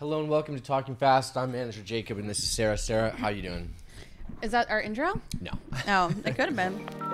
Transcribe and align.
Hello 0.00 0.18
and 0.18 0.28
welcome 0.28 0.56
to 0.56 0.60
Talking 0.60 0.96
Fast. 0.96 1.36
I'm 1.36 1.52
manager 1.52 1.80
Jacob 1.80 2.18
and 2.18 2.28
this 2.28 2.40
is 2.40 2.50
Sarah. 2.50 2.76
Sarah, 2.76 3.10
how 3.10 3.28
you 3.28 3.42
doing? 3.42 3.72
Is 4.42 4.50
that 4.50 4.68
our 4.68 4.80
intro? 4.80 5.20
No. 5.40 5.52
No, 5.86 6.10
it 6.24 6.34
could 6.34 6.46
have 6.46 6.56
been. 6.56 6.88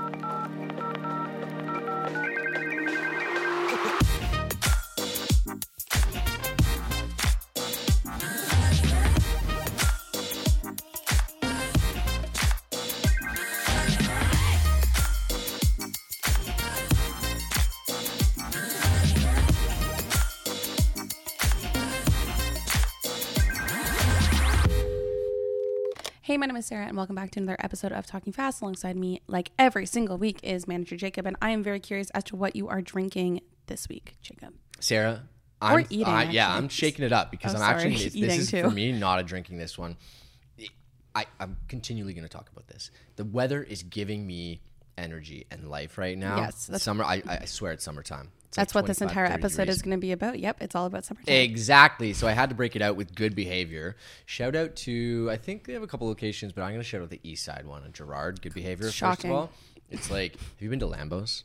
Hey, 26.30 26.36
my 26.36 26.46
name 26.46 26.54
is 26.54 26.66
Sarah, 26.66 26.86
and 26.86 26.96
welcome 26.96 27.16
back 27.16 27.32
to 27.32 27.40
another 27.40 27.56
episode 27.58 27.90
of 27.90 28.06
Talking 28.06 28.32
Fast. 28.32 28.62
Alongside 28.62 28.94
me, 28.94 29.20
like 29.26 29.50
every 29.58 29.84
single 29.84 30.16
week, 30.16 30.38
is 30.44 30.68
manager 30.68 30.96
Jacob, 30.96 31.26
and 31.26 31.36
I 31.42 31.50
am 31.50 31.64
very 31.64 31.80
curious 31.80 32.08
as 32.10 32.22
to 32.22 32.36
what 32.36 32.54
you 32.54 32.68
are 32.68 32.80
drinking 32.80 33.40
this 33.66 33.88
week, 33.88 34.14
Jacob. 34.22 34.54
Sarah, 34.78 35.24
Or 35.60 35.80
I'm 35.80 35.86
eating, 35.90 36.06
I- 36.06 36.30
yeah. 36.30 36.54
I'm 36.54 36.68
shaking 36.68 37.04
it 37.04 37.10
up 37.10 37.32
because 37.32 37.52
Oh, 37.52 37.56
I'm 37.56 37.62
sorry, 37.62 37.74
actually 37.74 37.94
this, 37.94 38.02
this 38.12 38.14
eating 38.14 38.30
is 38.42 38.48
too. 38.52 38.62
for 38.62 38.70
me 38.70 38.92
not 38.92 39.18
a 39.18 39.24
drinking 39.24 39.58
this 39.58 39.76
one. 39.76 39.96
I, 41.16 41.26
I'm 41.40 41.56
continually 41.66 42.14
going 42.14 42.22
to 42.22 42.28
talk 42.28 42.48
about 42.52 42.68
this. 42.68 42.92
The 43.16 43.24
weather 43.24 43.64
is 43.64 43.82
giving 43.82 44.24
me 44.24 44.60
energy 44.98 45.46
and 45.50 45.68
life 45.68 45.98
right 45.98 46.16
now. 46.18 46.36
Yes, 46.38 46.66
that's- 46.66 46.82
summer. 46.82 47.04
I, 47.04 47.22
I 47.26 47.44
swear 47.44 47.72
it's 47.72 47.84
summertime. 47.84 48.30
It's 48.48 48.58
like 48.58 48.66
That's 48.66 48.74
what 48.74 48.86
this 48.86 49.00
entire 49.00 49.26
episode 49.26 49.58
degrees. 49.66 49.76
is 49.76 49.82
going 49.82 49.96
to 49.96 50.00
be 50.00 50.10
about. 50.10 50.40
Yep, 50.40 50.56
it's 50.60 50.74
all 50.74 50.86
about 50.86 51.04
summertime. 51.04 51.32
Exactly. 51.32 52.12
So 52.12 52.26
I 52.26 52.32
had 52.32 52.48
to 52.48 52.56
break 52.56 52.74
it 52.74 52.82
out 52.82 52.96
with 52.96 53.14
good 53.14 53.36
behavior. 53.36 53.94
Shout 54.26 54.56
out 54.56 54.74
to 54.76 55.28
I 55.30 55.36
think 55.36 55.66
they 55.66 55.72
have 55.74 55.84
a 55.84 55.86
couple 55.86 56.08
locations, 56.08 56.52
but 56.52 56.62
I'm 56.62 56.70
going 56.70 56.80
to 56.80 56.84
shout 56.84 57.00
out 57.00 57.10
the 57.10 57.20
East 57.22 57.44
Side 57.44 57.64
one, 57.64 57.88
Gerrard. 57.92 58.42
Good 58.42 58.52
behavior. 58.54 58.86
First 58.86 58.96
Shocking. 58.96 59.30
of 59.30 59.36
all, 59.36 59.50
it's 59.88 60.10
like 60.10 60.32
have 60.32 60.42
you 60.58 60.68
been 60.68 60.80
to 60.80 60.86
Lambo's? 60.88 61.44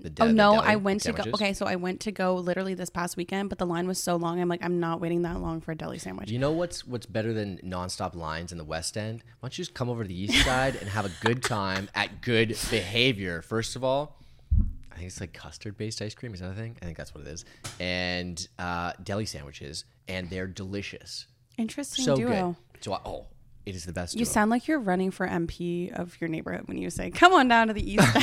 The 0.00 0.12
Oh 0.20 0.26
de- 0.28 0.32
no, 0.32 0.54
I 0.54 0.76
went 0.76 1.02
to 1.02 1.12
go. 1.12 1.24
Okay, 1.34 1.52
so 1.52 1.66
I 1.66 1.76
went 1.76 2.00
to 2.00 2.12
go 2.12 2.34
literally 2.36 2.74
this 2.74 2.88
past 2.90 3.16
weekend, 3.16 3.48
but 3.48 3.58
the 3.58 3.66
line 3.66 3.86
was 3.88 4.02
so 4.02 4.16
long. 4.16 4.40
I'm 4.40 4.48
like, 4.48 4.64
I'm 4.64 4.78
not 4.78 5.00
waiting 5.00 5.22
that 5.22 5.40
long 5.40 5.60
for 5.60 5.72
a 5.72 5.74
deli 5.74 5.98
sandwich. 5.98 6.30
You 6.30 6.38
know 6.38 6.52
what's 6.52 6.86
what's 6.86 7.06
better 7.06 7.32
than 7.32 7.58
nonstop 7.64 8.14
lines 8.14 8.52
in 8.52 8.58
the 8.58 8.64
West 8.64 8.96
End? 8.96 9.22
Why 9.40 9.48
don't 9.48 9.58
you 9.58 9.64
just 9.64 9.74
come 9.74 9.88
over 9.90 10.02
to 10.04 10.08
the 10.08 10.18
East 10.18 10.44
Side 10.44 10.76
and 10.76 10.88
have 10.88 11.04
a 11.04 11.10
good 11.20 11.42
time 11.42 11.88
at 11.94 12.22
good 12.22 12.48
behavior? 12.70 13.42
First 13.42 13.74
of 13.76 13.82
all, 13.82 14.16
I 14.92 14.96
think 14.96 15.08
it's 15.08 15.20
like 15.20 15.32
custard 15.32 15.76
based 15.76 16.00
ice 16.00 16.14
cream. 16.14 16.34
Is 16.34 16.40
that 16.40 16.50
a 16.50 16.54
thing? 16.54 16.76
I 16.80 16.84
think 16.84 16.96
that's 16.96 17.14
what 17.14 17.26
it 17.26 17.28
is. 17.28 17.44
And 17.80 18.46
uh, 18.58 18.92
deli 19.02 19.26
sandwiches, 19.26 19.84
and 20.06 20.30
they're 20.30 20.46
delicious. 20.46 21.26
Interesting 21.56 22.04
So 22.04 22.16
duo. 22.16 22.56
good. 22.72 22.84
So 22.84 22.92
I, 22.92 23.00
oh, 23.04 23.26
it 23.68 23.76
is 23.76 23.84
the 23.84 23.92
best. 23.92 24.18
You 24.18 24.24
sound 24.24 24.50
like 24.50 24.66
you're 24.66 24.80
running 24.80 25.10
for 25.10 25.28
MP 25.28 25.92
of 25.92 26.18
your 26.22 26.28
neighborhood 26.28 26.62
when 26.66 26.78
you 26.78 26.88
say, 26.88 27.10
"Come 27.10 27.34
on 27.34 27.48
down 27.48 27.66
to 27.66 27.74
the 27.74 27.92
east." 27.92 28.16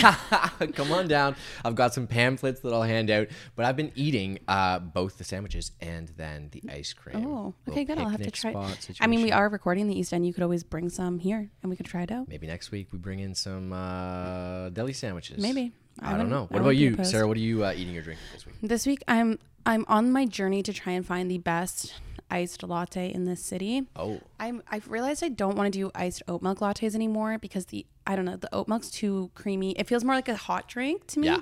End." 0.59 0.73
Come 0.75 0.91
on 0.91 1.07
down. 1.07 1.35
I've 1.63 1.75
got 1.75 1.93
some 1.93 2.07
pamphlets 2.07 2.61
that 2.61 2.73
I'll 2.73 2.81
hand 2.81 3.11
out, 3.11 3.27
but 3.55 3.65
I've 3.65 3.75
been 3.75 3.91
eating 3.93 4.39
uh, 4.47 4.79
both 4.79 5.19
the 5.19 5.23
sandwiches 5.23 5.71
and 5.79 6.07
then 6.17 6.49
the 6.51 6.63
ice 6.69 6.93
cream. 6.93 7.27
oh, 7.27 7.53
okay, 7.69 7.83
good. 7.83 7.99
I'll 7.99 8.09
have 8.09 8.23
to 8.23 8.31
try. 8.31 8.75
I 8.99 9.05
mean, 9.05 9.21
we 9.21 9.31
are 9.31 9.47
recording 9.47 9.87
the 9.87 9.97
East 9.97 10.13
End. 10.13 10.25
You 10.25 10.33
could 10.33 10.43
always 10.43 10.63
bring 10.63 10.89
some 10.89 11.19
here, 11.19 11.51
and 11.61 11.69
we 11.69 11.75
could 11.75 11.85
try 11.85 12.01
it 12.01 12.11
out. 12.11 12.27
Maybe 12.27 12.47
next 12.47 12.71
week 12.71 12.87
we 12.91 12.97
bring 12.97 13.19
in 13.19 13.35
some 13.35 13.71
uh, 13.71 14.69
deli 14.69 14.93
sandwiches. 14.93 15.39
Maybe. 15.41 15.73
I, 15.99 16.15
I 16.15 16.17
don't 16.17 16.29
know. 16.29 16.47
What 16.49 16.61
about 16.61 16.71
you, 16.71 16.93
opposed. 16.95 17.11
Sarah? 17.11 17.27
What 17.27 17.37
are 17.37 17.41
you 17.41 17.63
uh, 17.63 17.73
eating 17.75 17.95
or 17.95 18.01
drinking 18.01 18.25
this 18.33 18.45
week? 18.47 18.55
This 18.63 18.87
week, 18.87 19.03
I'm 19.07 19.37
I'm 19.63 19.85
on 19.87 20.11
my 20.11 20.25
journey 20.25 20.63
to 20.63 20.73
try 20.73 20.93
and 20.93 21.05
find 21.05 21.29
the 21.29 21.37
best 21.37 21.93
iced 22.29 22.63
latte 22.63 23.11
in 23.13 23.25
this 23.25 23.41
city. 23.41 23.83
Oh, 23.95 24.19
I'm 24.39 24.61
I've 24.69 24.89
realized 24.89 25.23
I 25.23 25.29
don't 25.29 25.55
want 25.55 25.71
to 25.71 25.79
do 25.79 25.91
iced 25.95 26.23
oat 26.27 26.41
milk 26.41 26.59
lattes 26.59 26.95
anymore 26.95 27.37
because 27.37 27.67
the 27.67 27.85
I 28.07 28.15
don't 28.15 28.25
know 28.25 28.35
the 28.35 28.53
oat 28.53 28.67
milk's 28.67 28.89
too 28.89 29.31
creamy. 29.35 29.71
It 29.73 29.87
feels 29.87 30.03
more 30.03 30.15
like 30.15 30.29
a 30.29 30.35
hot 30.35 30.67
drink 30.67 31.07
to 31.07 31.19
me. 31.19 31.27
yeah. 31.27 31.39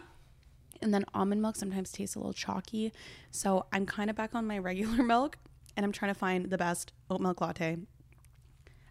And 0.81 0.93
then 0.93 1.05
almond 1.13 1.41
milk 1.41 1.55
sometimes 1.55 1.91
tastes 1.93 2.15
a 2.15 2.19
little 2.19 2.33
chalky. 2.33 2.91
So 3.31 3.65
I'm 3.71 3.85
kind 3.85 4.09
of 4.09 4.15
back 4.15 4.35
on 4.35 4.45
my 4.45 4.57
regular 4.69 5.01
milk 5.03 5.37
and 5.77 5.85
I'm 5.85 5.91
trying 5.91 6.13
to 6.13 6.19
find 6.19 6.49
the 6.49 6.57
best 6.57 6.91
oat 7.09 7.21
milk 7.21 7.39
latte. 7.41 7.77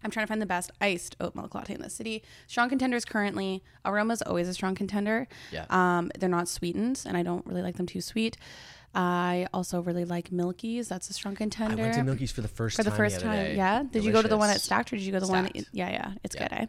I'm 0.03 0.11
trying 0.11 0.25
to 0.25 0.27
find 0.27 0.41
the 0.41 0.45
best 0.45 0.71
iced 0.81 1.15
oat 1.19 1.35
milk 1.35 1.55
latte 1.55 1.73
in 1.73 1.81
the 1.81 1.89
city. 1.89 2.23
Strong 2.47 2.69
contenders 2.69 3.05
currently. 3.05 3.63
Aroma 3.85 4.13
is 4.13 4.21
always 4.23 4.47
a 4.47 4.53
strong 4.53 4.75
contender. 4.75 5.27
Yeah. 5.51 5.65
Um, 5.69 6.11
they're 6.19 6.29
not 6.29 6.47
sweetened, 6.47 7.03
and 7.05 7.15
I 7.17 7.23
don't 7.23 7.45
really 7.45 7.61
like 7.61 7.75
them 7.77 7.85
too 7.85 8.01
sweet. 8.01 8.37
I 8.95 9.47
also 9.55 9.81
really 9.81 10.05
like 10.05 10.31
Milky's. 10.31 10.87
That's 10.87 11.09
a 11.09 11.13
strong 11.13 11.35
contender. 11.35 11.73
I 11.81 11.81
went 11.81 11.93
to 11.95 12.03
Milky's 12.03 12.31
for 12.31 12.41
the 12.41 12.47
first 12.47 12.75
for 12.77 12.83
the 12.83 12.91
time 12.91 12.97
first 12.97 13.15
other 13.17 13.25
time. 13.25 13.43
day. 13.45 13.55
Yeah. 13.55 13.83
Did 13.91 14.03
you 14.03 14.11
go 14.11 14.21
to 14.21 14.27
the 14.27 14.37
one 14.37 14.49
at 14.49 14.53
Delicious. 14.53 14.63
Stacked 14.65 14.93
or 14.93 14.97
did 14.97 15.01
you 15.05 15.11
go 15.11 15.19
to 15.19 15.25
the 15.25 15.31
one? 15.31 15.45
Stacked. 15.49 15.69
Yeah, 15.71 15.89
yeah. 15.89 16.11
It's 16.23 16.35
Yeah. 16.35 16.47
good, 16.47 16.55
eh? 16.55 16.65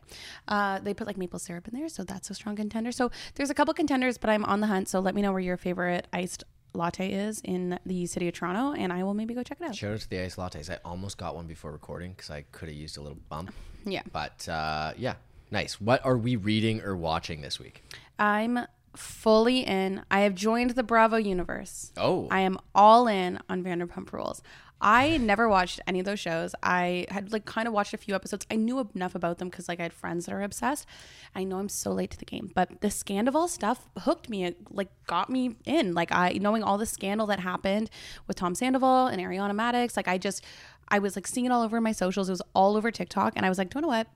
Uh, 0.48 0.78
they 0.78 0.94
put 0.94 1.06
like 1.06 1.18
maple 1.18 1.38
syrup 1.38 1.68
in 1.68 1.78
there, 1.78 1.88
so 1.90 2.02
that's 2.02 2.30
a 2.30 2.34
strong 2.34 2.56
contender. 2.56 2.92
So 2.92 3.10
there's 3.34 3.50
a 3.50 3.54
couple 3.54 3.74
contenders, 3.74 4.16
but 4.16 4.30
I'm 4.30 4.42
on 4.46 4.60
the 4.60 4.68
hunt. 4.68 4.88
So 4.88 5.00
let 5.00 5.14
me 5.14 5.20
know 5.20 5.32
where 5.32 5.40
your 5.40 5.58
favorite 5.58 6.06
iced 6.14 6.44
latte 6.74 7.12
is 7.12 7.40
in 7.44 7.78
the 7.86 8.06
city 8.06 8.28
of 8.28 8.34
Toronto, 8.34 8.72
and 8.78 8.92
I 8.92 9.02
will 9.04 9.14
maybe 9.14 9.34
go 9.34 9.42
check 9.42 9.58
it 9.60 9.64
out. 9.64 9.74
Shout 9.74 9.94
out 9.94 10.00
to 10.00 10.10
the 10.10 10.20
ice 10.20 10.36
lattes. 10.36 10.70
I 10.70 10.78
almost 10.84 11.18
got 11.18 11.34
one 11.34 11.46
before 11.46 11.72
recording 11.72 12.12
because 12.12 12.30
I 12.30 12.44
could 12.52 12.68
have 12.68 12.76
used 12.76 12.98
a 12.98 13.00
little 13.00 13.18
bump. 13.28 13.52
Yeah. 13.84 14.02
But 14.12 14.48
uh, 14.48 14.92
yeah, 14.96 15.14
nice. 15.50 15.80
What 15.80 16.04
are 16.04 16.16
we 16.16 16.36
reading 16.36 16.82
or 16.82 16.96
watching 16.96 17.40
this 17.40 17.58
week? 17.58 17.82
I'm 18.18 18.66
fully 18.96 19.60
in. 19.60 20.02
I 20.10 20.20
have 20.20 20.34
joined 20.34 20.70
the 20.70 20.82
Bravo 20.82 21.16
universe. 21.16 21.92
Oh. 21.96 22.28
I 22.30 22.40
am 22.40 22.58
all 22.74 23.08
in 23.08 23.38
on 23.48 23.62
Vanderpump 23.62 24.12
Rules. 24.12 24.42
I 24.80 25.16
never 25.16 25.48
watched 25.48 25.80
any 25.86 26.00
of 26.00 26.04
those 26.04 26.20
shows. 26.20 26.54
I 26.62 27.06
had 27.08 27.32
like 27.32 27.44
kind 27.44 27.66
of 27.66 27.74
watched 27.74 27.94
a 27.94 27.96
few 27.96 28.14
episodes. 28.14 28.46
I 28.50 28.56
knew 28.56 28.86
enough 28.94 29.14
about 29.14 29.38
them 29.38 29.48
because 29.48 29.68
like 29.68 29.80
I 29.80 29.84
had 29.84 29.92
friends 29.92 30.26
that 30.26 30.34
are 30.34 30.42
obsessed. 30.42 30.86
I 31.34 31.44
know 31.44 31.58
I'm 31.58 31.68
so 31.68 31.92
late 31.92 32.10
to 32.10 32.18
the 32.18 32.24
game, 32.24 32.50
but 32.54 32.80
the 32.80 32.88
Scandoval 32.88 33.48
stuff 33.48 33.88
hooked 34.00 34.28
me. 34.28 34.44
It 34.44 34.58
like 34.70 34.88
got 35.06 35.30
me 35.30 35.56
in. 35.64 35.94
Like 35.94 36.12
I 36.12 36.32
knowing 36.40 36.62
all 36.62 36.78
the 36.78 36.86
scandal 36.86 37.26
that 37.28 37.40
happened 37.40 37.90
with 38.26 38.36
Tom 38.36 38.54
Sandoval 38.54 39.06
and 39.06 39.22
Ariana 39.22 39.52
Madix. 39.52 39.96
Like 39.96 40.08
I 40.08 40.18
just 40.18 40.44
I 40.88 40.98
was 40.98 41.16
like 41.16 41.26
seeing 41.26 41.46
it 41.46 41.52
all 41.52 41.62
over 41.62 41.80
my 41.80 41.92
socials. 41.92 42.28
It 42.28 42.32
was 42.32 42.42
all 42.54 42.76
over 42.76 42.90
TikTok, 42.90 43.34
and 43.36 43.46
I 43.46 43.48
was 43.48 43.58
like, 43.58 43.70
do 43.70 43.78
you 43.78 43.82
know 43.82 43.88
what? 43.88 44.06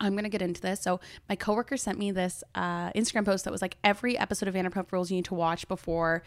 I'm 0.00 0.16
gonna 0.16 0.28
get 0.30 0.42
into 0.42 0.60
this. 0.60 0.80
So 0.80 0.98
my 1.28 1.36
coworker 1.36 1.76
sent 1.76 1.98
me 1.98 2.10
this 2.10 2.42
uh, 2.54 2.90
Instagram 2.92 3.24
post 3.24 3.44
that 3.44 3.52
was 3.52 3.62
like 3.62 3.76
every 3.84 4.18
episode 4.18 4.48
of 4.48 4.54
Vanderpump 4.54 4.90
Rules 4.92 5.10
you 5.10 5.16
need 5.16 5.26
to 5.26 5.34
watch 5.34 5.68
before 5.68 6.22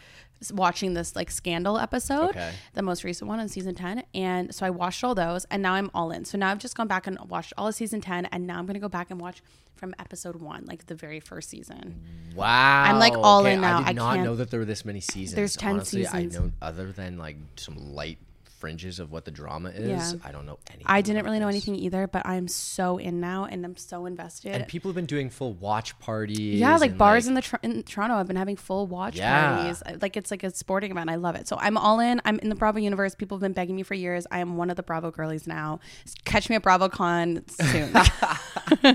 watching 0.52 0.94
this 0.94 1.16
like 1.16 1.30
scandal 1.30 1.78
episode, 1.78 2.30
Okay. 2.30 2.52
the 2.74 2.82
most 2.82 3.02
recent 3.04 3.28
one 3.28 3.40
in 3.40 3.48
season 3.48 3.74
ten. 3.74 4.02
And 4.14 4.54
so 4.54 4.64
I 4.66 4.70
watched 4.70 5.02
all 5.04 5.14
those, 5.14 5.44
and 5.46 5.62
now 5.62 5.74
I'm 5.74 5.90
all 5.94 6.10
in. 6.12 6.24
So 6.24 6.38
now 6.38 6.50
I've 6.50 6.58
just 6.58 6.76
gone 6.76 6.86
back 6.88 7.06
and 7.06 7.18
watched 7.28 7.52
all 7.58 7.66
of 7.68 7.74
season 7.74 8.00
ten, 8.00 8.26
and 8.26 8.46
now 8.46 8.58
I'm 8.58 8.66
gonna 8.66 8.78
go 8.78 8.88
back 8.88 9.10
and 9.10 9.20
watch 9.20 9.42
from 9.74 9.92
episode 9.98 10.36
one, 10.36 10.64
like 10.66 10.86
the 10.86 10.94
very 10.94 11.18
first 11.18 11.50
season. 11.50 12.00
Wow. 12.36 12.84
I'm, 12.84 12.98
like, 13.00 13.12
all 13.16 13.40
Okay, 13.40 13.54
in 13.54 13.60
now. 13.60 13.80
I 13.80 13.88
did 13.88 13.96
not 13.96 14.14
can't- 14.14 14.24
know 14.24 14.36
that 14.36 14.50
there 14.50 14.60
were 14.60 14.64
this 14.66 14.84
many 14.84 15.00
seasons. 15.00 15.34
There's 15.34 15.56
10 15.56 15.72
Honestly, 15.74 16.04
seasons. 16.04 16.36
I 16.36 16.38
know 16.38 16.52
other 16.62 16.92
than 16.92 17.18
like 17.18 17.36
some 17.56 17.92
light 17.92 18.18
fringes 18.64 18.98
of 18.98 19.12
what 19.12 19.26
the 19.26 19.30
drama 19.30 19.68
is. 19.68 20.14
Yeah. 20.14 20.18
I 20.24 20.32
don't 20.32 20.46
know 20.46 20.58
anything. 20.70 20.86
I 20.86 21.02
didn't 21.02 21.24
really 21.26 21.38
know 21.38 21.48
anything 21.48 21.74
either, 21.76 22.06
but 22.06 22.26
I'm 22.26 22.48
so 22.48 22.96
in 22.96 23.20
now, 23.20 23.44
and 23.44 23.62
I'm 23.62 23.76
so 23.76 24.06
invested. 24.06 24.52
And 24.52 24.66
people 24.66 24.88
have 24.88 24.94
been 24.96 25.04
doing 25.04 25.28
full 25.28 25.52
watch 25.52 25.98
parties. 25.98 26.58
Yeah, 26.58 26.76
like 26.78 26.96
bars 26.96 27.26
in 27.26 27.34
the 27.34 27.42
tr- 27.42 27.56
in 27.62 27.82
Toronto 27.82 28.16
have 28.16 28.26
been 28.26 28.36
having 28.36 28.56
full 28.56 28.86
watch 28.86 29.16
Yeah. 29.16 29.56
parties. 29.56 29.82
Uh, 29.84 29.98
Like 30.00 30.16
it's 30.16 30.30
like 30.30 30.42
a 30.44 30.50
sporting 30.54 30.90
event. 30.92 31.10
I 31.10 31.16
love 31.16 31.34
it. 31.36 31.46
So 31.46 31.58
I'm 31.60 31.76
all 31.76 32.00
in. 32.00 32.22
I'm 32.24 32.38
in 32.38 32.48
the 32.48 32.54
Bravo 32.54 32.78
universe. 32.78 33.14
People 33.14 33.36
have 33.36 33.42
been 33.42 33.52
begging 33.52 33.76
me 33.76 33.82
for 33.82 33.92
years. 33.94 34.26
I 34.30 34.38
am 34.38 34.56
one 34.56 34.70
of 34.70 34.76
the 34.76 34.82
Bravo 34.82 35.10
girlies 35.10 35.46
now. 35.46 35.80
Catch 36.24 36.48
me 36.48 36.56
at 36.56 36.62
BravoCon 36.62 37.42
soon. 37.50 38.94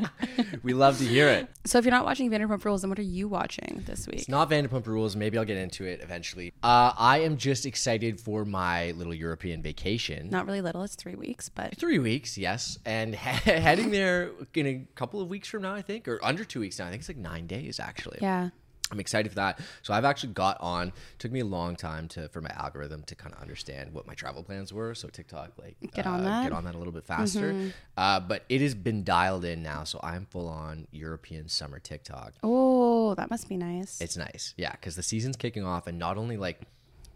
we 0.64 0.74
love 0.74 0.98
to 0.98 1.06
hear 1.06 1.28
it. 1.28 1.48
so 1.66 1.78
if 1.78 1.86
you're 1.86 1.92
not 1.92 2.06
watching 2.06 2.30
Vanderpump 2.32 2.64
Rules, 2.66 2.82
then 2.82 2.90
what 2.90 2.98
are 3.00 3.04
you 3.04 3.28
watching 3.28 3.84
this 3.86 4.08
week? 4.08 4.18
It's 4.22 4.30
not 4.30 4.50
Vanderpump 4.50 4.88
Rules. 4.88 5.16
Maybe 5.16 5.38
I'll 5.38 5.46
get 5.46 5.58
into 5.58 5.86
it 5.86 6.00
eventually. 6.02 6.54
Uh, 6.64 6.92
I 6.98 7.20
am 7.20 7.38
just 7.38 7.66
excited 7.66 8.20
for 8.20 8.46
my 8.46 8.92
little 8.92 9.14
European 9.14 9.59
vacation. 9.62 10.30
Not 10.30 10.46
really 10.46 10.62
little. 10.62 10.84
It's 10.84 10.96
three 10.96 11.16
weeks, 11.16 11.50
but 11.50 11.78
Three 11.78 12.00
weeks, 12.00 12.38
yes, 12.38 12.80
and 12.86 13.16
he- 13.24 13.52
heading 13.52 13.92
there 13.92 14.32
in 14.54 14.68
a 14.68 14.88
couple 14.96 15.22
of 15.22 15.30
weeks 15.30 15.48
from 15.48 15.62
now, 15.64 15.74
I 15.74 15.82
think, 15.82 16.08
or 16.08 16.20
under 16.24 16.44
two 16.44 16.60
weeks 16.60 16.80
now. 16.80 16.88
I 16.88 16.90
think 16.90 17.02
it's 17.02 17.10
like 17.10 17.18
nine 17.18 17.48
days 17.48 17.80
actually. 17.80 18.20
yeah. 18.22 18.50
I'm 18.92 19.00
excited 19.00 19.30
for 19.30 19.36
that. 19.36 19.60
So 19.84 19.94
I've 19.94 20.04
actually 20.04 20.34
got 20.34 20.58
on. 20.62 20.92
Took 21.20 21.32
me 21.32 21.42
a 21.42 21.46
long 21.46 21.76
time 21.76 22.08
to 22.08 22.28
for 22.30 22.42
my 22.42 22.50
algorithm 22.56 23.04
to 23.04 23.14
kind 23.14 23.36
of 23.36 23.40
understand 23.40 23.94
what 23.94 24.08
my 24.08 24.16
travel 24.16 24.42
plans 24.42 24.74
were. 24.74 24.96
So 24.96 25.10
TikTok, 25.10 25.52
like, 25.62 25.76
Get 25.94 26.08
on 26.08 26.22
uh, 26.22 26.24
that. 26.24 26.30
Mm-hmm. 26.30 26.44
get 26.46 26.52
on 26.54 26.64
that 26.64 26.74
a 26.74 26.80
little 26.80 26.92
bit 26.92 27.06
faster. 27.06 27.72
Uh, 27.96 28.20
but 28.20 28.46
it 28.50 28.62
has 28.62 28.74
been 28.74 29.04
dialed 29.04 29.46
in 29.46 29.62
now, 29.62 29.84
so 29.84 30.00
I'm 30.02 30.26
full 30.26 30.48
on 30.48 30.88
European 30.90 31.50
summer 31.50 31.78
TikTok. 31.78 32.34
Oh, 32.42 33.14
that 33.14 33.30
must 33.30 33.48
be 33.48 33.58
nice. 33.58 34.02
It's 34.02 34.18
nice, 34.18 34.56
yeah, 34.58 34.72
because 34.72 34.96
the 34.96 35.04
season's 35.04 35.36
kicking 35.38 35.64
off, 35.64 35.86
and 35.86 36.00
not 36.00 36.18
only 36.18 36.38
like. 36.38 36.60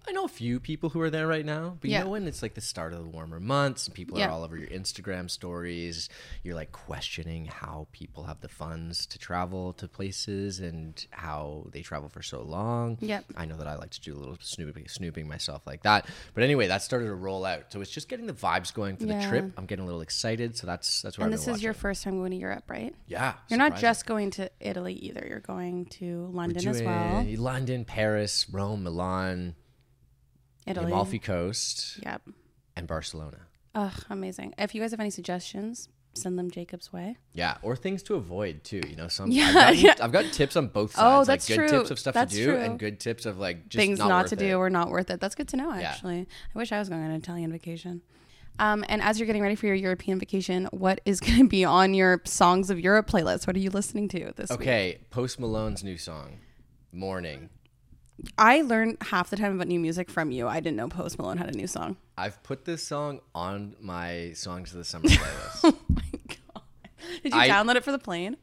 I 0.08 0.12
know 0.12 0.26
a 0.26 0.30
few 0.30 0.60
people 0.60 0.90
who 0.90 1.00
are 1.02 1.10
there 1.10 1.28
right 1.28 1.46
now, 1.46 1.78
but 1.80 1.90
you 1.90 2.00
know 2.00 2.10
when 2.10 2.28
it's 2.28 2.42
like 2.42 2.56
the 2.56 2.62
start 2.62 2.92
of 2.94 3.00
the 3.00 3.06
warmer 3.10 3.40
months, 3.40 3.88
and 3.88 3.96
people 3.96 4.18
Yeah. 4.20 4.28
are 4.28 4.32
all 4.32 4.44
over 4.44 4.58
your 4.58 4.68
Instagram 4.68 5.30
stories. 5.32 6.10
You're 6.44 6.56
like 6.56 6.72
questioning 6.72 7.46
how 7.46 7.88
people 7.92 8.26
have 8.26 8.42
the 8.42 8.50
funds 8.50 9.06
to 9.08 9.18
travel 9.18 9.74
to 9.74 9.88
places 9.88 10.60
and 10.60 11.06
how 11.12 11.68
they 11.72 11.82
travel 11.82 12.10
for 12.10 12.22
so 12.22 12.42
long. 12.42 12.98
Yep. 13.00 13.26
I 13.38 13.46
know 13.46 13.56
that 13.58 13.68
I 13.68 13.76
like 13.76 13.92
to 13.92 14.02
do 14.02 14.14
a 14.14 14.20
little 14.20 14.38
snooping, 14.42 14.88
snooping 14.90 15.28
myself 15.28 15.62
like 15.66 15.84
that. 15.84 16.06
But 16.34 16.44
anyway, 16.44 16.68
that 16.68 16.82
started 16.82 17.06
to 17.06 17.16
roll 17.16 17.46
out, 17.46 17.72
so 17.72 17.80
it's 17.80 17.92
just 17.92 18.10
getting 18.10 18.28
the 18.28 18.34
vibes 18.34 18.74
going 18.74 18.98
for 18.98 19.06
the 19.06 19.22
trip. 19.28 19.52
I'm 19.58 19.66
getting 19.66 19.84
a 19.84 19.86
little 19.86 20.02
excited, 20.02 20.58
so 20.58 20.68
that's 20.68 21.02
that's 21.02 21.18
where 21.18 21.26
and 21.26 21.34
I've 21.34 21.40
this 21.40 21.48
is 21.48 21.64
your 21.64 21.74
first 21.74 22.04
time 22.04 22.18
going 22.18 22.32
to 22.32 22.38
Europe, 22.38 22.66
right? 22.70 22.94
yeah. 23.08 23.36
You're 23.48 23.58
not 23.60 23.78
just 23.78 24.06
going 24.06 24.32
to 24.32 24.50
Italy 24.60 24.94
either. 24.96 25.26
You're 25.28 25.40
going 25.40 25.86
to 25.86 26.28
London 26.34 26.68
as 26.68 26.82
well. 26.82 27.26
London, 27.38 27.86
Paris, 27.86 28.48
Rome, 28.52 28.84
Milan, 28.84 29.56
the 30.66 30.72
Italy. 30.72 30.88
Amalfi 30.92 31.20
Coast, 31.20 32.00
Yep. 32.04 32.22
and 32.76 32.88
Barcelona. 32.88 33.40
Ugh, 33.76 34.04
amazing. 34.10 34.54
If 34.58 34.76
you 34.76 34.82
guys 34.82 34.92
have 34.92 35.00
any 35.00 35.10
suggestions, 35.10 35.90
send 36.14 36.38
them 36.38 36.52
Jacob's 36.52 36.94
way. 36.94 37.18
Yeah, 37.34 37.58
or 37.64 37.76
things 37.76 38.04
to 38.04 38.16
avoid 38.16 38.64
too. 38.64 38.82
You 38.88 38.96
know, 38.96 39.08
some 39.08 39.32
Yeah, 39.32 39.48
I've, 39.48 39.54
gotten, 39.56 39.80
yeah. 39.80 39.94
I've 40.00 40.12
got 40.12 40.26
tips 40.32 40.56
on 40.56 40.68
both 40.68 40.92
sides. 40.94 41.04
Oh, 41.04 41.18
like 41.20 41.28
that's 41.28 41.48
good 41.48 41.56
true. 41.56 41.68
tips 41.70 41.90
of 41.92 41.98
stuff 42.00 42.14
That's 42.14 42.32
to 42.34 42.38
do 42.38 42.46
true. 42.52 42.58
and 42.60 42.78
good 42.78 43.00
tips 43.00 43.26
of 43.26 43.40
like 43.40 43.70
just 43.70 43.82
things 43.82 43.98
not, 44.00 44.10
not, 44.10 44.24
worth 44.26 44.30
to 44.30 44.36
it. 44.36 44.48
do 44.48 44.58
or 44.58 44.70
not 44.70 44.90
worth 44.92 45.10
it. 45.10 45.20
That's 45.20 45.34
good 45.34 45.48
to 45.50 45.58
know, 45.58 45.72
actually. 45.72 46.28
I 46.56 46.58
wish 46.60 46.72
I 46.72 46.78
was 46.80 46.90
going 46.90 47.02
on 47.04 47.10
an 47.10 47.16
Italian 47.18 47.52
vacation. 47.52 48.02
Um, 48.60 48.86
and 48.88 49.02
as 49.02 49.18
you're 49.20 49.26
getting 49.26 49.42
ready 49.42 49.56
for 49.56 49.66
your 49.66 49.74
European 49.76 50.20
vacation, 50.20 50.66
what 50.72 51.02
is 51.06 51.20
going 51.20 51.40
to 51.40 51.48
be 51.50 51.66
on 51.66 51.96
your 51.96 52.22
Songs 52.26 52.70
of 52.70 52.80
Europe 52.80 53.08
playlist? 53.10 53.48
What 53.48 53.56
are 53.56 53.60
you 53.60 53.72
listening 53.72 54.08
to 54.10 54.32
this 54.36 54.52
week? 54.52 54.60
Okay, 54.62 55.00
Post 55.10 55.40
Malone's 55.40 55.84
new 55.84 55.98
song, 55.98 56.38
"Mourning." 56.92 57.50
I 58.38 58.62
learned 58.62 58.98
half 59.02 59.30
the 59.30 59.38
time 59.38 59.56
about 59.56 59.68
new 59.68 59.80
music 59.80 60.10
from 60.10 60.32
you. 60.32 60.48
I 60.48 60.60
didn't 60.60 60.78
know 60.78 60.88
Post 60.88 61.18
Malone 61.18 61.38
had 61.38 61.50
a 61.54 61.58
new 61.58 61.68
song. 61.68 61.98
I've 62.18 62.42
put 62.44 62.66
this 62.66 62.86
song 62.86 63.22
on 63.34 63.76
my 63.82 64.32
songs 64.36 64.72
of 64.72 64.78
the 64.78 64.84
summer 64.86 65.06
playlist. 65.10 65.64
Oh 65.64 65.78
my 65.90 66.02
god! 66.28 66.64
Did 67.24 67.34
you 67.34 67.40
I- 67.40 67.50
download 67.50 67.76
it 67.76 67.84
for 67.84 67.92
the 67.92 68.00
plane? 68.00 68.38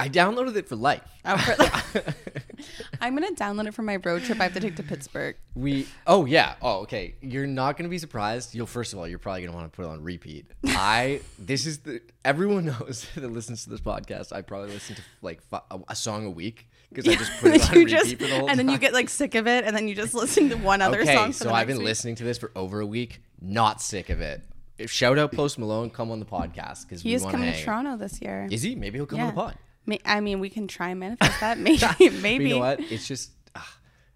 I 0.00 0.08
downloaded 0.08 0.54
it 0.54 0.68
for 0.68 0.76
life. 0.76 1.02
Oh, 1.24 1.36
for 1.38 1.56
the- 1.56 2.14
I'm 3.00 3.14
gonna 3.14 3.32
download 3.34 3.66
it 3.66 3.74
for 3.74 3.82
my 3.82 3.96
road 3.96 4.22
trip 4.22 4.40
I 4.40 4.44
have 4.44 4.54
to 4.54 4.60
take 4.60 4.76
to 4.76 4.82
Pittsburgh. 4.82 5.36
We 5.54 5.86
oh 6.06 6.24
yeah 6.24 6.54
oh 6.62 6.80
okay 6.82 7.14
you're 7.20 7.46
not 7.48 7.76
gonna 7.76 7.88
be 7.88 7.98
surprised 7.98 8.54
you'll 8.54 8.66
first 8.66 8.92
of 8.92 8.98
all 8.98 9.08
you're 9.08 9.18
probably 9.18 9.42
gonna 9.42 9.56
want 9.56 9.72
to 9.72 9.76
put 9.76 9.84
it 9.84 9.88
on 9.88 10.02
repeat 10.02 10.46
I 10.66 11.20
this 11.38 11.66
is 11.66 11.78
the 11.80 12.00
everyone 12.24 12.66
knows 12.66 13.06
that 13.16 13.28
listens 13.32 13.64
to 13.64 13.70
this 13.70 13.80
podcast 13.80 14.32
I 14.32 14.42
probably 14.42 14.70
listen 14.70 14.96
to 14.96 15.02
like 15.22 15.40
fi- 15.42 15.62
a, 15.70 15.78
a 15.88 15.96
song 15.96 16.26
a 16.26 16.30
week 16.30 16.68
because 16.90 17.08
I 17.08 17.16
just 17.16 17.32
put 17.40 17.54
it 17.54 17.68
on 17.68 17.74
you 17.74 17.80
repeat 17.80 17.90
just 17.92 18.16
for 18.16 18.26
the 18.26 18.38
whole 18.38 18.48
and 18.50 18.58
then 18.58 18.68
you 18.68 18.78
get 18.78 18.92
like 18.92 19.08
sick 19.08 19.34
of 19.34 19.46
it, 19.46 19.64
and 19.64 19.76
then 19.76 19.88
you 19.88 19.94
just 19.94 20.14
listen 20.22 20.48
to 20.50 20.56
one 20.56 20.80
other 20.82 21.00
okay 21.02 21.14
song. 21.14 21.32
So 21.32 21.52
I've 21.52 21.66
been 21.66 21.78
week. 21.78 21.86
listening 21.86 22.14
to 22.16 22.24
this 22.24 22.38
for 22.38 22.50
over 22.56 22.80
a 22.80 22.86
week 22.86 23.20
not 23.40 23.80
sick 23.80 24.10
of 24.10 24.20
it 24.20 24.42
If- 24.78 24.90
shout 24.90 25.18
out 25.18 25.32
Post 25.32 25.58
Malone 25.58 25.90
come 25.90 26.10
on 26.10 26.18
the 26.18 26.26
podcast 26.26 26.82
because 26.88 27.02
He 27.02 27.10
we 27.10 27.14
is 27.14 27.22
coming 27.22 27.42
hang. 27.42 27.54
to 27.58 27.64
Toronto 27.64 27.96
this 27.96 28.20
year. 28.20 28.48
is 28.50 28.62
he 28.62 28.74
maybe 28.74 28.98
he'll 28.98 29.06
come 29.06 29.20
on 29.20 29.26
the 29.28 29.32
pod 29.32 29.56
I 30.04 30.20
mean, 30.20 30.38
we 30.40 30.50
can 30.50 30.68
try 30.68 30.90
and 30.90 31.00
manifest 31.00 31.40
that. 31.40 31.56
Maybe, 31.56 31.78
But 31.98 32.12
maybe. 32.20 32.44
you 32.48 32.54
know 32.56 32.58
what 32.60 32.78
it's 32.80 33.08
just 33.08 33.30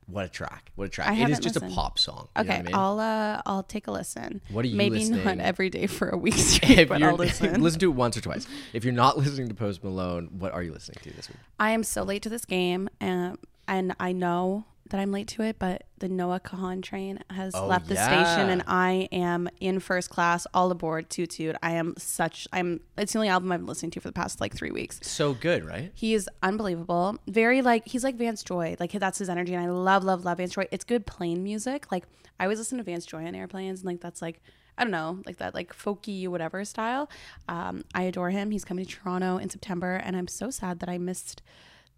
what 0.07 0.25
a 0.25 0.29
track 0.29 0.71
what 0.75 0.85
a 0.85 0.89
track 0.89 1.09
I 1.09 1.15
it 1.15 1.31
is 1.31 1.39
just 1.39 1.57
a 1.57 1.61
pop 1.61 1.99
song 1.99 2.29
Okay, 2.37 2.57
I 2.57 2.63
mean? 2.63 2.75
I'll 2.75 2.99
uh, 2.99 3.43
I'll 3.47 3.63
take 3.63 3.87
a 3.87 3.93
listen. 3.93 4.41
What 4.51 4.65
are 4.65 4.69
you 4.69 4.77
Maybe 4.77 5.05
not 5.09 5.39
every 5.39 5.71
day 5.71 5.87
for 5.87 6.09
a 6.09 6.17
week 6.17 6.35
straight, 6.37 6.89
but 6.89 7.03
I'll 7.03 7.17
listen. 7.17 7.63
listen 7.63 7.81
to 7.81 7.91
it 7.91 7.95
once 7.95 8.17
or 8.17 8.21
twice. 8.21 8.47
If 8.73 8.85
you're 8.85 8.93
not 8.93 9.19
listening 9.19 9.49
to 9.49 9.55
Post 9.55 9.83
Malone, 9.85 10.29
what 10.39 10.53
are 10.53 10.63
you 10.63 10.73
listening 10.73 10.99
to 11.03 11.17
this 11.17 11.29
week? 11.29 11.39
I 11.59 11.71
am 11.71 11.83
so 11.83 12.03
late 12.03 12.23
to 12.23 12.29
this 12.29 12.45
game, 12.45 12.89
um, 13.01 13.39
and 13.69 13.95
I 14.01 14.13
know 14.13 14.65
that 14.93 15.01
I'm 15.01 15.11
late 15.11 15.27
to 15.29 15.43
it. 15.43 15.59
But 15.59 15.83
the 15.99 16.09
Noah 16.09 16.39
Kahan 16.41 16.81
train 16.83 17.19
has 17.31 17.55
Oh, 17.55 17.67
left 17.67 17.89
the 17.89 17.95
yeah. 17.95 18.07
station, 18.25 18.49
and 18.51 18.63
I 18.67 19.09
am 19.11 19.49
in 19.61 19.81
first 19.81 20.09
class, 20.11 20.47
all 20.55 20.71
aboard, 20.71 21.11
toot. 21.11 21.57
I 21.63 21.73
am 21.73 21.95
such. 21.99 22.47
I'm. 22.53 22.81
It's 22.97 23.13
the 23.13 23.19
only 23.19 23.29
album 23.29 23.51
I've 23.51 23.61
been 23.61 23.67
listening 23.67 23.91
to 23.93 24.01
for 24.01 24.09
the 24.09 24.13
past 24.13 24.41
like 24.41 24.55
three 24.55 24.71
weeks. 24.71 25.01
So 25.03 25.35
good, 25.35 25.65
right? 25.65 25.91
He 25.95 26.15
is 26.15 26.29
unbelievable. 26.43 27.19
Very 27.27 27.61
like 27.63 27.87
he's 27.89 28.05
like 28.05 28.15
Vance 28.15 28.43
Joy. 28.45 28.77
Like 28.79 28.93
that's 28.93 29.19
his 29.19 29.29
energy, 29.29 29.55
and 29.55 29.65
I 29.65 29.69
love, 29.69 30.05
love, 30.05 30.25
love 30.25 30.39
Vance 30.39 30.53
Joy. 30.55 30.67
It's 30.71 30.85
good 30.85 31.05
plane 31.07 31.43
music. 31.43 31.91
Like 31.91 32.05
I 32.39 32.45
always 32.45 32.59
listen 32.59 32.79
to 32.79 32.85
Vance 32.85 33.05
Joy 33.05 33.27
on 33.27 33.35
airplanes, 33.35 33.81
and 33.81 33.87
like 33.87 34.01
that's 34.01 34.23
like 34.23 34.41
I 34.79 34.85
don't 34.85 34.91
know, 34.91 35.23
like 35.27 35.37
that 35.39 35.55
like 35.55 35.75
folky 35.75 36.27
whatever 36.29 36.65
style. 36.65 37.11
Um, 37.49 37.85
I 37.95 38.03
adore 38.05 38.31
him. 38.31 38.51
He's 38.51 38.65
coming 38.65 38.85
to 38.87 38.91
Toronto 38.91 39.37
in 39.37 39.51
September, 39.51 39.97
and 39.97 40.17
I'm 40.17 40.29
so 40.29 40.51
sad 40.51 40.81
that 40.81 40.89
I 40.89 40.99
missed 40.99 41.43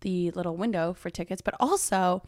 the 0.00 0.30
little 0.32 0.56
window 0.56 0.92
for 0.92 1.08
tickets. 1.08 1.40
But 1.40 1.54
also, 1.60 2.22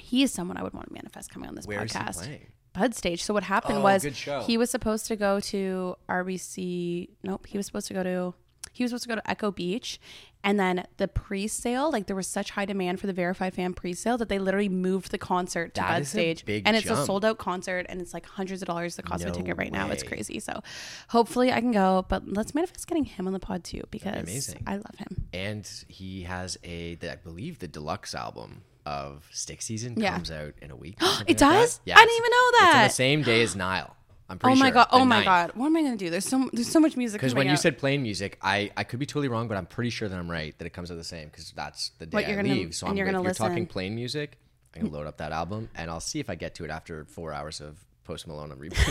he 0.00 0.22
is 0.22 0.32
someone 0.32 0.56
I 0.56 0.62
would 0.62 0.72
want 0.74 0.88
to 0.88 0.92
manifest 0.92 1.30
coming 1.30 1.48
on 1.48 1.54
this 1.54 1.66
Where 1.66 1.84
is 1.84 1.92
he 1.92 1.98
podcast. 1.98 2.18
playing? 2.24 2.46
Bud 2.74 2.94
Stage. 2.94 3.22
So 3.24 3.34
what 3.34 3.42
happened 3.44 3.78
Oh, 3.78 3.82
was 3.82 4.02
good 4.04 4.14
show. 4.16 4.40
he 4.42 4.56
was 4.56 4.70
supposed 4.70 5.06
to 5.06 5.16
go 5.16 5.40
to 5.40 5.96
RBC. 6.08 7.08
Nope, 7.22 7.46
he 7.46 7.56
was 7.56 7.66
supposed 7.66 7.88
to 7.88 7.94
go 7.94 8.02
to 8.02 8.34
he 8.72 8.84
was 8.84 8.90
supposed 8.90 9.04
to 9.04 9.08
go 9.08 9.14
to 9.16 9.28
Echo 9.30 9.50
Beach, 9.50 9.98
and 10.44 10.60
then 10.60 10.84
the 10.98 11.08
pre-sale, 11.08 11.90
like 11.90 12.06
there 12.06 12.14
was 12.14 12.28
such 12.28 12.50
high 12.50 12.64
demand 12.66 13.00
for 13.00 13.08
the 13.08 13.12
Verify 13.12 13.50
Fan 13.50 13.74
pre-sale 13.74 14.16
that 14.18 14.28
they 14.28 14.38
literally 14.38 14.68
moved 14.68 15.10
the 15.10 15.18
concert 15.18 15.74
to 15.74 15.80
That 15.80 15.88
Bud 15.94 16.02
is 16.02 16.08
a 16.08 16.10
Stage, 16.10 16.44
big 16.44 16.62
and 16.64 16.76
it's 16.76 16.86
a 16.86 16.90
jump. 16.90 17.06
sold-out 17.06 17.38
concert, 17.38 17.86
and 17.88 18.00
it's 18.00 18.14
like 18.14 18.24
hundreds 18.26 18.62
of 18.62 18.66
dollars 18.66 18.94
the 18.94 19.02
cost 19.02 19.24
of 19.24 19.28
a 19.28 19.32
No 19.32 19.38
ticket 19.38 19.56
right 19.56 19.72
now. 19.72 19.90
It's 19.90 20.04
way. 20.04 20.10
crazy. 20.10 20.38
So 20.38 20.62
hopefully 21.08 21.50
I 21.50 21.60
can 21.60 21.72
go, 21.72 22.04
but 22.08 22.28
let's 22.28 22.54
manifest 22.54 22.86
getting 22.86 23.04
him 23.06 23.26
on 23.26 23.32
the 23.32 23.40
pod 23.40 23.64
too 23.64 23.82
because 23.90 24.22
amazing. 24.22 24.62
I 24.64 24.76
love 24.76 24.94
him. 24.98 25.24
And 25.32 25.68
he 25.88 26.22
has 26.24 26.56
a, 26.62 26.96
the, 26.96 27.12
I 27.12 27.16
believe, 27.16 27.58
the 27.58 27.68
deluxe 27.68 28.14
album 28.14 28.62
of 28.88 29.28
Stick 29.30 29.60
Season 29.62 29.94
Yeah. 29.96 30.12
comes 30.14 30.30
out 30.30 30.54
in 30.62 30.70
a 30.70 30.76
week. 30.76 30.96
It 31.02 31.28
like 31.28 31.36
does? 31.36 31.80
I 31.86 31.94
didn't 31.94 32.16
even 32.16 32.30
know 32.30 32.46
It's 32.48 32.62
on 32.62 32.72
that. 32.72 32.88
the 32.88 32.94
same 32.94 33.22
day 33.22 33.42
as 33.42 33.54
Niall. 33.64 33.94
I'm 34.30 34.38
pretty 34.38 34.56
Oh 34.56 34.60
my 34.60 34.66
sure, 34.66 34.74
god! 34.74 34.88
Oh 34.92 35.04
my 35.06 35.22
9th. 35.22 35.24
god! 35.24 35.50
What 35.54 35.66
am 35.66 35.76
I 35.76 35.82
gonna 35.82 35.96
do? 35.96 36.10
There's 36.10 36.26
so 36.28 36.50
there's 36.52 36.68
so 36.70 36.80
much 36.80 36.96
music. 36.98 37.18
Because 37.20 37.34
when 37.34 37.46
you 37.46 37.52
out. 37.54 37.60
said 37.60 37.78
plane 37.78 38.02
music, 38.02 38.38
I, 38.42 38.70
I 38.76 38.84
could 38.84 38.98
be 38.98 39.06
totally 39.06 39.28
wrong, 39.28 39.48
but 39.48 39.56
I'm 39.56 39.64
pretty 39.66 39.88
sure 39.90 40.06
that 40.08 40.18
I'm 40.18 40.30
right 40.30 40.56
that 40.58 40.66
it 40.66 40.70
comes 40.74 40.90
out 40.90 40.96
the 40.98 41.04
same 41.04 41.28
because 41.28 41.50
that's 41.52 41.90
the 41.98 42.04
day 42.06 42.14
What, 42.16 42.24
I 42.26 42.34
gonna- 42.34 42.48
leave. 42.52 42.74
So 42.74 42.86
I'm 42.86 42.96
you're 42.96 43.06
if 43.06 43.12
gonna 43.12 43.24
you're 43.24 43.32
talking 43.32 43.54
listen. 43.54 43.66
plane 43.68 43.94
music, 43.94 44.36
I'm 44.74 44.82
gonna 44.82 44.92
load 44.94 45.06
up 45.06 45.16
that 45.18 45.32
album 45.32 45.70
and 45.74 45.90
I'll 45.90 46.00
see 46.00 46.20
if 46.20 46.28
I 46.28 46.34
get 46.34 46.54
to 46.56 46.64
it 46.64 46.70
after 46.70 47.04
four 47.06 47.32
hours 47.32 47.60
of 47.62 47.78
Post 48.04 48.26
Malone 48.26 48.52
on 48.52 48.58
repeat. 48.58 48.86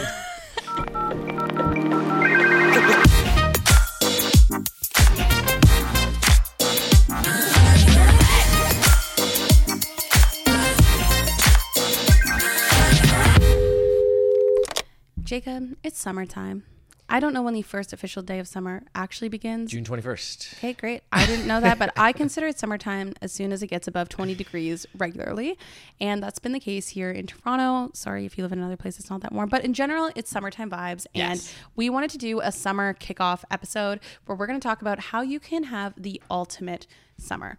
Jacob, 15.32 15.76
it's 15.84 16.00
summertime. 16.00 16.64
I 17.10 17.20
don't 17.20 17.34
know 17.34 17.42
when 17.42 17.54
the 17.54 17.62
first 17.62 17.92
official 17.92 18.22
day 18.22 18.40
of 18.40 18.48
summer 18.48 18.84
actually 18.96 19.28
begins. 19.28 19.72
June 19.72 19.84
21st. 19.84 20.54
Okay, 20.58 20.72
great. 20.72 21.04
I 21.12 21.26
didn't 21.26 21.46
know 21.48 21.60
that, 21.60 21.78
but 21.78 21.92
I 21.98 22.14
consider 22.14 22.48
it 22.48 22.58
summertime 22.58 23.14
as 23.22 23.34
soon 23.34 23.52
as 23.52 23.62
it 23.62 23.68
gets 23.68 23.90
above 23.90 24.08
20 24.08 24.36
degrees 24.36 24.86
regularly. 24.98 25.58
And 26.00 26.24
that's 26.24 26.40
been 26.40 26.54
the 26.54 26.62
case 26.62 26.88
here 26.88 27.12
in 27.12 27.28
Toronto. 27.28 27.92
Sorry 27.94 28.26
if 28.26 28.38
you 28.38 28.44
live 28.46 28.54
in 28.54 28.60
another 28.60 28.78
place, 28.78 29.00
it's 29.00 29.10
not 29.10 29.20
that 29.20 29.34
warm. 29.34 29.50
But 29.50 29.66
in 29.66 29.74
general, 29.74 30.12
it's 30.16 30.30
summertime 30.30 30.70
vibes. 30.70 31.06
And 31.14 31.36
Yes. 31.36 31.54
we 31.76 31.90
wanted 31.90 32.10
to 32.12 32.18
do 32.18 32.40
a 32.40 32.52
summer 32.54 32.94
kickoff 32.94 33.44
episode 33.52 34.00
where 34.28 34.38
we're 34.38 34.48
going 34.48 34.60
to 34.62 34.66
talk 34.66 34.80
about 34.82 35.00
how 35.00 35.20
you 35.22 35.42
can 35.42 35.64
have 35.66 35.94
the 35.98 36.22
ultimate 36.32 36.88
summer. 37.18 37.58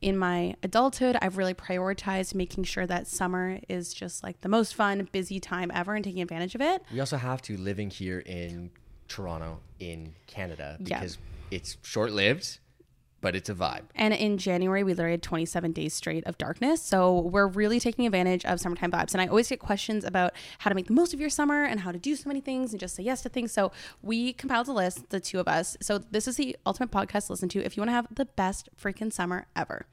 In 0.00 0.16
my 0.16 0.54
adulthood, 0.62 1.16
I've 1.20 1.36
really 1.36 1.54
prioritized 1.54 2.34
making 2.34 2.64
sure 2.64 2.86
that 2.86 3.06
summer 3.08 3.58
is 3.68 3.92
just 3.92 4.22
like 4.22 4.40
the 4.42 4.48
most 4.48 4.74
fun, 4.74 5.08
busy 5.10 5.40
time 5.40 5.70
ever 5.74 5.94
and 5.94 6.04
taking 6.04 6.22
advantage 6.22 6.54
of 6.54 6.60
it. 6.60 6.82
We 6.92 7.00
also 7.00 7.16
have 7.16 7.42
to 7.42 7.56
living 7.56 7.90
here 7.90 8.20
in 8.20 8.70
Toronto 9.08 9.60
in 9.80 10.14
Canada 10.26 10.76
Yeah. 10.78 11.00
because 11.00 11.18
it's 11.50 11.78
short 11.82 12.12
lived, 12.12 12.58
but 13.20 13.34
it's 13.34 13.48
a 13.48 13.54
vibe. 13.54 13.82
And 13.94 14.14
in 14.14 14.38
January, 14.38 14.84
we 14.84 14.92
literally 14.94 15.12
had 15.12 15.22
27 15.22 15.72
days 15.72 15.92
straight 15.94 16.24
of 16.26 16.38
darkness. 16.38 16.80
So 16.82 17.18
we're 17.20 17.46
really 17.48 17.80
taking 17.80 18.06
advantage 18.06 18.44
of 18.44 18.60
summertime 18.60 18.90
vibes. 18.92 19.12
And 19.12 19.20
I 19.20 19.26
always 19.26 19.48
get 19.48 19.58
questions 19.58 20.04
about 20.04 20.32
how 20.58 20.68
to 20.68 20.74
make 20.74 20.86
the 20.86 20.92
most 20.92 21.12
of 21.12 21.20
your 21.20 21.30
summer 21.30 21.64
and 21.64 21.80
how 21.80 21.90
to 21.92 21.98
do 21.98 22.14
so 22.14 22.28
many 22.28 22.40
things 22.40 22.72
and 22.72 22.78
just 22.80 22.94
say 22.94 23.02
yes 23.02 23.22
to 23.22 23.28
things. 23.28 23.50
So 23.52 23.72
we 24.02 24.32
compiled 24.34 24.68
a 24.68 24.72
list, 24.72 25.10
the 25.10 25.18
two 25.20 25.40
of 25.40 25.48
us. 25.48 25.76
So 25.80 25.98
this 25.98 26.28
is 26.28 26.36
the 26.36 26.56
ultimate 26.64 26.90
podcast 26.90 27.26
to 27.26 27.32
listen 27.32 27.48
to 27.50 27.64
if 27.64 27.76
you 27.76 27.80
want 27.80 27.88
to 27.88 27.94
have 27.94 28.06
the 28.14 28.24
best 28.26 28.68
freaking 28.80 29.12
summer 29.12 29.46
ever. 29.56 29.86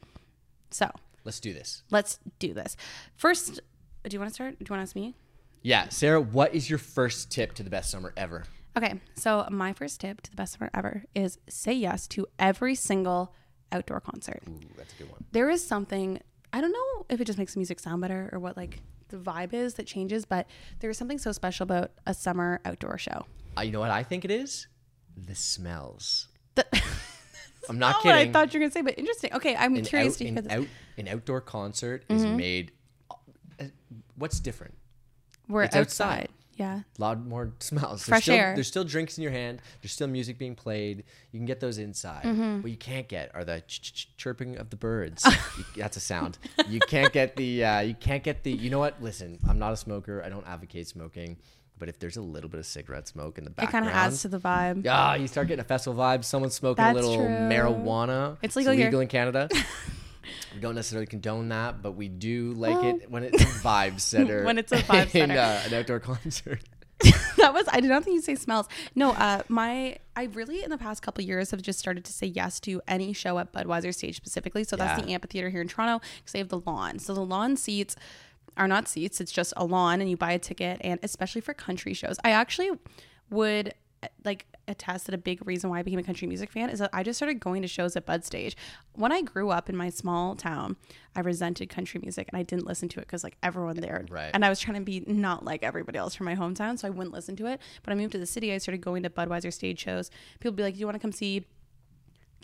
So 0.71 0.89
Let's 1.23 1.39
do 1.39 1.53
this. 1.53 1.81
let's 1.89 2.19
do 2.37 2.53
this. 2.53 2.77
First, 3.15 3.59
do 4.03 4.13
you 4.13 4.19
want 4.19 4.29
to 4.29 4.33
start? 4.35 4.59
Do 4.59 4.65
you 4.65 4.71
want 4.71 4.79
to 4.81 4.83
ask 4.89 4.95
me? 4.95 5.15
Yeah, 5.63 5.89
Sarah, 5.89 6.21
what 6.21 6.53
is 6.53 6.69
your 6.69 6.77
first 6.77 7.31
tip 7.31 7.53
to 7.55 7.63
the 7.63 7.71
best 7.71 7.89
summer 7.89 8.13
ever? 8.15 8.43
Okay, 8.77 8.99
so 9.15 9.47
my 9.49 9.71
first 9.73 10.01
tip 10.01 10.21
to 10.21 10.29
the 10.31 10.35
best 10.35 10.53
summer 10.57 10.69
ever 10.73 11.03
is 11.15 11.37
say 11.47 11.73
yes 11.73 12.07
to 12.09 12.27
every 12.37 12.75
single 12.75 13.33
outdoor 13.71 14.01
concert. 14.01 14.41
Ooh, 14.49 14.59
that's 14.77 14.93
a 14.93 14.97
good 14.97 15.11
one. 15.11 15.23
there 15.31 15.49
is 15.49 15.65
something 15.65 16.19
I 16.53 16.61
don't 16.61 16.71
know 16.71 17.05
if 17.09 17.19
it 17.19 17.25
just 17.25 17.37
makes 17.37 17.53
the 17.53 17.59
music 17.59 17.79
sound 17.79 18.01
better 18.01 18.29
or 18.31 18.39
what 18.39 18.55
like 18.57 18.79
the 19.09 19.17
vibe 19.17 19.53
is 19.53 19.75
that 19.75 19.85
changes, 19.87 20.25
but 20.25 20.47
there 20.79 20.89
is 20.89 20.97
something 20.97 21.17
so 21.19 21.31
special 21.31 21.63
about 21.63 21.91
a 22.05 22.13
summer 22.13 22.59
outdoor 22.65 22.97
show. 22.97 23.25
Uh, 23.57 23.61
you 23.61 23.71
know 23.71 23.79
what 23.79 23.91
I 23.91 24.03
think 24.03 24.25
it 24.25 24.31
is? 24.31 24.67
The 25.15 25.35
smells. 25.35 26.27
The- 26.55 26.65
I'm 27.69 27.79
not 27.79 27.87
Not 27.87 27.95
what 28.05 28.13
kidding. 28.15 28.29
I 28.29 28.31
thought 28.31 28.53
you 28.53 28.59
were 28.59 28.65
gonna 28.65 28.71
say, 28.71 28.81
but 28.81 28.97
interesting. 28.97 29.33
Okay, 29.33 29.55
I'm 29.55 29.75
an, 29.75 29.83
curious 29.85 30.13
out, 30.13 30.17
to 30.19 30.23
hear 30.25 30.37
an, 30.37 30.43
this. 30.43 30.45
Mm-hmm. 30.53 30.61
out, 30.61 30.67
an 30.97 31.07
outdoor 31.07 31.41
concert 31.41 32.03
is 32.09 32.23
made. 32.25 32.71
uh, 33.59 33.65
What's 34.15 34.39
different? 34.39 34.75
We're 35.47 35.63
outside. 35.63 35.79
outside. 35.79 36.29
Yeah. 36.55 36.79
A 36.97 37.01
lot 37.01 37.19
more 37.25 37.51
smells. 37.59 38.01
There's 38.01 38.05
Fresh 38.07 38.23
still, 38.23 38.35
air. 38.35 38.53
There's 38.55 38.67
still 38.67 38.83
drinks 38.83 39.17
in 39.17 39.23
your 39.23 39.31
hand. 39.31 39.61
There's 39.81 39.91
still 39.91 40.07
music 40.07 40.37
being 40.37 40.55
played. 40.55 41.03
You 41.31 41.39
can 41.39 41.45
get 41.45 41.59
those 41.59 41.77
inside. 41.77 42.23
Mm-hmm. 42.23 42.61
What 42.61 42.71
you 42.71 42.77
can't 42.77 43.07
get 43.07 43.31
are 43.35 43.43
the 43.43 43.61
ch- 43.67 43.81
ch- 43.81 43.93
ch- 43.93 44.17
chirping 44.17 44.57
of 44.57 44.69
the 44.69 44.77
birds. 44.77 45.25
You- 45.57 45.63
that's 45.75 45.97
a 45.97 46.01
sound. 46.01 46.37
You 46.67 46.79
can't 46.79 47.11
get 47.13 47.35
the. 47.35 47.63
Uh, 47.63 47.79
you 47.81 47.93
can't 47.95 48.23
get 48.23 48.43
the. 48.43 48.51
You 48.51 48.69
know 48.69 48.79
what? 48.79 49.01
Listen, 49.01 49.39
I'm 49.47 49.59
not 49.59 49.73
a 49.73 49.77
smoker. 49.77 50.23
I 50.23 50.29
don't 50.29 50.47
advocate 50.47 50.87
smoking. 50.87 51.37
But 51.77 51.89
if 51.89 51.99
there's 51.99 52.15
a 52.15 52.21
little 52.21 52.49
bit 52.49 52.61
of 52.61 52.65
cigarette 52.65 53.05
smoke 53.05 53.37
in 53.37 53.43
the 53.43 53.49
background, 53.49 53.85
It 53.85 53.89
kind 53.89 54.05
of 54.05 54.07
adds 54.07 54.21
to 54.21 54.29
the 54.29 54.39
vibe. 54.39 54.85
yeah, 54.85 55.15
you 55.15 55.27
start 55.27 55.49
getting 55.49 55.59
a 55.59 55.67
festival 55.67 56.01
vibe. 56.01 56.23
Someone's 56.23 56.53
smoking 56.53 56.81
That's 56.85 56.97
a 56.97 57.01
little 57.01 57.17
true. 57.17 57.27
marijuana. 57.27 58.37
It's 58.41 58.55
legal 58.55 58.71
here. 58.71 58.89
in 59.01 59.07
Canada. 59.09 59.49
we 60.53 60.59
don't 60.59 60.75
necessarily 60.75 61.07
condone 61.07 61.49
that, 61.49 61.81
but 61.81 61.93
we 61.93 62.07
do 62.07 62.53
like 62.53 62.83
it 62.83 63.09
when 63.11 63.23
it's 63.23 63.41
a 63.41 63.45
vibe 63.45 63.99
setter. 64.11 64.43
When 64.43 64.57
it's 64.57 64.71
a 64.71 64.77
vibe 64.77 65.09
setter. 65.11 65.33
uh, 65.33 65.61
an 65.67 65.73
outdoor 65.73 65.99
concert. 66.11 66.61
that 67.37 67.53
was 67.53 67.67
I 67.71 67.81
did 67.81 67.89
not 67.89 68.03
think 68.05 68.15
you 68.15 68.21
say 68.21 68.35
smells. 68.35 68.67
No, 68.95 69.11
uh 69.11 69.43
my 69.49 69.97
I 70.15 70.23
really 70.33 70.63
in 70.63 70.69
the 70.69 70.77
past 70.77 71.01
couple 71.01 71.21
of 71.23 71.27
years 71.27 71.51
have 71.51 71.61
just 71.61 71.77
started 71.77 72.05
to 72.05 72.13
say 72.13 72.27
yes 72.27 72.59
to 72.61 72.81
any 72.87 73.11
show 73.11 73.37
at 73.37 73.51
Budweiser 73.51 73.93
stage 73.93 74.15
specifically. 74.15 74.63
So 74.63 74.75
that's 74.77 74.99
Yeah. 74.99 75.05
the 75.05 75.11
amphitheater 75.13 75.49
here 75.49 75.59
in 75.61 75.67
Toronto 75.67 76.01
because 76.17 76.31
they 76.31 76.39
have 76.39 76.47
the 76.49 76.61
lawn. 76.65 76.99
So 76.99 77.13
the 77.13 77.25
lawn 77.25 77.57
seats 77.57 77.95
are 78.55 78.67
not 78.69 78.87
seats, 78.87 79.19
it's 79.19 79.33
just 79.33 79.51
a 79.57 79.65
lawn 79.65 79.99
and 79.99 80.09
you 80.09 80.15
buy 80.15 80.31
a 80.31 80.39
ticket 80.39 80.77
and 80.81 80.97
especially 81.03 81.41
for 81.41 81.53
country 81.53 81.93
shows. 81.93 82.15
I 82.23 82.29
actually 82.31 82.71
would 83.29 83.73
like 84.23 84.45
attest 84.67 85.05
that 85.05 85.15
a 85.15 85.17
big 85.17 85.45
reason 85.45 85.69
why 85.69 85.79
I 85.79 85.83
became 85.83 85.99
a 85.99 86.03
country 86.03 86.27
music 86.27 86.51
fan 86.51 86.69
is 86.69 86.79
that 86.79 86.89
I 86.93 87.03
just 87.03 87.17
started 87.17 87.39
going 87.39 87.61
to 87.61 87.67
shows 87.67 87.95
at 87.95 88.05
Bud 88.05 88.23
Stage. 88.25 88.55
When 88.93 89.11
I 89.11 89.21
grew 89.21 89.49
up 89.49 89.69
in 89.69 89.75
my 89.75 89.89
small 89.89 90.35
town, 90.35 90.75
I 91.15 91.21
resented 91.21 91.69
country 91.69 91.99
music 92.01 92.27
and 92.31 92.37
I 92.39 92.43
didn't 92.43 92.65
listen 92.65 92.89
to 92.89 92.99
it 92.99 93.03
because 93.07 93.23
like 93.23 93.37
everyone 93.43 93.77
there 93.77 94.05
Right. 94.09 94.31
and 94.33 94.43
I 94.45 94.49
was 94.49 94.59
trying 94.59 94.77
to 94.77 94.83
be 94.83 95.01
not 95.07 95.45
like 95.45 95.63
everybody 95.63 95.97
else 95.97 96.15
from 96.15 96.25
my 96.25 96.35
hometown, 96.35 96.77
so 96.79 96.87
I 96.87 96.91
wouldn't 96.91 97.13
listen 97.13 97.35
to 97.37 97.45
it. 97.47 97.59
But 97.83 97.91
I 97.91 97.95
moved 97.95 98.11
to 98.13 98.17
the 98.19 98.25
city. 98.25 98.51
I 98.53 98.57
started 98.57 98.81
going 98.81 99.03
to 99.03 99.09
Budweiser 99.09 99.53
stage 99.53 99.79
shows. 99.79 100.09
People 100.39 100.51
would 100.51 100.57
be 100.57 100.63
like, 100.63 100.73
"Do 100.75 100.79
you 100.79 100.85
want 100.87 100.95
to 100.95 100.99
come 100.99 101.11
see 101.11 101.45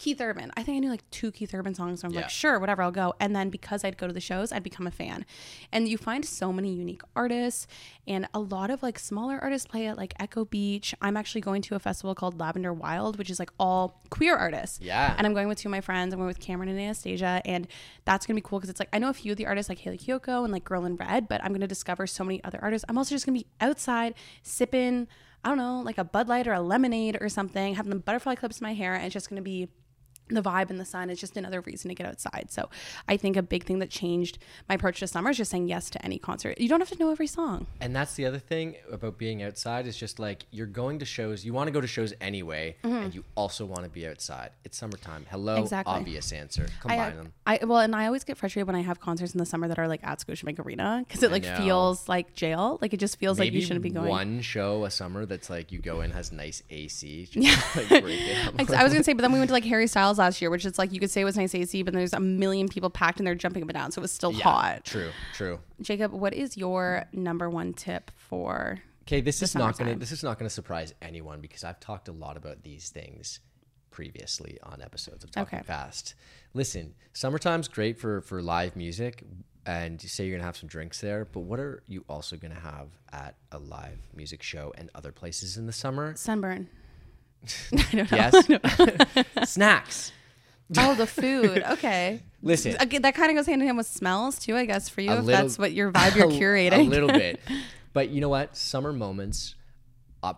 Keith 0.02 0.20
Urban?" 0.20 0.52
I 0.58 0.64
think 0.64 0.76
I 0.78 0.80
knew 0.80 0.90
like 0.90 1.08
two 1.12 1.32
Keith 1.32 1.54
Urban 1.54 1.76
songs. 1.76 2.02
So 2.02 2.08
I'm 2.08 2.14
Yeah. 2.14 2.22
like, 2.22 2.30
"Sure, 2.30 2.58
whatever, 2.60 2.82
I'll 2.82 2.92
go." 2.92 3.14
And 3.20 3.36
then 3.36 3.50
because 3.50 3.84
I'd 3.86 3.98
go 3.98 4.08
to 4.08 4.14
the 4.14 4.20
shows, 4.20 4.52
I'd 4.52 4.64
become 4.64 4.88
a 4.88 4.92
fan. 4.92 5.26
And 5.72 5.88
you 5.88 5.98
find 5.98 6.26
so 6.26 6.52
many 6.52 6.74
unique 6.74 7.02
artists, 7.16 7.68
and 8.08 8.28
a 8.34 8.40
lot 8.40 8.70
of 8.72 8.82
like 8.82 8.98
smaller 8.98 9.38
artists 9.40 9.68
play 9.68 9.86
at 9.88 9.98
like 9.98 10.14
Echo 10.20 10.44
Beach. 10.46 10.96
I'm 11.02 11.16
actually 11.16 11.42
going 11.42 11.62
to 11.64 11.76
a 11.76 11.80
festival 11.80 12.16
called 12.16 12.40
Lavender 12.40 12.74
Wild, 12.74 13.18
which 13.18 13.30
is 13.30 13.38
like 13.40 13.52
all 13.60 14.02
queer 14.10 14.36
artists. 14.36 14.80
Yeah. 14.82 15.14
And 15.18 15.28
I'm 15.28 15.34
going 15.34 15.48
with 15.48 15.60
two 15.60 15.68
of 15.70 15.72
my 15.72 15.82
friends. 15.82 16.14
I'm 16.14 16.20
going 16.20 16.28
with 16.28 16.40
Cameron 16.40 16.70
and 16.70 16.80
Anastasia, 16.80 17.42
and 17.46 17.68
that's 18.06 18.26
gonna 18.26 18.36
be 18.36 18.42
cool 18.42 18.60
because 18.60 18.70
it's 18.72 18.80
like 18.80 18.90
I 18.92 19.00
know 19.00 19.10
a 19.10 19.14
few 19.14 19.32
of 19.34 19.38
the 19.38 19.46
artists 19.46 19.70
like 19.70 19.80
Hayley 19.80 19.98
Kiyoko 20.00 20.44
and 20.44 20.52
like 20.52 20.64
Girl 20.64 20.84
in 20.86 20.96
Red, 20.96 21.28
but 21.28 21.44
I'm 21.44 21.54
gonna 21.54 21.68
discover 21.68 22.08
so 22.08 22.24
many 22.24 22.44
other 22.44 22.60
artists. 22.62 22.86
I'm 22.90 22.98
also 22.98 23.14
just 23.14 23.26
gonna 23.26 23.38
be 23.38 23.46
outside 23.60 24.16
sipping, 24.42 25.08
I 25.44 25.50
don't 25.50 25.58
know, 25.58 25.82
like 25.82 25.98
a 25.98 26.04
Bud 26.04 26.28
Light 26.28 26.48
or 26.48 26.54
a 26.54 26.62
lemonade 26.62 27.18
or 27.22 27.30
something, 27.30 27.76
having 27.76 27.90
the 27.92 27.96
butterfly 28.00 28.36
clips 28.36 28.60
in 28.62 28.66
my 28.66 28.74
hair, 28.74 28.94
and 28.96 29.06
it's 29.06 29.14
just 29.14 29.30
gonna 29.30 29.42
be 29.42 29.70
the 30.36 30.42
vibe 30.42 30.70
and 30.70 30.80
the 30.80 30.86
sun 30.86 31.10
is 31.10 31.20
just 31.20 31.38
another 31.38 31.62
reason 31.62 31.90
to 31.90 31.96
get 31.96 32.06
outside. 32.08 32.48
So 32.50 32.70
I 33.08 33.18
think 33.18 33.36
a 33.38 33.42
big 33.42 33.64
thing 33.66 33.80
that 33.80 33.90
changed 33.90 34.38
my 34.70 34.76
approach 34.76 35.00
to 35.00 35.08
summer 35.08 35.30
is 35.32 35.38
just 35.38 35.52
saying 35.52 35.68
yes 35.68 35.90
to 35.92 36.06
any 36.06 36.18
concert. 36.20 36.60
You 36.60 36.70
don't 36.70 36.80
have 36.80 36.90
to 36.90 36.98
know 36.98 37.12
every 37.12 37.28
song. 37.28 37.68
And 37.80 37.96
that's 37.96 38.16
the 38.16 38.26
other 38.26 38.40
thing 38.40 38.76
about 38.92 39.18
being 39.18 39.44
outside 39.44 39.88
is 39.88 39.98
just 39.98 40.20
like 40.20 40.46
you're 40.52 40.66
going 40.68 41.00
to 41.00 41.06
shows. 41.06 41.44
You 41.46 41.54
want 41.54 41.68
to 41.68 41.72
go 41.72 41.82
to 41.82 41.88
shows 41.88 42.14
anyway, 42.22 42.76
and 42.84 43.14
you 43.14 43.24
also 43.36 43.66
want 43.66 43.84
to 43.84 43.90
be 43.90 44.08
outside. 44.08 44.52
It's 44.64 44.78
summertime. 44.78 45.26
Hello, 45.30 45.56
Mm-hmm. 45.56 45.64
Exactly. 45.64 45.94
obvious 45.94 46.32
answer. 46.32 46.66
I, 46.66 46.82
Combine 46.82 47.16
them. 47.18 47.34
I 47.46 47.60
well, 47.64 47.80
and 47.80 47.96
I 47.96 48.06
always 48.06 48.24
get 48.24 48.38
frustrated 48.38 48.68
when 48.68 48.76
I 48.76 48.82
have 48.82 49.00
concerts 49.00 49.34
in 49.34 49.38
the 49.40 49.46
summer 49.46 49.68
that 49.68 49.78
are 49.80 49.88
like 49.88 50.02
at 50.04 50.20
Scotiabank 50.20 50.60
Arena 50.66 51.04
because 51.08 51.24
it 51.24 51.32
like 51.32 51.46
feels 51.46 52.08
like 52.08 52.34
jail. 52.36 52.78
Like 52.82 52.94
it 52.94 52.98
just 52.98 53.18
feels 53.20 53.40
like 53.40 53.52
you 53.52 53.62
shouldn't 53.62 53.84
be 53.84 53.90
going. 53.90 54.08
one 54.10 54.42
show 54.42 54.86
a 54.86 54.92
summer 54.92 55.26
that's 55.26 55.50
like 55.50 55.72
you 55.72 55.80
go 55.80 56.02
in 56.02 56.12
has 56.12 56.32
nice 56.32 56.64
AC. 56.70 57.28
Just 57.32 57.76
like 57.76 57.92
I 58.72 58.84
was 58.84 58.94
gonna 58.94 59.04
say, 59.04 59.14
but 59.14 59.22
then 59.22 59.32
we 59.32 59.40
went 59.40 59.50
to 59.50 59.54
like 59.54 59.66
Harry 59.66 59.88
Styles 59.88 60.20
last 60.22 60.42
year, 60.42 60.50
which 60.50 60.66
is 60.66 60.78
like 60.78 60.94
you 60.94 61.00
could 61.00 61.12
say 61.12 61.22
it 61.22 61.26
was 61.26 61.36
nice 61.36 61.54
AC, 61.54 61.84
but 61.84 61.94
there's 61.94 62.14
a 62.14 62.20
million 62.20 62.70
people 62.70 62.90
packed 62.90 63.20
and 63.20 63.28
they're 63.28 63.36
jumping 63.36 63.64
up 63.64 63.70
and 63.70 63.76
down, 63.76 63.92
so 63.92 64.00
it 64.00 64.04
was 64.04 64.12
still 64.12 64.32
Yeah, 64.32 64.44
hot. 64.44 64.86
True, 64.86 65.10
true. 65.34 65.60
Jacob, 65.82 66.14
what 66.14 66.34
is 66.34 66.56
your 66.56 67.06
number 67.12 67.50
one 67.50 67.74
tip 67.74 68.12
for? 68.16 68.80
Okay, 69.04 69.20
this 69.20 69.42
is 69.42 69.56
not 69.56 69.78
gonna 69.78 69.96
this 69.96 70.12
is 70.12 70.24
not 70.24 70.38
gonna 70.40 70.50
surprise 70.50 70.94
anyone 71.02 71.42
because 71.42 71.64
I've 71.64 71.80
talked 71.80 72.08
a 72.08 72.12
lot 72.14 72.38
about 72.38 72.64
these 72.64 72.90
things 72.90 73.40
previously 73.90 74.58
on 74.64 74.82
episodes 74.82 75.24
of 75.24 75.32
Talking 75.32 75.60
Okay. 75.60 75.66
Fast. 75.68 76.16
Listen, 76.54 76.94
summertime's 77.14 77.68
great 77.68 78.00
for 78.00 78.22
for 78.22 78.42
live 78.42 78.76
music, 78.76 79.24
and 79.66 80.02
you 80.02 80.08
say 80.08 80.26
you're 80.26 80.38
gonna 80.38 80.46
have 80.46 80.56
some 80.58 80.70
drinks 80.70 81.02
there, 81.02 81.26
but 81.26 81.42
what 81.42 81.60
are 81.60 81.84
you 81.88 82.06
also 82.08 82.38
gonna 82.38 82.60
have 82.60 82.88
at 83.12 83.36
a 83.52 83.58
live 83.58 84.00
music 84.16 84.42
show 84.44 84.72
and 84.78 84.90
other 84.96 85.12
places 85.12 85.58
in 85.58 85.66
the 85.66 85.74
summer? 85.74 86.16
Sunburn. 86.16 86.70
I 87.74 87.82
don't 87.92 88.12
know. 88.12 88.18
Yes, 88.18 88.48
snacks. 89.54 90.12
Oh, 90.78 90.96
the 90.96 91.08
food. 91.08 91.64
Okay. 91.72 92.22
Listen, 92.42 92.76
Okay, 92.82 92.98
that 93.00 93.14
kind 93.14 93.30
of 93.30 93.36
goes 93.36 93.46
hand 93.46 93.62
in 93.62 93.68
hand 93.68 93.78
with 93.78 93.88
smells 93.88 94.40
too, 94.40 94.56
I 94.56 94.66
guess, 94.66 94.88
for 94.90 95.02
you, 95.02 95.12
A 95.12 95.18
if 95.20 95.24
little- 95.26 95.42
that's 95.44 95.60
what 95.60 95.74
your 95.74 95.92
vibe 95.92 96.16
you're 96.16 96.28
curating. 96.30 96.88
A 96.88 96.90
little 96.90 97.10
bit. 97.10 97.40
But 97.94 98.10
you 98.10 98.22
know 98.22 98.30
what? 98.30 98.56
Summer 98.56 98.94
moments, 98.94 99.56
uh, 100.24 100.34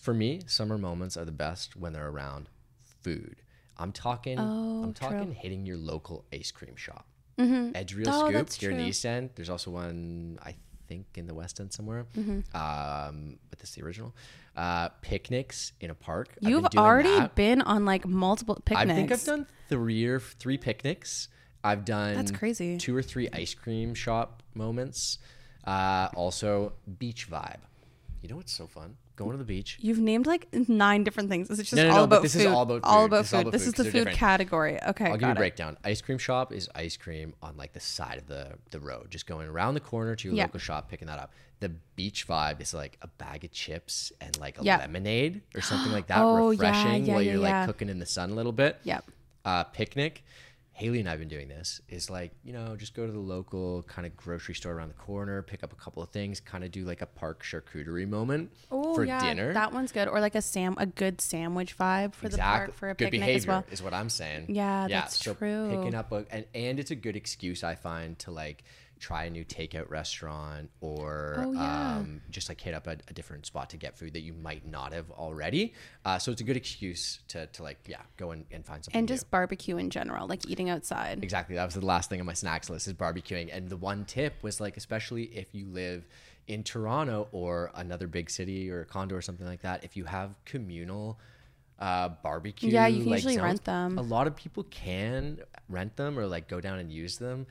for 0.00 0.14
me, 0.14 0.40
summer 0.46 0.78
moments 0.78 1.16
are 1.18 1.24
the 1.26 1.32
best 1.32 1.76
when 1.76 1.92
they're 1.92 2.08
around 2.08 2.48
food. 3.02 3.36
I'm 3.76 3.92
talking. 3.92 4.38
Oh, 4.38 4.82
I'm 4.84 4.94
talking 4.94 5.24
true. 5.26 5.34
hitting 5.36 5.66
your 5.66 5.76
local 5.76 6.24
ice 6.32 6.50
cream 6.50 6.76
shop. 6.76 7.06
Ed's 7.38 7.94
Real 7.94 8.08
Oh, 8.08 8.30
Scoop 8.30 8.52
here 8.52 8.70
in 8.70 8.78
the. 8.78 8.84
East 8.84 9.04
End. 9.04 9.30
There's 9.34 9.50
also 9.50 9.70
one 9.72 10.38
I 10.42 10.54
think 10.88 11.06
in 11.16 11.26
the 11.26 11.34
West 11.34 11.58
End 11.60 11.72
somewhere. 11.72 12.06
Mm-hmm. 12.16 12.56
Um, 12.56 13.38
but 13.50 13.58
this 13.58 13.70
is 13.70 13.74
the 13.74 13.82
original. 13.82 14.14
Uh, 14.56 14.88
picnics 15.02 15.72
in 15.80 15.90
a 15.90 15.94
park. 15.96 16.28
I've 16.42 16.48
You've 16.48 16.70
been 16.70 16.78
already 16.78 17.08
that. 17.08 17.34
been 17.34 17.60
on 17.62 17.84
like 17.84 18.06
multiple 18.06 18.54
picnics. 18.64 18.90
I 18.90 18.94
think 18.94 19.10
I've 19.10 19.24
done 19.24 19.46
three 19.68 20.04
or 20.06 20.20
three 20.20 20.58
picnics. 20.58 21.26
I've 21.64 21.84
done 21.84 22.14
That's 22.14 22.30
crazy. 22.30 22.78
Two 22.78 22.94
or 22.96 23.02
three 23.02 23.28
ice 23.32 23.52
cream 23.54 23.94
shop 23.94 24.44
moments. 24.54 25.18
Uh, 25.66 26.08
also 26.14 26.74
beach 27.00 27.28
vibe. 27.28 27.58
You 28.22 28.28
know 28.28 28.36
what's 28.36 28.52
so 28.52 28.66
fun? 28.68 28.96
Going 29.16 29.32
to 29.32 29.38
the 29.38 29.44
beach. 29.44 29.78
You've 29.80 29.98
named 29.98 30.26
like 30.26 30.46
nine 30.68 31.04
different 31.04 31.30
things. 31.30 31.48
This 31.48 31.58
is 31.58 31.70
just 31.70 31.76
No, 31.76 31.84
no, 31.84 31.90
all 31.90 31.96
no, 31.98 32.04
about 32.04 32.22
this 32.22 32.34
food. 32.34 32.40
is 32.40 32.46
all 32.46 32.62
about 32.62 32.80
All 32.84 33.00
food. 33.02 33.06
about 33.06 33.18
This 33.18 33.26
is 33.28 33.34
all 33.34 33.38
food. 33.40 33.42
about 33.48 33.52
This 33.52 33.62
food 33.62 33.68
is 33.68 33.74
'cause 33.74 33.84
the 33.86 33.90
food 33.92 33.98
different. 33.98 34.18
category. 34.18 34.82
Okay, 34.84 35.06
I'll 35.06 35.16
give 35.16 35.28
you 35.28 35.32
a 35.32 35.36
breakdown. 35.36 35.76
Ice 35.84 36.00
cream 36.00 36.18
shop 36.18 36.52
is 36.52 36.68
ice 36.74 36.96
cream 36.96 37.34
on 37.42 37.56
like 37.56 37.72
the 37.72 37.80
side 37.80 38.18
of 38.18 38.26
the 38.28 38.54
the 38.70 38.78
road, 38.80 39.10
just 39.10 39.26
going 39.26 39.48
around 39.48 39.74
the 39.74 39.80
corner 39.80 40.14
to 40.16 40.28
your 40.28 40.36
Yeah. 40.36 40.44
local 40.44 40.60
shop, 40.60 40.88
picking 40.88 41.06
that 41.08 41.18
up. 41.18 41.32
The 41.64 41.70
beach 41.96 42.28
vibe 42.28 42.60
is 42.60 42.74
like 42.74 42.98
a 43.00 43.06
bag 43.06 43.42
of 43.44 43.50
chips 43.52 44.12
and 44.20 44.38
like 44.38 44.60
a 44.60 44.62
Yeah. 44.64 44.76
lemonade 44.78 45.40
or 45.54 45.60
something 45.70 45.92
like 45.92 46.08
that, 46.08 46.18
Oh, 46.18 46.50
refreshing 46.50 47.06
yeah, 47.06 47.12
while 47.14 47.22
you're 47.22 47.34
yeah. 47.40 47.60
like 47.60 47.66
cooking 47.68 47.88
in 47.88 47.98
the 47.98 48.04
sun 48.06 48.30
a 48.30 48.34
little 48.34 48.52
bit. 48.52 48.78
Yep. 48.84 49.04
Uh, 49.46 49.64
picnic. 49.64 50.22
Haley 50.76 50.98
and 50.98 51.08
I've 51.08 51.20
been 51.20 51.28
doing 51.28 51.46
this. 51.48 51.80
Is 51.88 52.10
like 52.10 52.32
you 52.42 52.52
know 52.52 52.74
just 52.76 52.94
go 52.94 53.06
to 53.06 53.12
the 53.12 53.18
local 53.18 53.84
kind 53.84 54.06
of 54.06 54.16
grocery 54.16 54.54
store 54.56 54.72
around 54.74 54.88
the 54.88 54.94
corner, 54.94 55.40
pick 55.40 55.62
up 55.64 55.72
a 55.72 55.76
couple 55.76 56.02
of 56.02 56.10
things, 56.10 56.40
kind 56.40 56.64
of 56.64 56.72
do 56.72 56.84
like 56.84 57.00
a 57.00 57.06
park 57.06 57.44
charcuterie 57.44 58.08
moment 58.08 58.50
Oh, 58.72 58.94
for 58.94 59.04
yeah, 59.04 59.20
dinner. 59.24 59.52
That 59.54 59.72
one's 59.72 59.92
good. 59.92 60.08
Or 60.08 60.20
like 60.20 60.34
a 60.34 60.42
sam, 60.42 60.74
a 60.76 60.84
good 60.86 61.20
sandwich 61.20 61.78
vibe 61.78 62.12
for 62.14 62.28
the 62.28 62.36
park 62.38 62.74
for 62.74 62.90
a 62.90 62.94
good 62.94 63.04
picnic 63.06 63.20
behavior 63.20 63.36
as 63.36 63.46
well. 63.46 63.64
is 63.70 63.82
what 63.82 63.94
I'm 63.94 64.10
saying. 64.10 64.46
Yeah, 64.48 64.88
that's 64.88 65.24
so 65.24 65.32
true. 65.34 65.68
Picking 65.70 65.94
up 65.94 66.10
a 66.12 66.26
and, 66.30 66.44
and 66.54 66.78
it's 66.80 66.90
a 66.90 66.96
good 66.96 67.14
excuse 67.16 67.62
I 67.64 67.76
find 67.76 68.18
to 68.18 68.32
like 68.32 68.64
try 69.00 69.24
a 69.24 69.30
new 69.30 69.44
takeout 69.44 69.90
restaurant 69.90 70.70
or 70.80 71.34
Oh, 71.38 71.52
yeah. 71.52 71.96
um, 71.98 72.20
just 72.30 72.48
like 72.48 72.60
hit 72.60 72.74
up 72.74 72.86
a, 72.86 72.92
a 73.08 73.12
different 73.12 73.44
spot 73.46 73.70
to 73.70 73.76
get 73.76 73.98
food 73.98 74.14
that 74.14 74.22
you 74.22 74.32
might 74.32 74.66
not 74.66 74.92
have 74.92 75.10
already. 75.10 75.74
Uh, 76.04 76.18
so 76.18 76.32
it's 76.32 76.40
a 76.40 76.44
good 76.44 76.56
excuse 76.56 77.20
to, 77.28 77.46
to 77.48 77.62
like 77.62 77.78
yeah 77.86 78.00
go 78.16 78.30
and, 78.30 78.44
and 78.50 78.64
find 78.64 78.84
something 78.84 78.98
And 78.98 79.08
new. 79.08 79.14
just 79.14 79.30
barbecue 79.30 79.76
in 79.76 79.90
general, 79.90 80.26
like 80.26 80.48
eating 80.48 80.70
outside. 80.70 81.22
Exactly. 81.22 81.56
That 81.56 81.64
was 81.64 81.74
the 81.74 81.84
last 81.84 82.08
thing 82.10 82.20
on 82.20 82.26
my 82.26 82.32
snacks 82.34 82.70
list 82.70 82.86
is 82.86 82.94
barbecuing. 82.94 83.50
And 83.52 83.68
the 83.68 83.76
one 83.76 84.04
tip 84.04 84.34
was 84.42 84.60
like, 84.60 84.76
especially 84.76 85.24
if 85.24 85.54
you 85.54 85.66
live 85.66 86.06
in 86.46 86.62
Toronto 86.62 87.28
or 87.32 87.70
another 87.74 88.06
big 88.06 88.30
city 88.30 88.70
or 88.70 88.82
a 88.82 88.84
condo 88.86 89.14
or 89.16 89.22
something 89.22 89.46
like 89.46 89.62
that, 89.62 89.82
if 89.84 89.96
you 89.96 90.04
have 90.04 90.34
communal 90.44 91.18
uh, 91.78 92.08
barbecue, 92.22 92.70
Yeah, 92.70 92.86
you 92.86 93.02
can 93.02 93.10
like, 93.10 93.16
usually 93.18 93.34
zones, 93.34 93.44
rent 93.44 93.64
them. 93.64 93.98
A 93.98 94.02
lot 94.02 94.26
of 94.26 94.36
people 94.36 94.62
can 94.64 95.38
rent 95.68 95.96
them 95.96 96.18
or 96.18 96.26
like 96.26 96.46
go 96.48 96.60
down 96.60 96.78
and 96.78 96.90
use 96.92 97.18
them. 97.18 97.46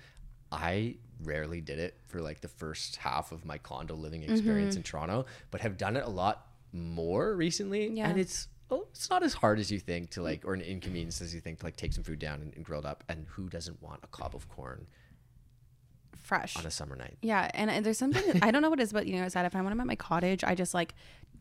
I 0.53 0.95
rarely 1.23 1.61
did 1.61 1.79
it 1.79 1.97
for 2.07 2.21
like 2.21 2.41
the 2.41 2.47
first 2.47 2.97
half 2.97 3.31
of 3.31 3.45
my 3.45 3.57
condo 3.57 3.95
living 3.95 4.21
Mm-hmm. 4.21 4.33
experience 4.33 4.75
in 4.75 4.83
Toronto, 4.83 5.25
but 5.51 5.61
have 5.61 5.77
done 5.77 5.95
it 5.97 6.03
a 6.05 6.09
lot 6.09 6.47
more 6.71 7.35
recently. 7.35 7.87
Yeah. 7.89 8.09
And 8.09 8.19
it's 8.19 8.47
oh, 8.71 8.87
it's 8.91 9.09
not 9.09 9.23
as 9.23 9.33
hard 9.33 9.59
as 9.59 9.71
you 9.71 9.79
think 9.79 10.09
to 10.11 10.21
like, 10.21 10.43
or 10.45 10.53
an 10.53 10.61
inconvenience 10.61 11.21
as 11.21 11.33
you 11.33 11.41
think 11.41 11.59
to 11.59 11.65
like 11.65 11.75
take 11.75 11.93
some 11.93 12.03
food 12.03 12.19
down 12.19 12.41
and, 12.41 12.53
and 12.55 12.65
grill 12.65 12.79
it 12.79 12.85
up. 12.85 13.03
And 13.09 13.25
who 13.29 13.49
doesn't 13.49 13.81
want 13.81 13.99
a 14.03 14.07
cob 14.07 14.35
of 14.35 14.47
corn 14.49 14.87
Fresh. 16.21 16.55
on 16.57 16.65
a 16.65 16.71
summer 16.71 16.95
night? 16.95 17.17
Yeah, 17.21 17.49
and, 17.53 17.69
and 17.69 17.85
there's 17.85 17.97
something 17.97 18.41
I 18.41 18.51
don't 18.51 18.61
know 18.61 18.69
what 18.69 18.79
it 18.79 18.83
is 18.83 18.91
about 18.91 19.05
eating 19.05 19.19
outside. 19.19 19.45
If 19.45 19.55
I 19.55 19.61
want 19.61 19.75
to 19.75 19.81
at 19.81 19.87
my 19.87 19.95
cottage, 19.95 20.43
I 20.43 20.55
just 20.55 20.73
like 20.73 20.95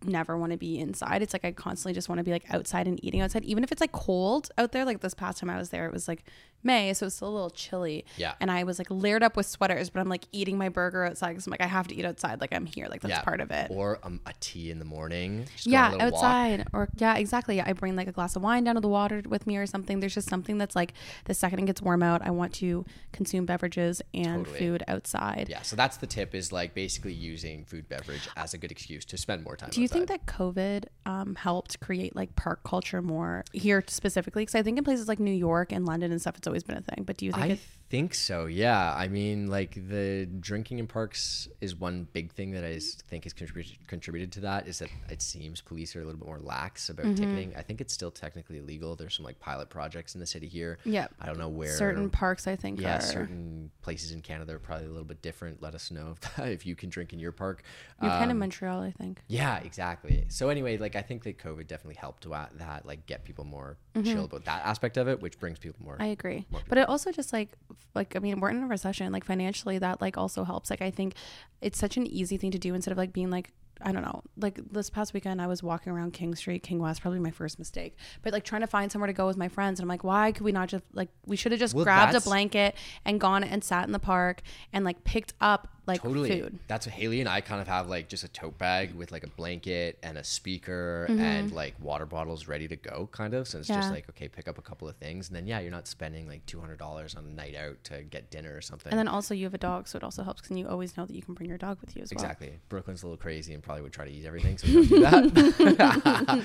never 0.04 0.36
want 0.36 0.52
to 0.52 0.58
be 0.58 0.78
inside. 0.78 1.22
It's 1.22 1.32
like 1.32 1.44
I 1.44 1.52
constantly 1.52 1.94
just 1.94 2.08
want 2.08 2.18
to 2.18 2.24
be 2.24 2.30
like 2.30 2.44
outside 2.50 2.86
and 2.86 3.02
eating 3.04 3.20
outside, 3.20 3.44
even 3.44 3.64
if 3.64 3.72
it's 3.72 3.80
like 3.80 3.92
cold 3.92 4.50
out 4.58 4.72
there. 4.72 4.84
Like 4.84 5.00
this 5.00 5.14
past 5.14 5.38
time 5.38 5.50
I 5.50 5.58
was 5.58 5.70
there, 5.70 5.86
it 5.86 5.92
was 5.92 6.08
like 6.08 6.24
May, 6.64 6.92
so 6.94 7.06
it's 7.06 7.16
still 7.16 7.28
a 7.28 7.30
little 7.30 7.50
chilly. 7.50 8.04
Yeah. 8.16 8.34
and 8.40 8.50
I 8.50 8.64
was 8.64 8.78
like 8.78 8.86
layered 8.88 9.22
up 9.22 9.36
with 9.36 9.46
sweaters, 9.46 9.90
but 9.90 10.00
I'm 10.00 10.08
like 10.08 10.24
eating 10.32 10.56
my 10.56 10.68
burger 10.68 11.04
outside 11.04 11.30
because 11.30 11.46
I'm 11.46 11.50
like 11.50 11.60
I 11.60 11.66
have 11.66 11.88
to 11.88 11.94
eat 11.94 12.04
outside. 12.04 12.40
Like 12.40 12.52
I'm 12.52 12.66
here, 12.66 12.86
like 12.88 13.00
that's 13.00 13.22
part 13.24 13.40
of 13.40 13.50
it. 13.50 13.68
Or 13.70 13.98
um, 14.02 14.20
a 14.26 14.32
tea 14.40 14.70
in 14.70 14.78
the 14.78 14.84
morning. 14.84 15.46
Just 15.56 15.68
go 15.68 15.76
on 15.76 15.84
a 15.84 15.88
yeah, 15.88 15.90
little 15.92 16.10
walk. 16.12 16.24
outside 16.24 16.66
or 16.72 16.88
yeah, 16.96 17.16
exactly. 17.16 17.60
I 17.60 17.72
bring 17.72 17.96
like 17.96 18.08
a 18.08 18.12
glass 18.12 18.36
of 18.36 18.42
wine 18.42 18.64
down 18.64 18.76
to 18.76 18.80
the 18.80 18.88
water 18.88 19.22
with 19.28 19.46
me 19.46 19.56
or 19.56 19.66
something. 19.66 20.00
There's 20.00 20.14
just 20.14 20.28
something 20.28 20.58
that's 20.58 20.76
like 20.76 20.92
the 21.24 21.34
second 21.34 21.60
it 21.60 21.66
gets 21.66 21.82
warm 21.82 22.02
out, 22.02 22.22
I 22.22 22.30
want 22.30 22.54
to 22.54 22.84
consume 23.12 23.44
beverages 23.44 24.02
and 24.14 24.44
Totally. 24.44 24.58
food 24.58 24.84
outside. 24.88 25.48
Yeah, 25.48 25.62
so 25.62 25.76
that's 25.76 25.96
the 25.96 26.06
tip 26.06 26.34
is 26.34 26.52
like 26.52 26.74
basically 26.74 27.12
using 27.12 27.64
food 27.64 27.88
beverage 27.88 28.28
as 28.36 28.54
a 28.54 28.58
good 28.58 28.70
excuse 28.70 29.04
to 29.06 29.16
spend 29.16 29.42
more 29.42 29.56
time. 29.56 29.70
Do 29.70 29.80
you 29.80 29.88
think 29.92 30.08
that 30.08 30.26
COVID 30.26 30.84
um, 31.06 31.34
helped 31.34 31.80
create 31.80 32.16
like 32.16 32.34
park 32.36 32.64
culture 32.64 33.02
more 33.02 33.44
here 33.52 33.82
specifically? 33.86 34.42
Because 34.42 34.54
I 34.54 34.62
think 34.62 34.78
in 34.78 34.84
places 34.84 35.08
like 35.08 35.20
New 35.20 35.32
York 35.32 35.72
and 35.72 35.86
London 35.86 36.12
and 36.12 36.20
stuff, 36.20 36.36
it's 36.36 36.46
always 36.46 36.62
been 36.62 36.76
a 36.76 36.82
thing. 36.82 37.04
But 37.04 37.16
do 37.16 37.26
you 37.26 37.32
think 37.32 37.44
I 37.44 37.48
it? 37.48 37.58
Think 37.92 38.14
so. 38.14 38.46
Yeah. 38.46 38.94
I 38.96 39.06
mean, 39.08 39.48
like 39.48 39.74
the 39.74 40.26
drinking 40.40 40.78
in 40.78 40.86
parks 40.86 41.46
is 41.60 41.76
one 41.76 42.08
big 42.14 42.32
thing 42.32 42.52
that 42.52 42.64
I 42.64 42.80
think 43.10 43.24
has 43.24 43.34
contributed 43.34 43.86
contributed 43.86 44.32
to 44.32 44.40
that. 44.40 44.66
Is 44.66 44.78
that 44.78 44.88
it 45.10 45.20
seems 45.20 45.60
police 45.60 45.94
are 45.94 46.00
a 46.00 46.04
little 46.06 46.18
bit 46.18 46.26
more 46.26 46.38
lax 46.40 46.88
about 46.88 47.04
Mm-hmm. 47.04 47.14
ticketing. 47.16 47.52
I 47.54 47.60
think 47.60 47.82
it's 47.82 47.92
still 47.92 48.10
technically 48.10 48.58
illegal. 48.60 48.96
There's 48.96 49.14
some 49.14 49.26
like 49.26 49.38
pilot 49.40 49.68
projects 49.68 50.14
in 50.14 50.20
the 50.20 50.26
city 50.26 50.48
here. 50.48 50.78
Yeah. 50.84 51.08
I 51.20 51.26
don't 51.26 51.38
know 51.38 51.50
where 51.50 51.76
Certain 51.76 52.08
parks, 52.08 52.46
I 52.46 52.56
think, 52.56 52.80
Yeah, 52.80 52.96
are. 52.96 53.00
certain 53.02 53.70
places 53.82 54.12
in 54.12 54.22
Canada 54.22 54.54
are 54.54 54.58
probably 54.58 54.86
a 54.86 54.90
little 54.90 55.04
bit 55.04 55.20
different. 55.20 55.60
Let 55.60 55.74
us 55.74 55.90
know 55.90 56.14
if, 56.16 56.38
if 56.48 56.66
you 56.66 56.74
can 56.74 56.88
drink 56.88 57.12
in 57.12 57.18
your 57.18 57.32
park. 57.32 57.62
You're 58.00 58.10
kind 58.10 58.24
of 58.30 58.36
Um, 58.36 58.38
Montreal, 58.38 58.80
I 58.80 58.90
think. 58.92 59.20
yeah, 59.28 59.58
exactly. 59.58 60.24
So 60.28 60.48
anyway, 60.48 60.78
like 60.78 60.96
I 60.96 61.02
think 61.02 61.24
that 61.24 61.36
COVID 61.38 61.66
definitely 61.66 61.96
helped 61.96 62.26
that, 62.30 62.86
like 62.86 63.04
get 63.04 63.24
people 63.24 63.44
more 63.44 63.76
chill 64.02 64.24
about 64.24 64.46
that 64.46 64.64
aspect 64.64 64.96
of 64.96 65.08
it, 65.08 65.20
which 65.20 65.38
brings 65.38 65.58
people 65.58 65.80
more. 65.84 65.94
Mm-hmm. 65.94 66.02
I 66.02 66.06
agree. 66.06 66.46
But 66.70 66.78
it 66.78 66.88
also 66.88 67.12
just 67.12 67.32
like 67.34 67.50
like 67.94 68.16
I 68.16 68.18
mean, 68.18 68.40
we're 68.40 68.50
in 68.50 68.62
a 68.62 68.66
recession. 68.66 69.12
Like 69.12 69.24
financially 69.24 69.78
that 69.78 70.00
like 70.00 70.16
also 70.16 70.44
helps. 70.44 70.70
Like 70.70 70.82
I 70.82 70.90
think 70.90 71.14
it's 71.60 71.78
such 71.78 71.96
an 71.96 72.06
easy 72.06 72.36
thing 72.36 72.50
to 72.52 72.58
do 72.58 72.74
instead 72.74 72.92
of 72.92 72.98
like 72.98 73.12
being 73.12 73.30
like 73.30 73.52
I 73.84 73.92
don't 73.92 74.02
know. 74.02 74.22
Like 74.36 74.60
this 74.70 74.90
past 74.90 75.12
weekend 75.12 75.42
I 75.42 75.46
was 75.46 75.62
walking 75.62 75.92
around 75.92 76.12
King 76.12 76.34
Street, 76.34 76.62
King 76.62 76.78
West, 76.78 77.02
probably 77.02 77.18
my 77.18 77.30
first 77.30 77.58
mistake. 77.58 77.96
But 78.22 78.32
like 78.32 78.44
trying 78.44 78.60
to 78.60 78.66
find 78.66 78.92
somewhere 78.92 79.08
to 79.08 79.12
go 79.12 79.26
with 79.26 79.36
my 79.36 79.48
friends 79.48 79.80
and 79.80 79.84
I'm 79.84 79.88
like, 79.88 80.04
why 80.04 80.32
could 80.32 80.44
we 80.44 80.52
not 80.52 80.68
just 80.68 80.84
like 80.92 81.08
we 81.26 81.36
should 81.36 81.52
have 81.52 81.58
just 81.60 81.74
Well, 81.74 81.84
grabbed 81.84 82.14
a 82.14 82.20
blanket 82.20 82.76
and 83.04 83.20
gone 83.20 83.44
and 83.44 83.62
sat 83.62 83.86
in 83.86 83.92
the 83.92 83.98
park 83.98 84.42
and 84.72 84.84
like 84.84 85.04
picked 85.04 85.34
up 85.40 85.68
like 85.86 86.00
totally. 86.02 86.40
food. 86.40 86.58
That's 86.68 86.86
what 86.86 86.94
Haley 86.94 87.20
and 87.20 87.28
I 87.28 87.40
kind 87.40 87.60
of 87.60 87.68
have 87.68 87.88
like 87.88 88.08
just 88.08 88.24
a 88.24 88.28
tote 88.28 88.56
bag 88.58 88.94
with 88.94 89.10
like 89.10 89.24
a 89.24 89.30
blanket 89.30 89.98
and 90.02 90.16
a 90.16 90.24
speaker 90.24 91.06
and 91.08 91.50
like 91.52 91.74
water 91.80 92.06
bottles 92.06 92.46
ready 92.48 92.68
to 92.68 92.76
go, 92.76 93.08
kind 93.12 93.34
of. 93.34 93.48
So 93.48 93.58
it's 93.58 93.68
just 93.68 93.82
Mm-hmm. 93.82 93.92
Like 93.92 94.08
okay, 94.10 94.28
pick 94.28 94.46
up 94.46 94.58
a 94.58 94.62
couple 94.62 94.88
of 94.88 94.94
things, 94.96 95.28
and 95.28 95.36
then 95.36 95.46
yeah, 95.46 95.58
you're 95.58 95.70
not 95.72 95.88
spending 95.88 96.28
like 96.28 96.46
two 96.46 96.60
hundred 96.60 96.78
dollars 96.78 97.16
on 97.16 97.24
a 97.24 97.28
night 97.28 97.56
out 97.56 97.82
to 97.84 98.02
get 98.02 98.30
dinner 98.30 98.56
or 98.56 98.60
something. 98.60 98.90
And 98.92 98.98
then 98.98 99.08
also 99.08 99.34
you 99.34 99.44
have 99.44 99.54
a 99.54 99.58
dog, 99.58 99.88
so 99.88 99.96
it 99.96 100.04
also 100.04 100.22
helps 100.22 100.40
because 100.40 100.56
you 100.56 100.68
always 100.68 100.96
know 100.96 101.04
that 101.04 101.14
you 101.14 101.22
can 101.22 101.34
bring 101.34 101.48
your 101.48 101.58
dog 101.58 101.78
with 101.80 101.96
you 101.96 102.02
as 102.02 102.12
well. 102.14 102.22
Exactly. 102.22 102.52
Brooklyn's 102.68 103.02
a 103.02 103.06
little 103.06 103.16
crazy 103.18 103.54
and 103.54 103.62
probably 103.62 103.82
would 103.82 103.92
try 103.92 104.04
to 104.04 104.10
eat 104.10 104.24
everything, 104.24 104.56
so 104.56 104.68
don't 104.68 104.88
do 104.88 105.00
that. 105.00 106.44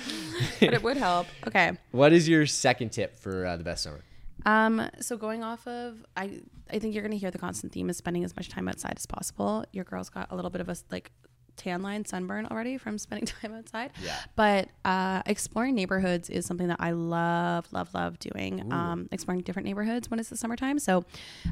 but 0.60 0.74
it 0.74 0.82
would 0.82 0.96
help. 0.96 1.28
Okay. 1.46 1.72
what 1.92 2.12
is 2.12 2.28
your 2.28 2.44
second 2.44 2.90
tip 2.90 3.16
for 3.18 3.46
uh, 3.46 3.56
the 3.56 3.64
best 3.64 3.84
summer? 3.84 4.00
Um, 4.46 4.88
so 5.00 5.16
going 5.16 5.42
off 5.42 5.66
of, 5.66 6.04
I 6.16 6.40
I 6.70 6.78
think 6.78 6.94
you're 6.94 7.02
gonna 7.02 7.16
hear 7.16 7.30
the 7.30 7.38
constant 7.38 7.72
theme 7.72 7.90
is 7.90 7.96
spending 7.96 8.24
as 8.24 8.36
much 8.36 8.48
time 8.48 8.68
outside 8.68 8.94
as 8.96 9.06
possible. 9.06 9.64
Your 9.72 9.84
girl's 9.84 10.10
got 10.10 10.30
a 10.30 10.36
little 10.36 10.50
bit 10.50 10.60
of 10.60 10.68
a 10.68 10.76
like 10.90 11.10
tan 11.58 11.82
line 11.82 12.04
sunburn 12.04 12.46
already 12.46 12.78
from 12.78 12.96
spending 12.96 13.26
time 13.42 13.52
outside. 13.52 13.90
Yeah. 14.02 14.16
But 14.36 14.68
uh, 14.84 15.22
exploring 15.26 15.74
neighborhoods 15.74 16.30
is 16.30 16.46
something 16.46 16.68
that 16.68 16.78
I 16.80 16.92
love, 16.92 17.70
love, 17.72 17.92
love 17.92 18.18
doing. 18.18 18.72
Um, 18.72 19.08
exploring 19.12 19.42
different 19.42 19.66
neighborhoods 19.66 20.10
when 20.10 20.18
it's 20.20 20.30
the 20.30 20.36
summertime. 20.36 20.78
So 20.78 21.04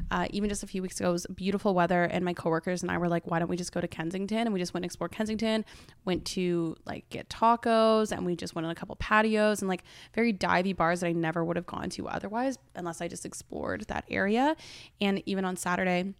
uh, 0.09 0.27
even 0.31 0.49
just 0.49 0.63
a 0.63 0.67
few 0.67 0.81
weeks 0.81 0.99
ago, 0.99 1.09
it 1.09 1.13
was 1.13 1.27
beautiful 1.27 1.73
weather, 1.73 2.03
and 2.03 2.25
my 2.25 2.33
coworkers 2.33 2.81
and 2.81 2.89
I 2.89 2.97
were 2.97 3.09
like, 3.09 3.27
"Why 3.27 3.39
don't 3.39 3.49
we 3.49 3.57
just 3.57 3.71
go 3.71 3.81
to 3.81 3.87
Kensington?" 3.87 4.39
And 4.39 4.53
we 4.53 4.59
just 4.59 4.73
went 4.73 4.83
and 4.83 4.89
explored 4.89 5.11
Kensington. 5.11 5.65
Went 6.05 6.25
to 6.25 6.75
like 6.85 7.07
get 7.09 7.29
tacos, 7.29 8.11
and 8.11 8.25
we 8.25 8.35
just 8.35 8.55
went 8.55 8.65
on 8.65 8.71
a 8.71 8.75
couple 8.75 8.95
patios 8.95 9.61
and 9.61 9.69
like 9.69 9.83
very 10.15 10.33
divey 10.33 10.75
bars 10.75 11.01
that 11.01 11.07
I 11.07 11.11
never 11.11 11.43
would 11.43 11.57
have 11.57 11.65
gone 11.65 11.89
to 11.91 12.07
otherwise, 12.07 12.57
unless 12.75 13.01
I 13.01 13.07
just 13.07 13.25
explored 13.25 13.81
that 13.87 14.05
area. 14.09 14.55
And 15.01 15.21
even 15.25 15.45
on 15.45 15.57
Saturday 15.57 16.13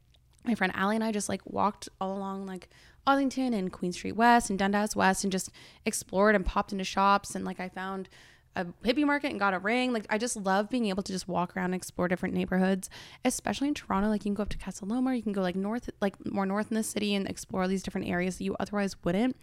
my 0.48 0.56
friend 0.56 0.72
Allie 0.76 0.96
and 0.96 1.04
I 1.04 1.12
just 1.12 1.30
like 1.30 1.42
walked 1.46 1.90
all 2.00 2.18
along 2.18 2.46
like 2.46 2.70
Ossington 3.08 3.56
and 3.56 3.72
Queen 3.72 3.94
Street 3.94 4.14
West 4.14 4.50
and 4.50 4.60
Dundas 4.60 4.96
West 4.96 5.24
and 5.24 5.32
just 5.32 5.50
explored 5.86 6.36
and 6.36 6.46
popped 6.46 6.72
into 6.72 6.84
shops 6.84 7.36
and 7.36 7.46
like 7.46 7.60
I 7.60 7.70
found 7.70 8.10
a 8.58 8.66
hippie 8.84 9.06
market 9.06 9.30
and 9.30 9.40
got 9.40 9.54
a 9.54 9.60
ring. 9.60 9.94
Like 9.94 10.06
I 10.10 10.18
just 10.18 10.36
love 10.36 10.70
being 10.70 10.88
able 10.88 11.04
to 11.04 11.12
just 11.12 11.28
walk 11.28 11.56
around 11.56 11.66
and 11.66 11.76
explore 11.76 12.08
different 12.08 12.34
neighborhoods, 12.34 12.90
especially 13.24 13.68
in 13.68 13.76
Toronto. 13.76 14.10
Like 14.10 14.26
you 14.26 14.30
can 14.30 14.34
go 14.34 14.44
up 14.44 14.50
to 14.50 14.58
Casa 14.58 14.84
Loma, 14.84 15.14
you 15.16 15.22
can 15.22 15.32
go 15.32 15.42
like 15.42 15.56
north, 15.56 15.90
like 16.02 16.16
more 16.26 16.46
north 16.46 16.72
in 16.72 16.76
the 16.76 16.84
city 16.84 17.14
and 17.14 17.28
explore 17.28 17.68
these 17.68 17.84
different 17.84 18.08
areas 18.08 18.38
that 18.38 18.44
you 18.44 18.56
otherwise 18.60 18.96
wouldn't. 19.04 19.38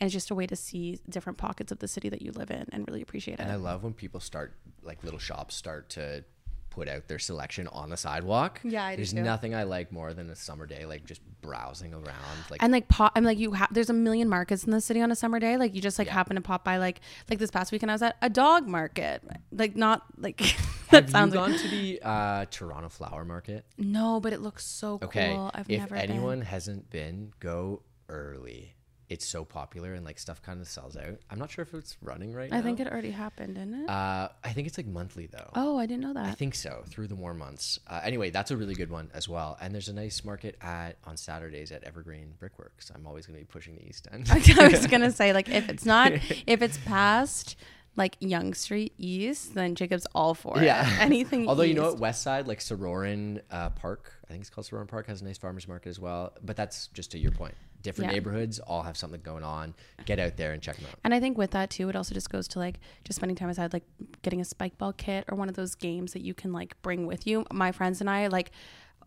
And 0.00 0.06
it's 0.06 0.12
just 0.12 0.30
a 0.30 0.34
way 0.34 0.46
to 0.46 0.56
see 0.56 1.00
different 1.08 1.36
pockets 1.36 1.72
of 1.72 1.80
the 1.80 1.88
city 1.88 2.08
that 2.08 2.22
you 2.22 2.32
live 2.32 2.50
in 2.50 2.66
and 2.72 2.86
really 2.86 3.02
appreciate 3.02 3.34
it. 3.34 3.42
And 3.42 3.50
I 3.50 3.56
love 3.56 3.82
when 3.82 3.92
people 3.92 4.20
start, 4.20 4.54
like 4.82 5.02
little 5.02 5.18
shops 5.18 5.56
start 5.56 5.90
to 5.90 6.24
put 6.70 6.88
out 6.88 7.08
their 7.08 7.18
selection 7.18 7.66
on 7.68 7.90
the 7.90 7.96
sidewalk. 7.96 8.60
Yeah, 8.64 8.84
I 8.84 8.92
do 8.92 8.96
There's 8.98 9.12
too. 9.12 9.22
nothing 9.22 9.54
I 9.54 9.64
like 9.64 9.90
more 9.92 10.14
than 10.14 10.30
a 10.30 10.36
summer 10.36 10.66
day, 10.66 10.86
like 10.86 11.04
just 11.04 11.20
browsing 11.42 11.92
around. 11.92 12.04
Like, 12.50 12.62
and 12.62 12.72
like 12.72 12.86
pop 12.88 13.12
i'm 13.16 13.24
like 13.24 13.38
you 13.38 13.52
have 13.52 13.72
there's 13.72 13.88
a 13.90 13.94
million 13.94 14.28
markets 14.28 14.64
in 14.64 14.70
the 14.72 14.80
city 14.80 15.00
on 15.00 15.10
a 15.10 15.16
summer 15.16 15.38
day 15.40 15.56
like 15.56 15.74
you 15.74 15.80
just 15.80 15.98
like 15.98 16.06
happen 16.08 16.36
to 16.36 16.42
pop 16.42 16.64
by 16.64 16.76
like 16.76 17.00
like 17.30 17.38
this 17.38 17.50
past 17.50 17.72
weekend 17.72 17.90
i 17.90 17.94
was 17.94 18.02
at 18.02 18.16
a 18.20 18.28
dog 18.28 18.66
market 18.68 19.22
like 19.50 19.74
not 19.74 20.02
like 20.18 20.36
that 20.90 21.04
have 21.04 21.04
you 21.06 21.10
sounds 21.12 21.32
gone 21.34 21.52
to 21.56 21.68
the 21.68 22.00
uh, 22.02 22.44
Toronto 22.50 22.88
Flower 22.88 23.24
Market? 23.24 23.64
no 23.78 24.20
but 24.20 24.32
it 24.32 24.40
looks 24.42 24.66
so 24.66 24.98
Okay. 25.02 25.34
cool 25.34 25.50
i've 25.54 25.70
if 25.70 25.78
never 25.80 25.94
anyone 25.94 26.38
been 26.40 26.46
hasn't 26.46 26.90
been, 26.90 27.32
go 27.40 27.82
early. 28.08 28.74
It's 29.10 29.26
so 29.26 29.44
popular 29.44 29.94
and 29.94 30.04
like 30.04 30.18
stuff 30.18 30.40
kind 30.40 30.60
of 30.60 30.68
sells 30.68 30.96
out. 30.96 31.18
I'm 31.30 31.38
not 31.38 31.50
sure 31.50 31.62
if 31.62 31.74
it's 31.74 31.96
running 32.00 32.32
right 32.32 32.50
now. 32.50 32.58
I 32.58 32.62
think 32.62 32.78
it 32.78 32.86
already 32.86 33.10
happened, 33.10 33.56
didn't 33.56 33.82
it? 33.82 33.90
Uh, 33.90 34.28
I 34.44 34.52
think 34.52 34.68
it's 34.68 34.78
like 34.78 34.86
monthly 34.86 35.26
though. 35.26 35.50
oh, 35.54 35.76
I 35.78 35.86
didn't 35.86 36.02
know 36.02 36.14
that. 36.14 36.26
I 36.26 36.30
think 36.30 36.54
so 36.54 36.84
through 36.88 37.08
the 37.08 37.16
warm 37.16 37.38
months. 37.38 37.80
Uh, 37.88 38.00
anyway, 38.04 38.30
that's 38.30 38.50
a 38.52 38.56
really 38.56 38.74
good 38.74 38.90
one 38.90 39.10
as 39.12 39.28
well. 39.28 39.58
And 39.60 39.74
there's 39.74 39.88
a 39.88 39.92
nice 39.92 40.24
market 40.24 40.56
at 40.62 40.96
on 41.04 41.16
Saturdays 41.16 41.72
at 41.72 41.82
Evergreen 41.84 42.34
Brickworks. 42.38 42.90
I'm 42.94 43.06
always 43.06 43.26
going 43.26 43.38
to 43.38 43.44
be 43.44 43.50
pushing 43.50 43.74
the 43.76 43.86
East 43.86 44.06
End. 44.12 44.28
I 44.58 44.68
was 44.68 44.86
gonna 44.86 45.10
say 45.20 45.32
like 45.32 45.48
if 45.48 45.68
it's 45.68 45.84
not 45.84 46.12
if 46.46 46.62
it's 46.62 46.78
past 46.78 47.56
like 47.96 48.16
Yonge 48.20 48.54
Street 48.54 48.94
East, 48.98 49.54
then 49.54 49.74
Jacob's 49.74 50.06
all 50.14 50.34
for 50.34 50.58
it. 50.58 50.64
Yeah. 50.64 50.88
Anything. 51.00 51.48
Although 51.48 51.64
you 51.64 51.74
know 51.74 51.86
east. 51.86 51.92
what, 51.94 52.00
West 52.00 52.22
Side, 52.22 52.46
like 52.46 52.60
Sorauren 52.60 53.40
uh, 53.50 53.70
Park, 53.70 54.12
I 54.24 54.28
think 54.28 54.42
it's 54.42 54.50
called 54.50 54.66
Sorauren 54.66 54.88
Park, 54.88 55.06
has 55.08 55.20
a 55.22 55.24
nice 55.24 55.38
farmers 55.38 55.66
market 55.66 55.88
as 55.88 55.98
well. 55.98 56.32
But 56.42 56.56
that's 56.56 56.86
just 56.88 57.10
to 57.12 57.18
your 57.18 57.32
point. 57.32 57.54
Different 57.82 58.10
Yeah. 58.10 58.14
neighborhoods 58.16 58.58
all 58.58 58.82
have 58.82 58.96
something 58.96 59.20
going 59.22 59.42
on. 59.44 59.74
Get 60.04 60.18
out 60.18 60.36
there 60.36 60.52
and 60.52 60.62
check 60.62 60.76
them 60.76 60.86
out. 60.86 60.98
And 61.04 61.14
I 61.14 61.20
think 61.20 61.38
with 61.38 61.50
that 61.52 61.70
too, 61.70 61.88
it 61.88 61.96
also 61.96 62.14
just 62.14 62.30
goes 62.30 62.46
to 62.48 62.58
like 62.58 62.78
just 63.04 63.16
spending 63.16 63.36
time 63.36 63.48
outside, 63.48 63.72
like 63.72 63.84
getting 64.22 64.40
a 64.40 64.44
spike 64.44 64.76
ball 64.78 64.92
kit 64.92 65.24
or 65.30 65.36
one 65.36 65.48
of 65.48 65.54
those 65.56 65.74
games 65.74 66.12
that 66.12 66.22
you 66.22 66.34
can 66.34 66.52
like 66.52 66.80
bring 66.82 67.06
with 67.06 67.26
you. 67.26 67.44
My 67.52 67.72
friends 67.72 68.00
and 68.00 68.10
I 68.10 68.26
like 68.26 68.50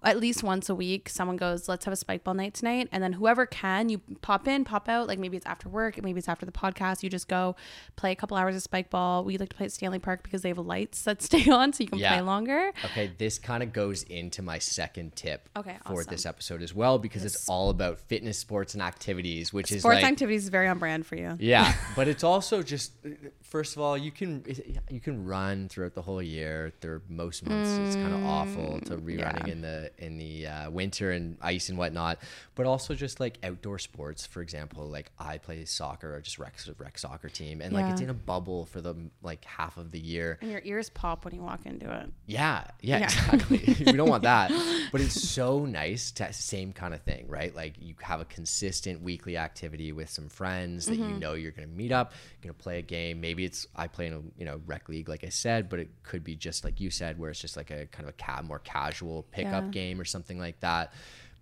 at 0.03 0.19
least 0.19 0.43
once 0.43 0.69
a 0.69 0.75
week, 0.75 1.09
someone 1.09 1.37
goes, 1.37 1.67
"Let's 1.69 1.85
have 1.85 1.93
a 1.93 1.97
spike 1.97 2.23
ball 2.23 2.33
night 2.33 2.53
tonight," 2.53 2.89
and 2.91 3.03
then 3.03 3.13
whoever 3.13 3.45
can, 3.45 3.89
you 3.89 3.99
pop 4.21 4.47
in, 4.47 4.63
pop 4.65 4.89
out. 4.89 5.07
Like 5.07 5.19
maybe 5.19 5.37
it's 5.37 5.45
after 5.45 5.69
work, 5.69 6.01
maybe 6.01 6.19
it's 6.19 6.29
after 6.29 6.45
the 6.45 6.51
podcast. 6.51 7.03
You 7.03 7.09
just 7.09 7.27
go 7.27 7.55
play 7.95 8.11
a 8.11 8.15
couple 8.15 8.37
hours 8.37 8.55
of 8.55 8.61
spike 8.61 8.89
ball. 8.89 9.23
We 9.23 9.37
like 9.37 9.49
to 9.49 9.55
play 9.55 9.65
at 9.65 9.71
Stanley 9.71 9.99
Park 9.99 10.23
because 10.23 10.41
they 10.41 10.49
have 10.49 10.57
lights 10.57 11.03
that 11.03 11.21
stay 11.29 11.49
on, 11.49 11.73
so 11.73 11.83
you 11.83 11.89
can 11.89 11.99
Yeah. 11.99 12.13
play 12.13 12.21
longer. 12.21 12.71
Okay, 12.85 13.11
this 13.17 13.39
kind 13.39 13.63
of 13.63 13.73
goes 13.73 14.03
into 14.03 14.41
my 14.41 14.59
second 14.59 15.15
tip 15.15 15.49
Okay, 15.55 15.77
for 15.85 15.93
awesome. 15.93 16.11
this 16.11 16.25
episode 16.25 16.61
as 16.61 16.73
well 16.73 16.97
because 16.99 17.23
it's 17.25 17.47
all 17.49 17.69
about 17.69 17.99
fitness, 17.99 18.37
sports, 18.37 18.73
and 18.73 18.83
activities, 18.83 19.53
which 19.53 19.71
is 19.71 19.81
Sports 19.81 20.01
like 20.01 20.11
activities 20.11 20.43
is 20.43 20.49
very 20.49 20.67
on 20.67 20.79
brand 20.79 21.05
for 21.05 21.15
you. 21.15 21.37
Yeah, 21.39 21.73
but 21.95 22.07
it's 22.07 22.23
also 22.23 22.61
just 22.63 22.93
uh, 23.05 23.09
first 23.41 23.75
of 23.75 23.81
all, 23.81 23.97
you 23.97 24.11
can 24.11 24.43
you 24.89 24.99
can 24.99 25.25
run 25.25 25.69
throughout 25.69 25.93
the 25.93 26.01
whole 26.01 26.21
year. 26.21 26.73
There 26.81 27.01
most 27.09 27.45
months 27.47 27.77
it's 27.77 27.95
kind 27.95 28.13
of 28.13 28.19
mm, 28.21 28.25
awful 28.25 28.79
to 28.81 28.97
rerunning 28.97 29.47
yeah. 29.47 29.53
in 29.53 29.61
the 29.61 29.91
in 29.97 30.17
the 30.17 30.47
uh, 30.47 30.69
winter 30.71 31.11
and 31.11 31.37
ice 31.41 31.69
and 31.69 31.77
whatnot. 31.77 32.19
But 32.55 32.65
also 32.65 32.93
just 32.95 33.19
like 33.19 33.37
outdoor 33.43 33.79
sports, 33.79 34.25
for 34.25 34.41
example, 34.41 34.85
like 34.87 35.11
I 35.17 35.37
play 35.39 35.65
soccer 35.65 36.15
or 36.15 36.21
just 36.21 36.37
rec 36.39 36.55
rec 36.77 36.97
soccer 36.99 37.29
team, 37.29 37.61
and 37.61 37.73
like 37.73 37.91
it's 37.91 38.01
in 38.01 38.09
a 38.09 38.13
bubble 38.13 38.65
for 38.65 38.79
the 38.81 38.95
like 39.21 39.43
half 39.45 39.77
of 39.77 39.91
the 39.91 39.99
year. 39.99 40.37
And 40.41 40.51
your 40.51 40.61
ears 40.63 40.89
pop 40.89 41.25
when 41.25 41.33
you 41.33 41.41
walk 41.41 41.65
into 41.65 41.91
it. 41.91 42.09
Yeah, 42.25 42.65
yeah, 42.81 42.99
Yeah. 42.99 43.03
exactly. 43.05 43.75
we 43.85 43.91
don't 43.93 44.09
want 44.09 44.23
that. 44.23 44.51
But 44.91 45.01
it's 45.01 45.19
so 45.27 45.65
nice 45.65 46.11
to 46.11 46.31
same 46.33 46.71
kind 46.73 46.93
of 46.93 47.01
thing, 47.01 47.25
right? 47.27 47.55
Like 47.55 47.73
you 47.79 47.95
have 48.01 48.21
a 48.21 48.25
consistent 48.25 49.01
weekly 49.01 49.37
activity 49.37 49.91
with 49.91 50.09
some 50.09 50.29
friends 50.29 50.85
that 50.85 50.99
Mm-hmm. 50.99 51.13
you 51.13 51.19
know 51.19 51.33
you're 51.33 51.51
going 51.51 51.67
to 51.67 51.73
meet 51.75 51.91
up, 51.91 52.11
you're 52.41 52.51
going 52.51 52.55
to 52.55 52.63
play 52.63 52.77
a 52.77 52.81
game. 52.83 53.19
Maybe 53.19 53.43
it's 53.45 53.65
I 53.75 53.87
play 53.87 54.05
in 54.07 54.13
a, 54.13 54.21
you 54.37 54.45
know, 54.45 54.61
rec 54.67 54.87
league 54.89 55.09
like 55.09 55.23
I 55.23 55.29
said, 55.29 55.69
but 55.69 55.79
it 55.79 55.89
could 56.03 56.23
be 56.23 56.35
just 56.35 56.63
like 56.63 56.79
you 56.79 56.91
said 56.91 57.17
where 57.17 57.31
it's 57.31 57.39
just 57.41 57.57
like 57.57 57.71
a 57.71 57.87
kind 57.87 58.07
of 58.07 58.09
a 58.09 58.23
ca- 58.23 58.43
more 58.43 58.59
casual 58.59 59.23
pickup 59.31 59.63
Yeah. 59.65 59.69
game 59.71 59.82
or 59.99 60.05
something 60.05 60.39
like 60.39 60.59
that. 60.61 60.93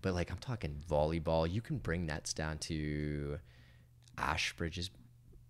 But 0.02 0.14
like 0.14 0.30
I'm 0.30 0.38
talking 0.38 0.76
volleyball, 0.90 1.50
you 1.50 1.60
can 1.60 1.78
bring 1.78 2.06
nets 2.06 2.32
down 2.32 2.58
to 2.58 3.38
Ashbridges 4.18 4.90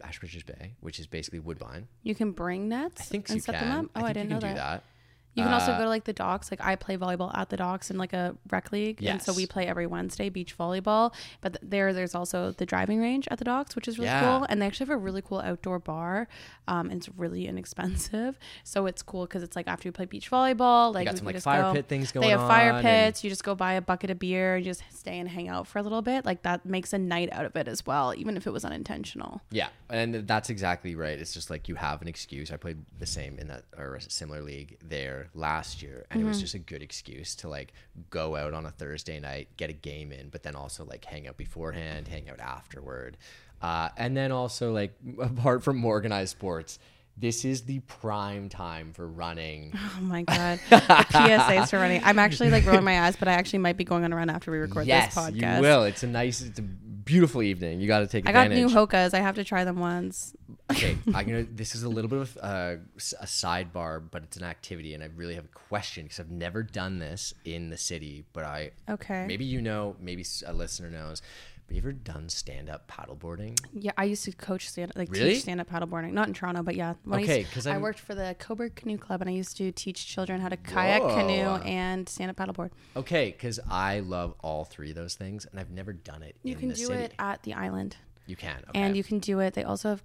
Ashbridges 0.03 0.45
Bay, 0.45 0.75
which 0.81 0.99
is 0.99 1.07
basically 1.07 1.39
Woodbine. 1.39 1.87
You 2.03 2.15
can 2.15 2.33
bring 2.33 2.69
nets 2.69 3.01
I 3.01 3.05
think 3.05 3.29
and 3.29 3.37
you 3.37 3.41
set 3.43 3.55
can. 3.55 3.69
them 3.69 3.85
up. 3.87 3.91
Oh, 3.97 4.01
I, 4.01 4.03
think 4.13 4.15
didn't 4.15 4.29
you 4.31 4.35
know 4.35 4.41
can 4.41 4.55
that. 4.57 4.57
that. 4.57 4.85
You 5.35 5.43
can 5.45 5.53
also 5.53 5.73
Uh, 5.73 5.79
go 5.79 5.85
to 5.85 5.89
like 5.89 6.05
the 6.05 6.13
docks. 6.13 6.51
Like 6.51 6.61
I 6.61 6.77
play 6.77 6.97
volleyball 6.99 7.37
at 7.37 7.49
the 7.49 7.57
docks 7.57 7.91
in 7.91 7.97
like 7.97 8.13
a 8.13 8.37
rec 8.51 8.71
league, 8.71 9.03
and 9.03 9.21
so 9.23 9.33
we 9.33 9.47
play 9.47 9.67
every 9.67 9.87
Wednesday 9.87 10.29
beach 10.29 10.57
volleyball. 10.59 11.15
But 11.41 11.55
th- 11.55 11.71
there, 11.71 11.93
there's 11.95 12.15
also 12.15 12.53
the 12.53 12.67
driving 12.67 13.01
range 13.01 13.29
at 13.31 13.39
the 13.39 13.45
docks, 13.45 13.75
which 13.75 13.89
is 13.89 13.99
really 13.99 14.11
Yeah. 14.11 14.21
cool. 14.39 14.47
And 14.51 14.61
they 14.61 14.67
actually 14.67 14.87
have 14.89 14.95
a 14.95 14.99
really 14.99 15.23
cool 15.23 15.41
outdoor 15.41 15.79
bar, 15.79 16.29
um, 16.69 16.91
and 16.91 16.99
it's 16.99 17.09
really 17.17 17.47
inexpensive. 17.53 18.39
So 18.65 18.87
it's 18.87 19.03
cool 19.03 19.23
because 19.25 19.43
it's 19.43 19.57
like 19.57 19.67
after 19.69 19.89
you 19.89 19.93
play 19.93 20.05
beach 20.05 20.31
volleyball, 20.31 20.93
like 20.95 21.07
got 21.07 21.13
we 21.15 21.17
some, 21.17 21.19
can 21.19 21.27
like, 21.27 21.35
just 21.37 21.45
fire 21.45 21.63
go- 21.63 21.73
pit 21.73 21.87
things 21.89 22.13
They 22.13 22.21
going 22.21 22.31
have 22.31 22.41
fire 22.47 22.73
and- 22.73 22.83
pits. 22.83 23.25
You 23.25 23.31
just 23.31 23.45
go 23.45 23.55
buy 23.55 23.73
a 23.73 23.81
bucket 23.81 24.11
of 24.11 24.19
beer, 24.19 24.57
and 24.57 24.65
just 24.65 24.83
stay 24.91 25.19
and 25.19 25.29
hang 25.29 25.49
out 25.49 25.67
for 25.67 25.79
a 25.79 25.83
little 25.83 26.03
bit. 26.03 26.27
Like 26.27 26.43
that 26.43 26.67
makes 26.67 26.93
a 26.93 26.99
night 26.99 27.31
out 27.33 27.47
of 27.47 27.57
it 27.57 27.69
as 27.69 27.87
well, 27.87 28.13
even 28.17 28.37
if 28.37 28.47
it 28.47 28.51
was 28.53 28.65
unintentional. 28.65 29.41
Yeah, 29.51 29.69
and 29.89 30.27
that's 30.27 30.51
exactly 30.51 30.95
right. 30.95 31.19
It's 31.19 31.33
just 31.33 31.49
like 31.49 31.69
you 31.69 31.77
have 31.77 32.03
an 32.03 32.09
excuse. 32.09 32.51
I 32.53 32.57
played 32.59 32.85
the 32.99 33.07
same 33.07 33.39
in 33.39 33.49
that 33.49 33.65
or 33.79 33.95
a 33.97 34.01
similar 34.03 34.43
league 34.43 34.77
there 34.83 35.22
last 35.35 35.83
year, 35.83 36.07
and 36.11 36.21
it 36.21 36.25
was 36.25 36.41
just 36.41 36.55
a 36.55 36.59
good 36.59 36.83
excuse 36.83 37.35
to 37.37 37.49
like 37.49 37.73
go 38.11 38.37
out 38.37 38.55
on 38.55 38.67
a 38.67 38.71
Thursday 38.71 39.19
night, 39.21 39.49
get 39.57 39.71
a 39.71 39.75
game 39.75 40.13
in, 40.13 40.29
but 40.29 40.43
then 40.43 40.55
also 40.55 40.85
like 40.85 41.05
hang 41.05 41.29
out 41.29 41.37
beforehand, 41.37 42.09
hang 42.09 42.29
out 42.31 42.41
afterward, 42.41 43.17
uh, 43.61 43.89
and 43.97 44.17
then 44.17 44.33
also 44.33 44.73
like 44.73 44.95
apart 45.21 45.63
from 45.63 45.85
organized 45.85 46.31
sports. 46.31 46.79
This 47.15 47.45
is 47.45 47.65
the 47.65 47.81
prime 47.81 48.49
time 48.49 48.95
for 48.95 49.07
running. 49.07 49.75
Oh 49.99 50.01
my 50.01 50.23
god, 50.23 50.59
the 50.71 50.77
PSAs 50.77 51.71
for 51.71 51.79
running. 51.79 52.01
I'm 52.05 52.19
actually 52.19 52.51
like 52.51 52.67
rolling 52.67 52.85
my 52.85 53.03
eyes, 53.03 53.17
but 53.17 53.29
I 53.29 53.33
actually 53.33 53.61
might 53.61 53.77
be 53.77 53.85
going 53.85 54.05
on 54.05 54.13
a 54.13 54.17
run 54.17 54.31
after 54.31 54.51
we 54.51 54.59
record 54.59 54.87
yes, 54.87 55.15
this 55.15 55.25
podcast. 55.25 55.57
you 55.57 55.63
will. 55.63 55.85
It's 55.85 56.03
a 56.03 56.07
nice, 56.07 56.41
it's 56.41 56.59
a 56.59 56.65
beautiful 57.05 57.43
evening. 57.43 57.81
You 57.81 57.87
got 57.89 58.01
to 58.01 58.07
take 58.07 58.29
I 58.29 58.33
got 58.33 58.51
new 58.51 58.67
Hokas. 58.69 59.15
I 59.15 59.21
have 59.21 59.35
to 59.37 59.45
try 59.45 59.65
them 59.65 59.79
once. 59.79 60.35
okay, 60.71 60.97
I'm 61.15 61.27
gonna. 61.27 61.43
This 61.45 61.75
is 61.75 61.83
a 61.83 61.89
little 61.89 62.09
bit 62.09 62.21
of 62.21 62.37
a, 62.43 62.81
s- 62.97 63.15
a 63.21 63.27
sidebar, 63.27 64.03
but 64.11 64.23
it's 64.23 64.37
an 64.37 64.45
activity, 64.45 64.95
and 64.95 65.03
I 65.03 65.09
really 65.15 65.35
have 65.35 65.45
a 65.45 65.49
question 65.69 66.05
because 66.05 66.21
I've 66.21 66.31
never 66.31 66.63
done 66.63 66.99
this 66.99 67.35
in 67.45 67.71
the 67.71 67.77
city. 67.79 68.25
But 68.33 68.45
I 68.45 68.71
Okay. 68.89 69.25
maybe 69.27 69.45
you 69.45 69.61
know, 69.63 69.97
maybe 70.01 70.25
a 70.47 70.53
listener 70.53 70.91
knows. 70.91 71.23
But 71.67 71.77
you 71.77 71.81
ever 71.83 71.93
done 71.93 72.29
stand 72.29 72.69
up 72.69 72.87
paddleboarding? 72.91 73.59
Yeah, 73.73 73.93
I 73.97 74.05
used 74.05 74.25
to 74.25 74.33
coach 74.33 74.69
stand 74.69 74.93
like 74.97 75.11
Really? 75.11 75.35
teach 75.35 75.43
stand 75.43 75.61
up 75.61 75.71
paddleboarding. 75.71 76.13
Not 76.13 76.29
in 76.29 76.35
Toronto, 76.35 76.63
but 76.63 76.75
yeah. 76.75 76.95
When 77.05 77.21
I 77.21 77.23
Okay, 77.23 77.45
'cause 77.45 77.67
I 77.67 77.73
I'm- 77.73 77.83
worked 77.83 77.99
for 78.01 78.15
the 78.15 78.37
Cobourg 78.39 78.75
Canoe 78.75 78.99
Club, 78.99 79.21
and 79.23 79.31
I 79.31 79.33
used 79.33 79.57
to 79.57 79.73
teach 79.73 80.07
children 80.07 80.41
how 80.41 80.49
to 80.49 80.57
kayak, 80.57 81.01
canoe, 81.03 81.63
and 81.65 82.09
stand 82.09 82.31
up 82.31 82.37
paddleboard. 82.37 82.71
Okay, 82.97 83.31
because 83.33 83.59
I 83.71 84.01
love 84.01 84.35
all 84.41 84.65
three 84.65 84.91
of 84.91 84.97
those 84.97 85.15
things, 85.15 85.47
and 85.47 85.59
I've 85.59 85.71
never 85.71 85.93
done 85.93 86.23
it. 86.23 86.37
You 86.43 86.57
can 86.57 86.69
do 86.71 86.75
city. 86.87 86.95
it 87.05 87.15
at 87.19 87.43
the 87.45 87.55
island, 87.55 87.97
You 88.27 88.37
can. 88.37 88.59
Okay. 88.69 88.79
and 88.81 88.97
you 88.97 89.05
can 89.05 89.19
do 89.19 89.39
it. 89.41 89.55
They 89.55 89.65
also 89.65 89.91
have. 89.91 90.03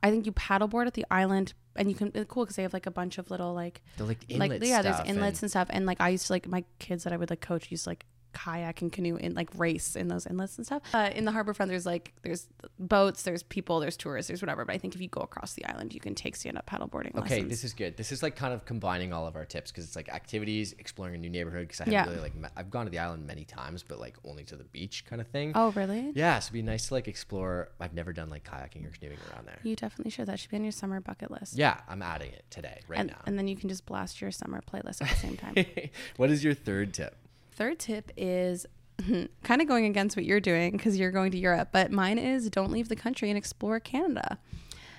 I 0.00 0.10
think 0.10 0.26
you 0.26 0.32
paddleboard 0.32 0.86
at 0.86 0.94
the 0.94 1.04
island, 1.10 1.52
and 1.74 1.88
you 1.88 1.96
can. 1.96 2.12
It's 2.14 2.30
cool 2.30 2.44
because 2.44 2.54
they 2.56 2.62
have 2.62 2.72
like 2.72 2.86
a 2.86 2.90
bunch 2.90 3.18
of 3.18 3.30
little 3.32 3.52
like 3.52 3.82
the 3.96 4.04
like 4.04 4.24
like 4.28 4.62
yeah, 4.64 4.80
there's 4.80 5.00
inlets 5.00 5.38
and- 5.40 5.44
and, 5.44 5.50
stuff, 5.50 5.66
and 5.70 5.86
like 5.86 6.00
I 6.00 6.10
used 6.10 6.28
to 6.28 6.32
like 6.32 6.46
my 6.48 6.64
kids 6.78 7.02
that 7.04 7.12
I 7.12 7.16
would 7.16 7.30
like 7.30 7.40
coach 7.40 7.70
used 7.70 7.84
to 7.84 7.90
like 7.90 8.06
kayak 8.36 8.82
and 8.82 8.92
canoe 8.92 9.16
in 9.16 9.34
like 9.34 9.48
race 9.56 9.96
in 9.96 10.08
those 10.08 10.26
inlets 10.26 10.56
and 10.58 10.66
stuff. 10.66 10.82
Uh, 10.92 11.10
in 11.14 11.24
the 11.24 11.32
harbor 11.32 11.54
front, 11.54 11.70
there's 11.70 11.86
like 11.86 12.12
there's 12.22 12.48
boats, 12.78 13.22
there's 13.22 13.42
people, 13.42 13.80
there's 13.80 13.96
tourists, 13.96 14.28
there's 14.28 14.42
whatever. 14.42 14.64
But 14.64 14.74
I 14.74 14.78
think 14.78 14.94
if 14.94 15.00
you 15.00 15.08
go 15.08 15.20
across 15.22 15.54
the 15.54 15.64
island, 15.64 15.94
you 15.94 16.00
can 16.00 16.14
take 16.14 16.36
stand 16.36 16.58
up 16.58 16.66
paddleboarding 16.68 17.14
Okay, 17.16 17.20
lessons. 17.36 17.48
this 17.50 17.64
is 17.64 17.72
good. 17.72 17.96
This 17.96 18.12
is 18.12 18.22
like 18.22 18.36
kind 18.36 18.52
of 18.52 18.64
combining 18.66 19.12
all 19.12 19.26
of 19.26 19.36
our 19.36 19.44
tips 19.46 19.70
because 19.72 19.84
it's 19.84 19.96
like 19.96 20.08
activities, 20.10 20.74
exploring 20.78 21.14
a 21.14 21.18
new 21.18 21.30
neighborhood. 21.30 21.62
Because 21.68 21.80
I 21.80 21.84
haven't 21.84 21.94
Yeah. 21.94 22.04
really 22.10 22.20
like 22.20 22.52
I've 22.56 22.70
gone 22.70 22.84
to 22.84 22.90
the 22.90 22.98
island 22.98 23.26
many 23.26 23.44
times, 23.44 23.82
but 23.82 23.98
like 23.98 24.16
only 24.24 24.44
to 24.44 24.56
the 24.56 24.64
beach 24.64 25.04
kind 25.08 25.20
of 25.20 25.28
thing. 25.28 25.52
oh 25.54 25.70
really? 25.72 26.12
Yeah, 26.14 26.38
so 26.38 26.46
it'd 26.48 26.52
be 26.52 26.62
nice 26.62 26.88
to 26.88 26.94
like 26.94 27.08
explore. 27.08 27.70
I've 27.80 27.94
never 27.94 28.12
done 28.12 28.28
like 28.28 28.44
kayaking 28.44 28.86
or 28.86 28.90
canoeing 28.90 29.18
around 29.32 29.46
there. 29.46 29.58
You 29.62 29.76
definitely 29.76 30.10
should. 30.10 30.26
That 30.26 30.38
should 30.38 30.50
be 30.50 30.56
on 30.58 30.62
your 30.64 30.72
summer 30.72 31.00
bucket 31.00 31.30
list. 31.30 31.56
Yeah, 31.56 31.80
I'm 31.88 32.02
adding 32.02 32.32
it 32.32 32.44
today, 32.50 32.80
right 32.88 33.00
and, 33.00 33.08
now. 33.10 33.20
and 33.26 33.38
then 33.38 33.48
you 33.48 33.56
can 33.56 33.68
just 33.68 33.86
blast 33.86 34.20
your 34.20 34.30
summer 34.30 34.62
playlist 34.70 35.00
at 35.02 35.08
the 35.08 35.16
same 35.16 35.36
time. 35.36 35.54
what 36.16 36.30
is 36.30 36.44
your 36.44 36.54
third 36.54 36.92
tip? 36.92 37.16
Third 37.56 37.78
tip 37.78 38.12
is 38.16 38.66
kind 39.42 39.62
of 39.62 39.66
going 39.66 39.86
against 39.86 40.16
what 40.16 40.24
you're 40.24 40.40
doing 40.40 40.72
because 40.72 40.96
you're 40.96 41.10
going 41.10 41.32
to 41.32 41.38
Europe, 41.38 41.70
but 41.72 41.90
mine 41.90 42.18
is 42.18 42.48
don't 42.50 42.70
leave 42.70 42.88
the 42.88 42.96
country 42.96 43.30
and 43.30 43.36
explore 43.36 43.80
Canada. 43.80 44.38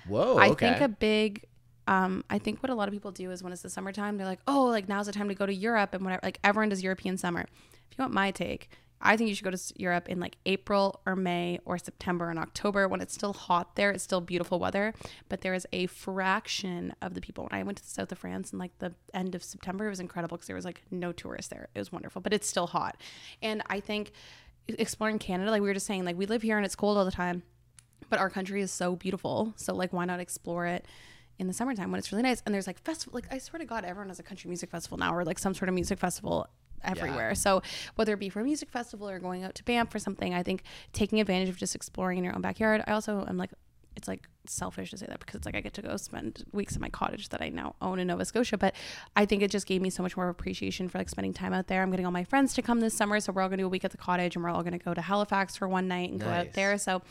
Whoa, 0.06 0.36
I 0.36 0.50
okay. 0.50 0.70
think 0.70 0.80
a 0.80 0.88
big 0.88 1.44
um, 1.86 2.22
I 2.28 2.38
think 2.38 2.62
what 2.62 2.68
a 2.68 2.74
lot 2.74 2.86
of 2.86 2.92
people 2.92 3.12
do 3.12 3.30
is 3.30 3.42
when 3.42 3.50
it's 3.50 3.62
the 3.62 3.70
summertime, 3.70 4.18
they're 4.18 4.26
like, 4.26 4.40
oh, 4.46 4.64
like 4.64 4.88
now's 4.88 5.06
the 5.06 5.12
time 5.12 5.28
to 5.28 5.34
go 5.34 5.46
to 5.46 5.54
Europe 5.54 5.94
and 5.94 6.04
whatever. 6.04 6.20
Like 6.22 6.38
everyone 6.44 6.68
does 6.68 6.82
European 6.82 7.16
summer. 7.16 7.40
If 7.40 7.96
you 7.96 8.02
want 8.02 8.12
my 8.12 8.30
take, 8.30 8.68
I 9.00 9.16
think 9.16 9.28
you 9.28 9.34
should 9.34 9.44
go 9.44 9.50
to 9.50 9.72
Europe 9.76 10.08
in 10.08 10.20
like 10.20 10.36
April 10.46 11.00
or 11.06 11.16
May 11.16 11.60
or 11.64 11.78
September 11.78 12.30
and 12.30 12.38
October 12.38 12.88
when 12.88 13.00
it's 13.00 13.14
still 13.14 13.32
hot 13.32 13.76
there. 13.76 13.90
It's 13.90 14.04
still 14.04 14.20
beautiful 14.20 14.58
weather, 14.58 14.94
but 15.28 15.40
there 15.42 15.54
is 15.54 15.66
a 15.72 15.86
fraction 15.86 16.94
of 17.00 17.14
the 17.14 17.20
people. 17.20 17.44
When 17.44 17.60
I 17.60 17.62
went 17.62 17.78
to 17.78 17.84
the 17.84 17.90
south 17.90 18.12
of 18.12 18.18
France 18.18 18.52
in 18.52 18.58
like 18.58 18.78
the 18.78 18.94
end 19.14 19.34
of 19.34 19.42
September, 19.42 19.86
it 19.86 19.90
was 19.90 20.00
incredible 20.00 20.36
because 20.36 20.46
there 20.46 20.56
was 20.56 20.64
like 20.64 20.82
no 20.90 21.12
tourists 21.12 21.50
there. 21.50 21.68
It 21.74 21.78
was 21.78 21.92
wonderful, 21.92 22.20
but 22.20 22.32
it's 22.32 22.48
still 22.48 22.66
hot. 22.66 23.00
And 23.42 23.62
I 23.68 23.80
think 23.80 24.12
exploring 24.66 25.18
Canada, 25.18 25.50
like 25.50 25.62
we 25.62 25.68
were 25.68 25.74
just 25.74 25.86
saying, 25.86 26.04
like 26.04 26.16
we 26.16 26.26
live 26.26 26.42
here 26.42 26.56
and 26.56 26.66
it's 26.66 26.76
cold 26.76 26.98
all 26.98 27.04
the 27.04 27.10
time 27.10 27.42
but 28.10 28.18
our 28.18 28.30
country 28.30 28.60
is 28.60 28.70
so 28.70 28.96
beautiful 28.96 29.52
so 29.56 29.74
like 29.74 29.92
why 29.92 30.04
not 30.04 30.20
explore 30.20 30.66
it 30.66 30.86
in 31.38 31.46
the 31.46 31.52
summertime 31.52 31.90
when 31.90 31.98
it's 31.98 32.10
really 32.10 32.22
nice 32.22 32.42
and 32.44 32.54
there's 32.54 32.66
like 32.66 32.78
festival 32.78 33.14
like 33.14 33.32
i 33.32 33.38
swear 33.38 33.58
to 33.58 33.64
god 33.64 33.84
everyone 33.84 34.08
has 34.08 34.18
a 34.18 34.22
country 34.22 34.48
music 34.48 34.70
festival 34.70 34.98
now 34.98 35.14
or 35.14 35.24
like 35.24 35.38
some 35.38 35.54
sort 35.54 35.68
of 35.68 35.74
music 35.74 35.98
festival 35.98 36.46
everywhere. 36.84 37.34
So 37.34 37.62
whether 37.96 38.14
it 38.14 38.20
be 38.20 38.28
for 38.28 38.40
a 38.40 38.44
music 38.44 38.70
festival 38.70 39.08
or 39.08 39.18
going 39.18 39.44
out 39.44 39.54
to 39.54 39.64
banff 39.64 39.90
for 39.90 39.98
something 39.98 40.34
i 40.34 40.42
think 40.42 40.62
taking 40.92 41.20
advantage 41.20 41.48
of 41.48 41.56
just 41.56 41.74
exploring 41.74 42.18
in 42.18 42.24
your 42.24 42.34
own 42.34 42.40
backyard. 42.40 42.82
I 42.86 42.92
also 42.92 43.24
am 43.28 43.36
like 43.36 43.50
it's 43.98 44.08
like 44.08 44.28
selfish 44.46 44.90
to 44.90 44.96
say 44.96 45.06
that 45.06 45.18
because 45.20 45.34
it's 45.34 45.44
like 45.44 45.56
I 45.56 45.60
get 45.60 45.74
to 45.74 45.82
go 45.82 45.96
spend 45.98 46.44
weeks 46.52 46.74
in 46.74 46.80
my 46.80 46.88
cottage 46.88 47.28
that 47.30 47.42
I 47.42 47.50
now 47.50 47.74
own 47.82 47.98
in 47.98 48.06
Nova 48.06 48.24
Scotia. 48.24 48.56
But 48.56 48.74
I 49.16 49.26
think 49.26 49.42
it 49.42 49.50
just 49.50 49.66
gave 49.66 49.82
me 49.82 49.90
so 49.90 50.02
much 50.02 50.16
more 50.16 50.28
appreciation 50.28 50.88
for 50.88 50.98
like 50.98 51.08
spending 51.08 51.34
time 51.34 51.52
out 51.52 51.66
there. 51.66 51.82
I'm 51.82 51.90
getting 51.90 52.06
all 52.06 52.12
my 52.12 52.24
friends 52.24 52.54
to 52.54 52.62
come 52.62 52.80
this 52.80 52.94
summer, 52.94 53.20
so 53.20 53.32
we're 53.32 53.42
all 53.42 53.48
gonna 53.48 53.62
do 53.62 53.66
a 53.66 53.68
week 53.68 53.84
at 53.84 53.90
the 53.90 53.98
cottage, 53.98 54.36
and 54.36 54.44
we're 54.44 54.50
all 54.50 54.62
gonna 54.62 54.78
go 54.78 54.94
to 54.94 55.00
Halifax 55.02 55.56
for 55.56 55.68
one 55.68 55.88
night 55.88 56.10
and 56.10 56.20
go 56.20 56.28
out 56.28 56.52
there. 56.54 56.78
So 56.78 57.02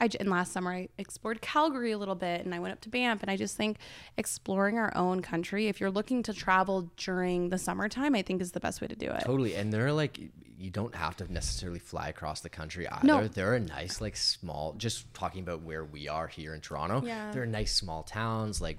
I 0.00 0.08
and 0.18 0.30
last 0.30 0.52
summer 0.52 0.72
I 0.72 0.88
explored 0.96 1.42
Calgary 1.42 1.90
a 1.92 1.98
little 1.98 2.14
bit, 2.14 2.44
and 2.44 2.54
I 2.54 2.60
went 2.60 2.72
up 2.72 2.80
to 2.82 2.88
Banff, 2.88 3.22
and 3.22 3.30
I 3.30 3.36
just 3.36 3.56
think 3.56 3.78
exploring 4.16 4.78
our 4.78 4.96
own 4.96 5.20
country. 5.20 5.66
If 5.66 5.80
you're 5.80 5.90
looking 5.90 6.22
to 6.22 6.32
travel 6.32 6.90
during 6.96 7.50
the 7.50 7.58
summertime, 7.58 8.14
I 8.14 8.22
think 8.22 8.40
is 8.40 8.52
the 8.52 8.60
best 8.60 8.80
way 8.80 8.86
to 8.86 8.96
do 8.96 9.10
it. 9.10 9.22
Totally. 9.24 9.54
And 9.54 9.72
they're 9.72 9.92
like, 9.92 10.20
you 10.58 10.70
don't 10.70 10.94
have 10.94 11.16
to 11.16 11.32
necessarily 11.32 11.78
fly 11.78 12.08
across 12.08 12.40
the 12.40 12.48
country 12.48 12.88
either. 12.88 13.06
No. 13.06 13.28
They're 13.28 13.58
nice, 13.58 14.00
like, 14.00 14.16
small, 14.16 14.74
just 14.78 15.12
talking 15.14 15.42
about 15.42 15.62
where 15.62 15.84
we 15.84 16.08
are 16.08 16.26
here 16.26 16.54
in 16.54 16.60
Toronto. 16.60 17.02
Yeah. 17.04 17.30
They're 17.32 17.46
nice 17.46 17.74
small 17.74 18.02
towns, 18.02 18.60
like, 18.60 18.78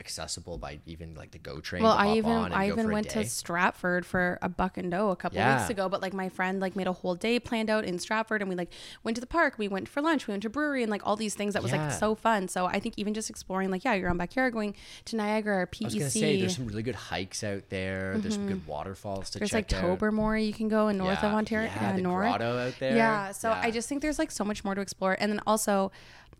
accessible 0.00 0.58
by 0.58 0.80
even 0.86 1.14
like 1.14 1.30
the 1.30 1.38
GO 1.38 1.60
train. 1.60 1.82
Well, 1.82 1.92
I 1.92 2.16
even 2.16 2.32
I 2.52 2.68
even 2.68 2.90
went 2.90 3.10
to. 3.10 3.24
Stratford 3.24 4.04
for 4.04 4.38
a 4.42 4.48
buck 4.48 4.76
and 4.76 4.90
doe 4.90 5.10
a 5.10 5.16
couple 5.16 5.38
Yeah. 5.38 5.58
weeks 5.58 5.70
ago. 5.70 5.88
But 5.88 6.02
like 6.02 6.12
my 6.12 6.28
friend 6.28 6.60
like 6.60 6.74
made 6.76 6.86
a 6.86 6.92
whole 6.92 7.14
day 7.14 7.38
planned 7.38 7.70
out 7.70 7.84
in 7.84 7.98
Stratford, 7.98 8.40
and 8.42 8.48
we 8.48 8.54
like 8.56 8.70
went 9.02 9.14
to 9.16 9.20
the 9.20 9.26
park. 9.26 9.54
We 9.56 9.68
went 9.68 9.88
for 9.88 10.00
lunch. 10.02 10.26
We 10.26 10.32
went 10.32 10.42
to 10.42 10.50
brewery 10.50 10.82
and 10.82 10.90
like 10.90 11.06
all 11.06 11.16
these 11.16 11.34
things 11.34 11.54
that 11.54 11.62
was 11.62 11.72
Yeah. 11.72 11.84
like 11.88 11.92
so 11.98 12.14
fun. 12.14 12.48
So 12.48 12.66
I 12.66 12.80
think 12.80 12.94
even 12.96 13.14
just 13.14 13.30
exploring 13.30 13.70
like 13.70 13.84
yeah, 13.84 13.94
your 13.94 14.10
own 14.10 14.16
backyard, 14.16 14.52
going 14.52 14.74
to 15.06 15.16
Niagara 15.16 15.58
or 15.62 15.66
PEC. 15.66 15.82
I 15.82 15.84
was 15.86 15.94
gonna 15.94 16.10
say 16.10 16.40
there's 16.40 16.56
some 16.56 16.66
really 16.66 16.82
good 16.82 16.94
hikes 16.96 17.44
out 17.44 17.68
there. 17.70 18.16
There's 18.18 18.34
some 18.34 18.48
good 18.48 18.66
waterfalls 18.66 19.30
to 19.30 19.38
Mm-hmm. 19.38 19.38
There's 19.40 19.52
like 19.52 19.68
check 19.68 19.82
out. 19.84 19.86
Tobermory 19.98 20.44
you 20.44 20.52
can 20.52 20.68
go 20.68 20.88
in 20.88 20.98
north 20.98 21.22
of 21.22 21.32
Ontario. 21.32 21.70
yeah, 21.74 21.92
the 21.92 22.02
north. 22.02 22.26
grotto 22.28 22.58
out 22.58 22.74
there. 22.80 22.96
Yeah. 22.96 23.32
So 23.32 23.50
I 23.52 23.70
just 23.70 23.88
think 23.88 24.02
there's 24.02 24.18
like 24.18 24.30
so 24.30 24.44
much 24.44 24.64
more 24.64 24.74
to 24.74 24.80
explore. 24.80 25.16
And 25.18 25.30
then 25.32 25.40
also, 25.46 25.92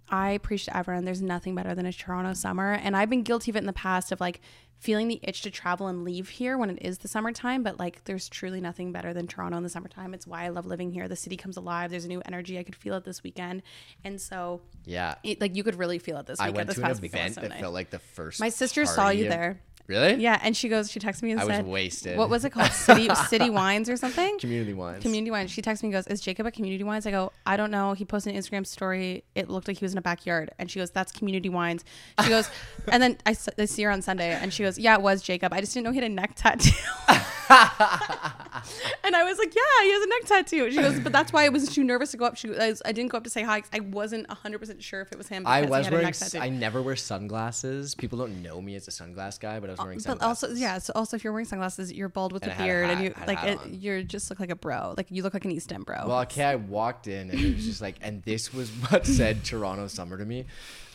I 0.08 0.38
preach 0.38 0.66
to 0.66 0.76
everyone 0.76 1.04
there's 1.04 1.22
nothing 1.22 1.54
better 1.54 1.74
than 1.74 1.86
a 1.86 1.92
Toronto 1.92 2.34
summer. 2.34 2.72
And 2.72 2.96
I've 2.96 3.10
been 3.10 3.22
guilty 3.22 3.50
of 3.50 3.56
it 3.56 3.60
in 3.60 3.66
the 3.66 3.72
past 3.72 4.12
of 4.12 4.20
like 4.20 4.40
feeling 4.78 5.08
the 5.08 5.18
itch 5.22 5.40
to 5.42 5.50
travel 5.50 5.86
and 5.86 6.04
leave 6.04 6.28
here 6.28 6.58
when 6.58 6.68
it 6.68 6.78
is 6.82 6.98
the 6.98 7.08
summertime. 7.08 7.62
But 7.62 7.78
like, 7.78 8.04
there's 8.04 8.28
truly 8.28 8.60
nothing 8.60 8.92
better 8.92 9.14
than 9.14 9.26
Toronto 9.26 9.56
in 9.56 9.62
the 9.62 9.68
summertime. 9.70 10.12
It's 10.12 10.26
why 10.26 10.44
I 10.44 10.48
love 10.48 10.66
living 10.66 10.90
here. 10.92 11.08
The 11.08 11.16
city 11.16 11.36
comes 11.36 11.56
alive. 11.56 11.90
There's 11.90 12.04
a 12.04 12.08
new 12.08 12.22
energy. 12.26 12.58
I 12.58 12.64
could 12.64 12.76
feel 12.76 12.94
it 12.96 13.04
this 13.04 13.22
weekend. 13.22 13.62
And 14.04 14.20
so, 14.20 14.60
Yeah. 14.84 15.14
it, 15.22 15.40
like, 15.40 15.56
you 15.56 15.64
could 15.64 15.76
really 15.76 15.98
feel 15.98 16.18
it 16.18 16.26
this 16.26 16.38
weekend. 16.38 16.54
I 16.54 16.58
went 16.58 16.66
this 16.68 16.76
to 16.76 16.82
an 16.82 16.88
past 16.88 17.00
weekend 17.02 17.30
event 17.38 17.50
that 17.52 17.60
felt 17.60 17.72
like 17.72 17.90
the 17.90 17.98
first. 17.98 18.40
My 18.40 18.50
sister 18.50 18.84
saw 18.84 19.08
you 19.08 19.24
of- 19.24 19.30
there. 19.30 19.60
Really? 19.86 20.14
Yeah, 20.14 20.38
and 20.42 20.56
she 20.56 20.70
goes, 20.70 20.90
she 20.90 20.98
texts 20.98 21.22
me 21.22 21.32
and 21.32 21.40
says 21.40 21.50
I 21.50 21.58
was 21.60 21.66
wasted. 21.70 22.16
What 22.16 22.30
was 22.30 22.46
it 22.46 22.50
called? 22.50 22.72
City 22.72 23.06
City 23.28 23.50
Wines 23.50 23.90
or 23.90 23.98
something? 23.98 24.38
Community 24.38 24.72
wines. 24.72 25.02
Community 25.02 25.30
Wines. 25.30 25.50
She 25.50 25.60
texts 25.60 25.82
me 25.82 25.88
and 25.88 25.92
goes, 25.92 26.06
Is 26.06 26.22
Jacob 26.22 26.46
at 26.46 26.54
Community 26.54 26.82
Wines? 26.84 27.06
I 27.06 27.10
go, 27.10 27.32
I 27.44 27.58
don't 27.58 27.70
know. 27.70 27.92
He 27.92 28.06
posted 28.06 28.34
an 28.34 28.40
Instagram 28.40 28.66
story. 28.66 29.24
It 29.34 29.50
looked 29.50 29.68
like 29.68 29.76
he 29.78 29.84
was 29.84 29.93
in 29.94 29.98
a 29.98 30.02
backyard. 30.02 30.50
And 30.58 30.70
she 30.70 30.78
goes, 30.80 30.90
That's 30.90 31.10
Community 31.12 31.48
Wines. 31.48 31.84
She 32.22 32.28
goes, 32.28 32.50
and 32.92 33.02
then 33.02 33.16
I 33.24 33.32
see 33.32 33.82
her 33.84 33.90
on 33.90 34.02
Sunday 34.02 34.30
and 34.32 34.52
she 34.52 34.62
goes, 34.62 34.78
Yeah, 34.78 34.94
it 34.96 35.00
was 35.02 35.22
Jacob. 35.22 35.52
I 35.52 35.60
just 35.60 35.72
didn't 35.74 35.84
know 35.86 35.92
he 35.92 35.98
had 35.98 36.04
a 36.10 36.14
neck 36.14 36.32
tattoo. 36.36 36.70
and 39.04 39.14
I 39.16 39.24
was 39.24 39.38
like, 39.38 39.54
Yeah, 39.54 39.82
he 39.84 39.92
has 39.92 40.02
a 40.02 40.08
neck 40.08 40.24
tattoo. 40.26 40.70
She 40.70 40.76
goes, 40.78 41.00
But 41.00 41.12
that's 41.12 41.32
why 41.32 41.44
I 41.44 41.48
was 41.48 41.68
too 41.68 41.84
nervous 41.84 42.10
to 42.12 42.16
go 42.16 42.24
up. 42.26 42.36
She 42.36 42.48
I, 42.54 42.68
was- 42.70 42.82
I 42.84 42.92
didn't 42.92 43.10
go 43.10 43.18
up 43.18 43.24
to 43.24 43.30
say 43.30 43.42
hi. 43.42 43.62
I 43.72 43.80
wasn't 43.80 44.28
100% 44.28 44.80
sure 44.82 45.00
if 45.02 45.12
it 45.12 45.18
was 45.18 45.28
him. 45.28 45.46
I 45.46 45.62
was 45.62 45.90
wearing, 45.90 46.04
neck 46.06 46.14
tattoo. 46.16 46.38
I 46.38 46.48
never 46.48 46.82
wear 46.82 46.96
sunglasses. 46.96 47.94
People 47.94 48.18
don't 48.18 48.42
know 48.42 48.60
me 48.60 48.74
as 48.76 48.88
a 48.88 48.90
sunglass 48.90 49.38
guy, 49.38 49.60
but 49.60 49.70
I 49.70 49.72
was 49.72 49.78
wearing 49.80 49.98
but 49.98 50.02
sunglasses. 50.04 50.44
also 50.50 50.54
yeah 50.60 50.78
so 50.78 50.92
also 50.94 51.16
if 51.16 51.24
you're 51.24 51.32
wearing 51.32 51.46
sunglasses 51.46 51.92
you're 51.92 52.08
bald 52.08 52.32
with 52.32 52.42
And 52.44 52.52
a 52.52 52.54
I 52.54 52.56
had 52.58 52.64
a 52.64 52.66
beard 52.66 52.90
and 52.90 53.04
you 53.04 53.14
like 53.26 53.44
it, 53.44 53.58
you're 53.70 54.02
just 54.02 54.30
look 54.30 54.40
like 54.40 54.50
a 54.50 54.56
bro 54.56 54.94
like 54.96 55.06
you 55.10 55.22
look 55.22 55.34
like 55.34 55.44
an 55.44 55.50
east 55.50 55.72
end 55.72 55.86
bro 55.86 56.04
Well, 56.06 56.20
okay, 56.22 56.44
I 56.44 56.56
walked 56.56 57.06
in 57.06 57.30
and 57.30 57.38
it 57.38 57.54
was 57.56 57.64
just 57.64 57.80
like, 57.80 57.96
and 58.00 58.22
this 58.22 58.52
was 58.52 58.70
what 58.70 59.06
said 59.06 59.44
Toronto 59.44 59.83
summer 59.88 60.16
to 60.18 60.24
me. 60.24 60.46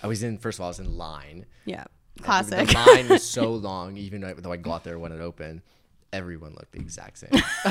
I 0.03 0.07
was 0.07 0.23
in, 0.23 0.37
first 0.37 0.57
of 0.57 0.61
all, 0.61 0.67
I 0.67 0.69
was 0.69 0.79
in 0.79 0.97
line. 0.97 1.45
yeah 1.65 1.85
classic 2.21 2.67
The 2.67 2.73
line 2.73 3.07
was 3.09 3.23
so 3.23 3.51
long, 3.69 3.95
even 3.97 4.21
though 4.41 4.51
I 4.51 4.57
got 4.57 4.83
there 4.83 4.99
when 4.99 5.11
it 5.11 5.21
opened. 5.21 5.61
Everyone 6.11 6.53
looked 6.53 6.71
the 6.71 6.79
exact 6.79 7.19
same. 7.19 7.29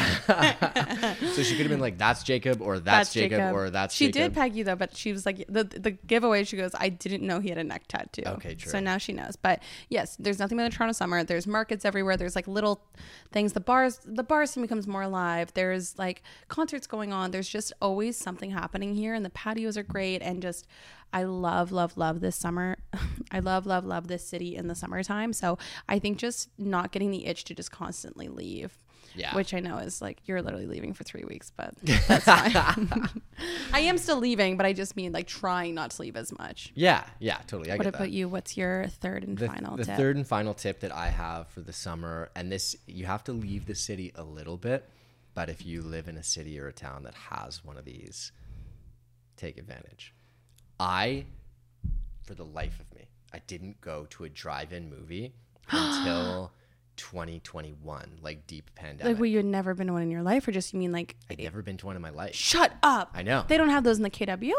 so 1.35 1.43
she 1.43 1.57
could 1.57 1.63
have 1.67 1.69
been 1.71 1.81
like, 1.81 1.99
"That's 1.99 2.23
Jacob," 2.23 2.61
or 2.63 2.79
"That's, 2.79 3.13
Jacob, 3.13 3.53
or 3.53 3.69
"That's 3.71 3.95
she 3.95 4.07
Jacob." 4.13 4.33
did 4.33 4.35
peg 4.41 4.55
you 4.55 4.63
though 4.65 4.77
but 4.77 4.97
she 4.97 5.13
was 5.13 5.27
like 5.27 5.45
the 5.49 5.65
the 5.65 5.91
giveaway 5.91 6.45
she 6.45 6.57
goes 6.57 6.71
i 6.79 6.89
didn't 6.89 7.23
know 7.27 7.41
he 7.41 7.49
had 7.49 7.59
a 7.59 7.65
neck 7.65 7.87
tattoo 7.89 8.23
Okay, 8.27 8.55
true. 8.55 8.71
so 8.71 8.79
now 8.81 8.97
she 8.97 9.13
knows 9.13 9.35
but 9.37 9.61
yes 9.89 10.17
there's 10.21 10.39
nothing 10.39 10.57
but 10.57 10.65
the 10.71 10.77
toronto 10.77 10.93
summer 10.93 11.25
there's 11.25 11.47
markets 11.49 11.85
everywhere 11.85 12.17
there's 12.17 12.37
like 12.37 12.47
little 12.47 12.81
things 13.33 13.55
the 13.55 13.61
bars 13.61 13.99
the 14.05 14.23
bar 14.23 14.47
scene 14.47 14.63
becomes 14.63 14.87
more 14.87 15.03
alive 15.03 15.53
there's 15.55 15.99
like 15.99 16.23
concerts 16.49 16.87
going 16.87 17.13
on 17.13 17.31
there's 17.33 17.49
just 17.49 17.73
always 17.83 18.17
something 18.17 18.51
happening 18.53 18.95
here 18.95 19.15
and 19.15 19.25
the 19.25 19.31
patios 19.31 19.77
are 19.77 19.83
great 19.83 20.23
and 20.23 20.43
just 20.43 20.67
i 21.13 21.23
love 21.23 21.73
love 21.73 21.97
love 21.97 22.21
this 22.21 22.37
summer 22.37 22.77
i 23.31 23.39
love 23.39 23.67
love 23.67 23.85
love 23.85 24.09
this 24.09 24.27
city 24.27 24.55
in 24.57 24.67
the 24.69 24.75
summertime 24.75 25.33
so 25.33 25.59
i 25.89 25.99
think 25.99 26.19
just 26.19 26.49
not 26.59 26.93
getting 26.93 27.11
the 27.11 27.27
itch 27.27 27.45
to 27.45 27.55
just 27.55 27.71
constantly 27.73 28.29
leave 28.29 28.73
Yeah. 29.17 29.35
which 29.35 29.53
I 29.55 29.61
know 29.61 29.79
is 29.79 30.01
like 30.03 30.19
you're 30.27 30.43
literally 30.43 30.67
leaving 30.67 30.93
for 30.95 31.03
three 31.03 31.25
weeks, 31.25 31.51
but 31.57 31.75
that's 32.07 32.25
fine. 32.25 32.55
I 33.73 33.81
am 33.81 33.97
still 33.99 34.19
leaving, 34.19 34.57
but 34.59 34.65
I 34.67 34.73
just 34.75 34.95
mean 34.97 35.13
like 35.13 35.27
trying 35.27 35.75
not 35.75 35.91
to 35.93 36.03
leave 36.03 36.15
as 36.17 36.31
much. 36.39 36.71
Yeah, 36.75 37.03
yeah, 37.19 37.39
totally. 37.49 37.73
I 37.73 37.77
What 37.77 37.87
about 37.87 37.99
that. 38.01 38.11
you? 38.13 38.29
What's 38.29 38.57
your 38.57 38.87
third 38.87 39.25
and 39.25 39.37
the, 39.37 39.49
final 39.49 39.77
the 39.77 39.85
tip? 39.87 39.97
third 39.97 40.17
and 40.17 40.27
final 40.27 40.55
tip 40.55 40.81
that 40.81 40.95
I 40.95 41.09
have 41.09 41.49
for 41.49 41.63
the 41.63 41.73
summer, 41.73 42.29
and 42.37 42.53
this 42.53 42.77
you 42.87 43.07
have 43.07 43.25
to 43.25 43.33
leave 43.33 43.65
the 43.67 43.75
city 43.75 44.13
a 44.15 44.23
little 44.23 44.59
bit, 44.59 44.89
but 45.35 45.49
if 45.49 45.65
you 45.67 45.83
live 45.83 46.07
in 46.07 46.17
a 46.17 46.23
city 46.23 46.61
or 46.61 46.69
a 46.69 46.73
town 46.73 47.03
that 47.05 47.15
has 47.15 47.65
one 47.65 47.77
of 47.79 47.85
these, 47.87 48.31
take 49.37 49.57
advantage. 49.59 50.15
I, 50.81 51.27
for 52.23 52.35
the 52.35 52.45
life 52.45 52.79
of 52.81 52.97
me, 52.97 53.09
I 53.33 53.41
didn't 53.47 53.81
go 53.81 54.07
to 54.11 54.25
a 54.25 54.29
drive-in 54.29 54.89
movie 54.91 55.33
until 55.71 56.53
2021, 56.97 58.19
like 58.23 58.47
deep 58.47 58.71
pandemic. 58.75 59.05
like, 59.13 59.17
well, 59.21 59.27
you 59.27 59.37
had 59.39 59.47
never 59.47 59.75
been 59.75 59.87
to 59.89 59.93
one 59.93 60.03
in 60.03 60.11
your 60.11 60.23
life, 60.23 60.47
or 60.47 60.53
just 60.53 60.73
you 60.73 60.79
mean 60.79 60.93
like, 60.93 61.17
I'd 61.31 61.39
never 61.39 61.63
been 61.63 61.77
to 61.79 61.87
one 61.87 61.97
in 61.97 62.03
my 62.03 62.11
life. 62.11 62.35
shut 62.35 62.73
up? 62.83 63.11
I 63.15 63.23
know. 63.23 63.45
They 63.49 63.57
don't 63.57 63.71
have 63.71 63.85
those 63.85 63.97
in 63.97 64.03
the 64.03 64.11
KW. 64.11 64.53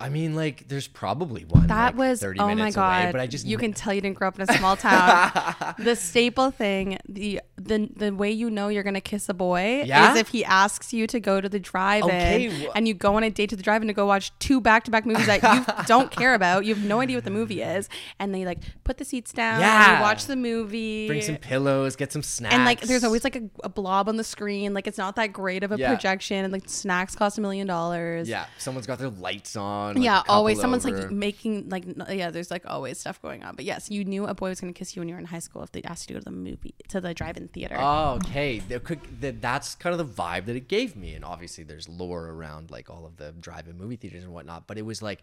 I 0.00 0.08
mean, 0.10 0.34
like, 0.36 0.68
there's 0.68 0.86
probably 0.86 1.44
one 1.44 1.66
That 1.66 1.96
like, 1.96 1.96
was 1.96 2.20
30 2.20 2.40
oh 2.40 2.54
my 2.54 2.70
god! 2.70 3.02
away, 3.04 3.12
but 3.12 3.20
I 3.20 3.26
just 3.26 3.44
you 3.46 3.58
can 3.58 3.72
tell 3.72 3.92
you 3.92 4.00
didn't 4.00 4.16
grow 4.16 4.28
up 4.28 4.38
in 4.38 4.48
a 4.48 4.52
small 4.58 4.76
town. 4.76 5.32
the 5.78 5.96
staple 5.96 6.50
thing, 6.50 6.98
the 7.08 7.40
the 7.56 7.88
the 7.96 8.14
way 8.14 8.30
you 8.30 8.48
know 8.50 8.68
you're 8.68 8.84
gonna 8.84 9.00
kiss 9.00 9.28
a 9.28 9.34
boy 9.34 9.82
Yeah? 9.84 10.12
is 10.12 10.18
if 10.18 10.28
he 10.28 10.44
asks 10.44 10.92
you 10.92 11.06
to 11.08 11.18
go 11.18 11.40
to 11.40 11.48
the 11.48 11.58
drive-in 11.58 12.08
Okay, 12.10 12.48
wh- 12.66 12.76
and 12.76 12.86
you 12.86 12.94
go 12.94 13.16
on 13.16 13.24
a 13.24 13.30
date 13.30 13.50
to 13.50 13.56
the 13.56 13.62
drive-in 13.62 13.88
to 13.88 13.94
go 13.94 14.06
watch 14.06 14.30
two 14.38 14.60
back-to-back 14.60 15.04
movies 15.04 15.26
that 15.26 15.42
you 15.42 15.84
don't 15.86 16.10
care 16.12 16.34
about. 16.34 16.64
You 16.64 16.74
have 16.74 16.84
no 16.84 17.00
idea 17.00 17.16
what 17.16 17.24
the 17.24 17.30
movie 17.32 17.62
is, 17.62 17.88
and 18.20 18.32
they 18.34 18.44
like 18.44 18.58
put 18.84 18.98
the 18.98 19.04
seats 19.04 19.32
down. 19.32 19.54
and 19.54 19.62
Yeah. 19.62 19.96
you 19.96 20.02
watch 20.02 20.26
the 20.26 20.36
movie. 20.36 21.08
bring 21.08 21.22
some 21.22 21.36
pillows, 21.36 21.96
get 21.96 22.12
some 22.12 22.22
snacks, 22.22 22.54
and 22.54 22.64
like 22.64 22.80
there's 22.82 23.02
always 23.04 23.24
like 23.24 23.36
a, 23.36 23.42
a 23.64 23.68
blob 23.68 24.08
on 24.08 24.16
the 24.16 24.24
screen 24.24 24.74
like 24.74 24.86
it's 24.86 24.98
not 24.98 25.16
that 25.16 25.32
great 25.32 25.64
of 25.64 25.72
a 25.72 25.76
Yeah. 25.78 25.88
projection 25.88 26.44
and 26.44 26.52
like 26.52 26.68
snacks 26.68 27.16
cost 27.16 27.38
a 27.38 27.40
million 27.40 27.66
dollars 27.66 28.28
Yeah, 28.28 28.46
someone's 28.58 28.86
got 28.86 28.98
their 28.98 29.08
lights 29.10 29.56
on. 29.56 29.87
Like, 29.96 30.04
yeah 30.04 30.22
always 30.28 30.60
someone's 30.60 30.84
over. 30.86 31.02
like 31.02 31.10
making 31.10 31.68
like 31.68 31.84
yeah 32.10 32.30
there's 32.30 32.50
like 32.50 32.64
always 32.66 32.98
stuff 32.98 33.20
going 33.22 33.42
on 33.42 33.54
but 33.56 33.64
yes 33.64 33.90
you 33.90 34.04
knew 34.04 34.26
a 34.26 34.34
boy 34.34 34.48
was 34.50 34.60
going 34.60 34.72
to 34.72 34.78
kiss 34.78 34.94
you 34.96 35.00
when 35.00 35.08
you 35.08 35.14
were 35.14 35.18
in 35.20 35.26
high 35.26 35.38
school 35.38 35.62
if 35.62 35.72
they 35.72 35.82
asked 35.82 36.08
you 36.08 36.14
to 36.14 36.20
go 36.20 36.24
to 36.24 36.24
the 36.24 36.30
movie 36.30 36.74
to 36.88 37.00
the 37.00 37.14
drive-in 37.14 37.48
theater 37.48 37.76
Oh, 37.78 38.18
okay. 38.24 38.58
There 38.58 38.80
could, 38.80 39.00
that, 39.20 39.40
that's 39.40 39.74
kind 39.74 39.98
of 39.98 39.98
the 39.98 40.22
vibe 40.22 40.46
that 40.46 40.56
it 40.56 40.68
gave 40.68 40.96
me. 40.96 41.14
And 41.14 41.24
obviously, 41.24 41.64
there's 41.64 41.88
lore 41.88 42.26
around 42.28 42.70
like 42.70 42.90
all 42.90 43.06
of 43.06 43.16
the 43.16 43.32
drive-in 43.32 43.76
movie 43.78 43.96
theaters 43.96 44.24
and 44.24 44.32
whatnot. 44.32 44.66
But 44.66 44.78
it 44.78 44.82
was 44.82 45.00
like, 45.02 45.22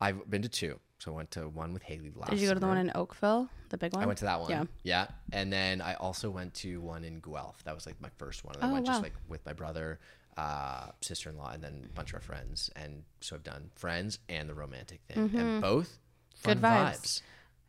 I've 0.00 0.28
been 0.28 0.42
to 0.42 0.48
two. 0.48 0.78
So 0.98 1.12
I 1.12 1.14
went 1.16 1.30
to 1.32 1.48
one 1.48 1.72
with 1.72 1.82
Haley 1.82 2.12
last. 2.14 2.30
did 2.30 2.40
you 2.40 2.48
go 2.48 2.54
to 2.54 2.60
the 2.60 2.64
summer. 2.64 2.74
one 2.76 2.86
in 2.86 2.92
oakville 2.94 3.48
the 3.70 3.78
big 3.78 3.92
one 3.94 4.02
I 4.02 4.06
went 4.06 4.18
to 4.18 4.24
that 4.26 4.40
one. 4.40 4.50
yeah 4.50 4.64
Yeah. 4.82 5.06
And 5.32 5.52
then 5.52 5.80
I 5.80 5.94
also 5.94 6.30
went 6.30 6.54
to 6.54 6.80
one 6.80 7.04
in 7.04 7.20
Guelph. 7.20 7.62
That 7.64 7.74
was 7.74 7.86
like 7.86 8.00
my 8.00 8.10
first 8.18 8.44
one. 8.44 8.54
And 8.56 8.64
I 8.64 8.68
Oh, 8.68 8.72
went 8.74 8.86
just 8.86 9.02
like 9.02 9.14
with 9.28 9.44
my 9.46 9.52
brother, 9.52 9.98
uh, 10.36 10.88
sister 11.00 11.28
in 11.30 11.36
law, 11.36 11.50
and 11.52 11.62
then 11.62 11.82
a 11.84 11.94
bunch 11.94 12.10
of 12.10 12.14
our 12.16 12.20
friends. 12.20 12.70
And 12.76 13.02
so 13.20 13.36
I've 13.36 13.44
done 13.44 13.70
friends 13.74 14.18
and 14.28 14.48
the 14.48 14.54
romantic 14.54 15.00
thing. 15.08 15.30
And 15.34 15.60
both 15.62 15.98
fun 16.36 16.56
Mm-hmm. 16.56 16.60
Good 16.60 16.62
vibes. 16.62 16.96
vibes. 17.00 17.22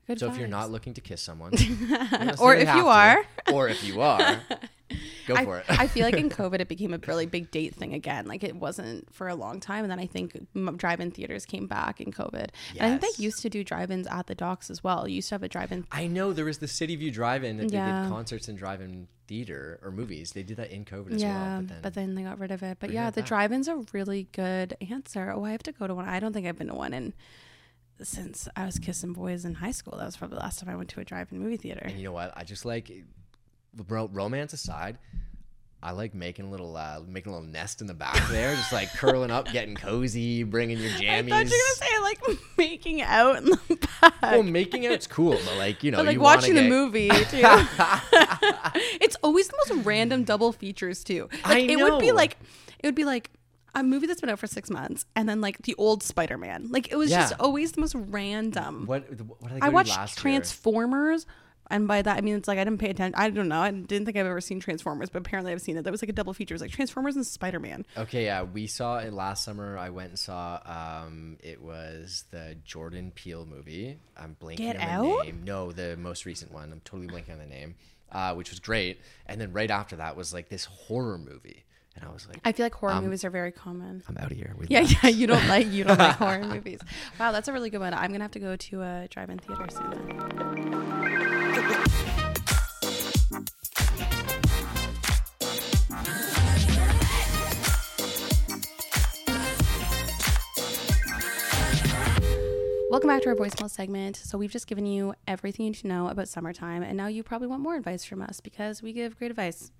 Good 0.07 0.19
so 0.19 0.27
if 0.29 0.37
you're 0.37 0.47
not 0.49 0.69
looking 0.69 0.93
to 0.95 1.01
kiss 1.01 1.21
someone, 1.21 1.53
Or 2.39 2.53
if 2.55 2.73
you 2.75 2.87
are, 2.89 3.23
to. 3.47 3.53
or 3.53 3.69
if 3.69 3.85
you 3.85 4.01
are, 4.01 4.37
go 5.27 5.35
I, 5.35 5.45
for 5.45 5.59
it. 5.59 5.65
I 5.69 5.87
feel 5.87 6.03
like 6.03 6.15
in 6.17 6.29
COVID 6.41 6.59
it 6.59 6.67
became 6.67 6.93
a 6.93 6.97
really 7.07 7.25
big 7.25 7.51
date 7.51 7.73
thing 7.75 7.93
again. 7.93 8.25
Like 8.25 8.43
it 8.43 8.53
wasn't 8.55 9.13
for 9.13 9.29
a 9.29 9.35
long 9.35 9.61
time, 9.61 9.85
and 9.85 9.91
then 9.91 9.99
I 9.99 10.05
think 10.07 10.35
drive-in 10.75 11.11
theaters 11.11 11.45
came 11.45 11.67
back 11.67 12.01
in 12.01 12.11
COVID. 12.11 12.49
And 12.79 12.93
I 12.95 12.97
think 12.97 13.15
they 13.15 13.23
used 13.23 13.41
to 13.43 13.49
do 13.49 13.63
drive-ins 13.63 14.05
at 14.07 14.27
the 14.27 14.35
docks 14.35 14.69
as 14.69 14.83
well. 14.83 15.07
You 15.07 15.15
used 15.15 15.29
to 15.29 15.35
have 15.35 15.43
a 15.43 15.47
drive-in. 15.47 15.87
I 15.89 16.07
know 16.07 16.33
there 16.33 16.43
was 16.45 16.57
the 16.57 16.67
City 16.67 16.97
View 16.97 17.09
Drive-In 17.11 17.55
that 17.57 17.63
they 17.71 17.77
did 17.77 18.09
concerts 18.09 18.49
and 18.49 18.57
drive-in 18.57 19.07
theater 19.33 19.79
or 19.81 19.89
movies. 19.91 20.31
They 20.33 20.43
did 20.43 20.57
that 20.57 20.69
in 20.69 20.85
COVID 20.85 21.15
as 21.15 21.21
yeah, 21.23 21.57
well. 21.57 21.67
But 21.81 21.95
then, 21.95 22.13
they 22.13 22.21
got 22.21 22.37
rid 22.37 22.51
of 22.51 22.61
it. 22.61 22.77
But 22.79 22.91
yeah, 22.91 23.09
the 23.09 23.21
back. 23.21 23.27
drive-in's 23.27 23.67
a 23.67 23.83
really 23.91 24.27
good 24.31 24.77
answer. 24.91 25.31
Oh, 25.35 25.43
I 25.43 25.51
have 25.51 25.63
to 25.63 25.71
go 25.71 25.87
to 25.87 25.95
one. 25.95 26.07
I 26.07 26.19
don't 26.19 26.33
think 26.33 26.45
I've 26.45 26.57
been 26.57 26.67
to 26.67 26.75
one 26.75 26.93
in 26.93 27.13
since 28.03 28.47
I 28.55 28.65
was 28.65 28.77
kissing 28.77 29.13
boys 29.13 29.43
in 29.43 29.55
high 29.55 29.71
school. 29.71 29.97
That 29.97 30.05
was 30.05 30.17
probably 30.17 30.35
the 30.37 30.43
last 30.43 30.59
time 30.59 30.69
I 30.69 30.75
went 30.75 30.89
to 30.89 30.99
a 30.99 31.03
drive-in 31.03 31.39
movie 31.39 31.57
theater. 31.57 31.81
and 31.83 31.97
you 31.97 32.03
know 32.03 32.11
what? 32.11 32.31
I 32.35 32.43
just 32.43 32.63
like 32.63 32.91
ro- 33.87 34.09
romance 34.13 34.53
aside. 34.53 34.99
I 35.81 35.91
like 35.91 36.13
making 36.13 36.45
a 36.45 36.49
little 36.49 36.77
uh, 36.77 37.01
making 37.07 37.33
a 37.33 37.35
little 37.35 37.49
nest 37.51 37.81
in 37.81 37.87
the 37.87 37.93
back 37.93 38.15
there, 38.29 38.55
just 38.55 38.71
like 38.71 38.93
curling 38.93 39.31
up, 39.31 39.51
getting 39.51 39.75
cozy, 39.75 40.43
bringing 40.43 40.77
your 40.77 40.91
I 40.91 40.93
jammies. 40.93 41.29
thought 41.29 41.45
you 41.45 41.57
were 41.57 41.65
gonna 41.65 41.75
say 41.75 41.87
I 41.89 41.92
like 42.27 42.39
making 42.57 43.01
out 43.01 43.37
in 43.37 43.45
the 43.45 43.59
back. 44.01 44.21
Well, 44.21 44.43
making 44.43 44.87
out's 44.87 45.07
cool, 45.07 45.31
but 45.45 45.57
like 45.57 45.83
you 45.83 45.91
know, 45.91 45.97
but 45.97 46.05
like 46.07 46.15
you 46.15 46.21
watching 46.21 46.55
the 46.55 46.61
get- 46.61 46.69
movie 46.69 47.09
too. 47.29 47.41
it's 49.01 49.15
always 49.23 49.47
the 49.47 49.55
most 49.67 49.85
random 49.85 50.23
double 50.23 50.51
features 50.51 51.03
too. 51.03 51.29
Like, 51.45 51.45
I 51.45 51.59
It 51.59 51.77
would 51.77 51.99
be 51.99 52.11
like 52.11 52.37
it 52.79 52.87
would 52.87 52.95
be 52.95 53.05
like 53.05 53.29
a 53.75 53.81
movie 53.83 54.05
that's 54.05 54.21
been 54.21 54.29
out 54.29 54.39
for 54.39 54.47
six 54.47 54.69
months, 54.69 55.05
and 55.15 55.27
then 55.27 55.41
like 55.41 55.57
the 55.63 55.73
old 55.75 56.03
Spider 56.03 56.37
Man. 56.37 56.67
Like 56.69 56.91
it 56.91 56.95
was 56.95 57.09
just 57.09 57.33
always 57.39 57.71
the 57.71 57.81
most 57.81 57.95
random. 57.95 58.85
What 58.85 59.09
what 59.39 59.51
did 59.51 59.63
I, 59.63 59.69
watched 59.69 59.89
last 59.97 60.23
year? 60.23 60.33
And 61.71 61.87
by 61.87 62.01
that 62.01 62.17
I 62.17 62.21
mean 62.21 62.35
it's 62.35 62.47
like 62.47 62.59
I 62.59 62.63
didn't 62.63 62.79
pay 62.79 62.89
attention. 62.89 63.15
I 63.19 63.29
don't 63.29 63.47
know. 63.47 63.61
I 63.61 63.71
didn't 63.71 64.05
think 64.05 64.17
I've 64.17 64.25
ever 64.25 64.41
seen 64.41 64.59
Transformers, 64.59 65.09
but 65.09 65.19
apparently 65.19 65.51
I've 65.51 65.61
seen 65.61 65.77
it. 65.77 65.83
That 65.83 65.91
was 65.91 66.01
like 66.01 66.09
a 66.09 66.13
double 66.13 66.33
feature. 66.33 66.53
It 66.53 66.55
was 66.55 66.61
like 66.61 66.71
Transformers 66.71 67.15
and 67.15 67.25
Spider 67.25 67.59
Man. 67.59 67.85
Okay, 67.97 68.25
yeah, 68.25 68.43
we 68.43 68.67
saw 68.67 68.97
it 68.99 69.13
last 69.13 69.43
summer. 69.43 69.77
I 69.77 69.89
went 69.89 70.09
and 70.09 70.19
saw. 70.19 70.59
Um, 70.65 71.37
it 71.41 71.61
was 71.61 72.25
the 72.31 72.57
Jordan 72.65 73.11
Peele 73.15 73.45
movie. 73.45 73.97
I'm 74.17 74.35
blanking 74.41 74.57
Get 74.57 74.75
on 74.75 74.81
the 75.05 75.13
Out? 75.15 75.25
name. 75.25 75.41
No, 75.43 75.71
the 75.71 75.95
most 75.97 76.25
recent 76.25 76.51
one. 76.51 76.71
I'm 76.71 76.81
totally 76.81 77.07
blanking 77.07 77.31
on 77.33 77.39
the 77.39 77.45
name, 77.45 77.75
uh, 78.11 78.33
which 78.35 78.49
was 78.49 78.59
great. 78.59 78.99
And 79.25 79.39
then 79.39 79.53
right 79.53 79.71
after 79.71 79.95
that 79.95 80.15
was 80.15 80.33
like 80.33 80.49
this 80.49 80.65
horror 80.65 81.17
movie, 81.17 81.63
and 81.95 82.03
I 82.05 82.11
was 82.11 82.27
like, 82.27 82.39
I 82.43 82.51
feel 82.51 82.65
like 82.65 82.73
horror 82.75 83.01
movies 83.01 83.23
are 83.23 83.29
very 83.29 83.51
common. 83.51 84.03
I'm 84.09 84.17
out 84.17 84.31
of 84.31 84.37
here. 84.37 84.55
Yeah, 84.67 84.81
that. 84.81 85.03
yeah. 85.03 85.09
You 85.09 85.27
don't 85.27 85.47
like 85.47 85.67
you 85.71 85.83
don't 85.85 85.97
like 85.97 86.15
horror 86.17 86.43
movies. 86.43 86.79
Wow, 87.19 87.31
that's 87.31 87.47
a 87.47 87.53
really 87.53 87.69
good 87.69 87.79
one. 87.79 87.93
I'm 87.93 88.11
gonna 88.11 88.23
have 88.23 88.31
to 88.31 88.39
go 88.39 88.55
to 88.55 88.81
a 88.81 89.07
drive-in 89.09 89.39
theater 89.39 89.67
soon. 89.69 90.82
Welcome 91.53 91.67
back 103.07 103.21
to 103.21 103.29
our 103.29 103.35
voicemail 103.35 103.69
segment. 103.69 104.15
So 104.15 104.39
we've 104.39 104.49
just 104.49 104.65
given 104.65 104.87
you 104.87 105.13
everything 105.27 105.65
you 105.65 105.71
need 105.71 105.77
to 105.79 105.87
know 105.87 106.07
about 106.07 106.27
summertime, 106.27 106.81
and 106.81 106.97
now 106.97 107.05
you 107.05 107.21
probably 107.21 107.47
want 107.47 107.61
more 107.61 107.75
advice 107.75 108.03
from 108.03 108.23
us 108.23 108.39
because 108.39 108.81
we 108.81 108.91
give 108.91 109.19
great 109.19 109.29
advice 109.29 109.71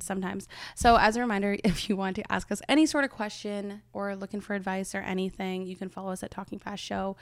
sometimes. 0.00 0.46
So 0.76 0.94
as 0.96 1.16
a 1.16 1.20
reminder, 1.20 1.56
if 1.64 1.88
you 1.88 1.96
want 1.96 2.14
to 2.16 2.32
ask 2.32 2.52
us 2.52 2.62
any 2.68 2.86
sort 2.86 3.04
of 3.04 3.10
question 3.10 3.82
or 3.92 4.14
looking 4.14 4.40
for 4.40 4.54
advice 4.54 4.94
or 4.94 5.00
anything, 5.00 5.66
you 5.66 5.74
can 5.74 5.88
follow 5.88 6.12
us 6.12 6.22
at 6.22 6.30
Talking 6.30 6.60
Fast 6.60 6.84
Show 6.84 7.16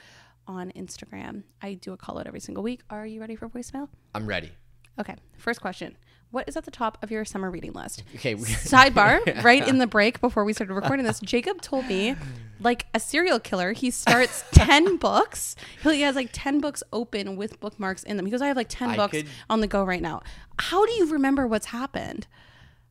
on 0.47 0.71
Instagram. 0.73 1.43
I 1.61 1.73
do 1.75 1.93
a 1.93 1.97
call 1.97 2.19
out 2.19 2.27
every 2.27 2.39
single 2.39 2.63
week. 2.63 2.81
Are 2.89 3.05
you 3.05 3.19
ready 3.19 3.35
for 3.35 3.47
voicemail? 3.49 3.89
I'm 4.13 4.27
ready. 4.27 4.51
Okay. 4.99 5.15
First 5.37 5.61
question. 5.61 5.97
What 6.31 6.49
is 6.49 6.57
at 6.57 6.65
the 6.65 6.71
top 6.71 6.97
of 7.01 7.11
your 7.11 7.23
summer 7.23 7.49
reading 7.49 7.71
list? 7.73 8.03
Okay, 8.15 8.35
Sidebar, 8.35 9.43
right 9.43 9.65
in 9.65 9.77
the 9.77 9.87
break 9.87 10.19
before 10.19 10.43
we 10.43 10.51
started 10.53 10.73
recording 10.73 11.05
this, 11.05 11.19
Jacob 11.21 11.61
told 11.61 11.85
me, 11.87 12.15
like 12.59 12.87
a 12.93 12.99
serial 12.99 13.39
killer, 13.39 13.71
he 13.71 13.89
starts 13.91 14.43
10 14.51 14.97
books. 14.97 15.55
He 15.83 16.01
has 16.01 16.15
like 16.15 16.29
10 16.33 16.59
books 16.59 16.83
open 16.91 17.37
with 17.37 17.59
bookmarks 17.59 18.03
in 18.03 18.17
them. 18.17 18.25
He 18.25 18.31
goes, 18.31 18.41
I 18.41 18.47
have 18.47 18.57
like 18.57 18.67
10 18.69 18.89
I 18.91 18.95
books 18.97 19.11
could- 19.11 19.27
on 19.49 19.61
the 19.61 19.67
go 19.67 19.83
right 19.83 20.01
now. 20.01 20.23
How 20.59 20.85
do 20.85 20.91
you 20.93 21.07
remember 21.07 21.47
what's 21.47 21.67
happened? 21.67 22.27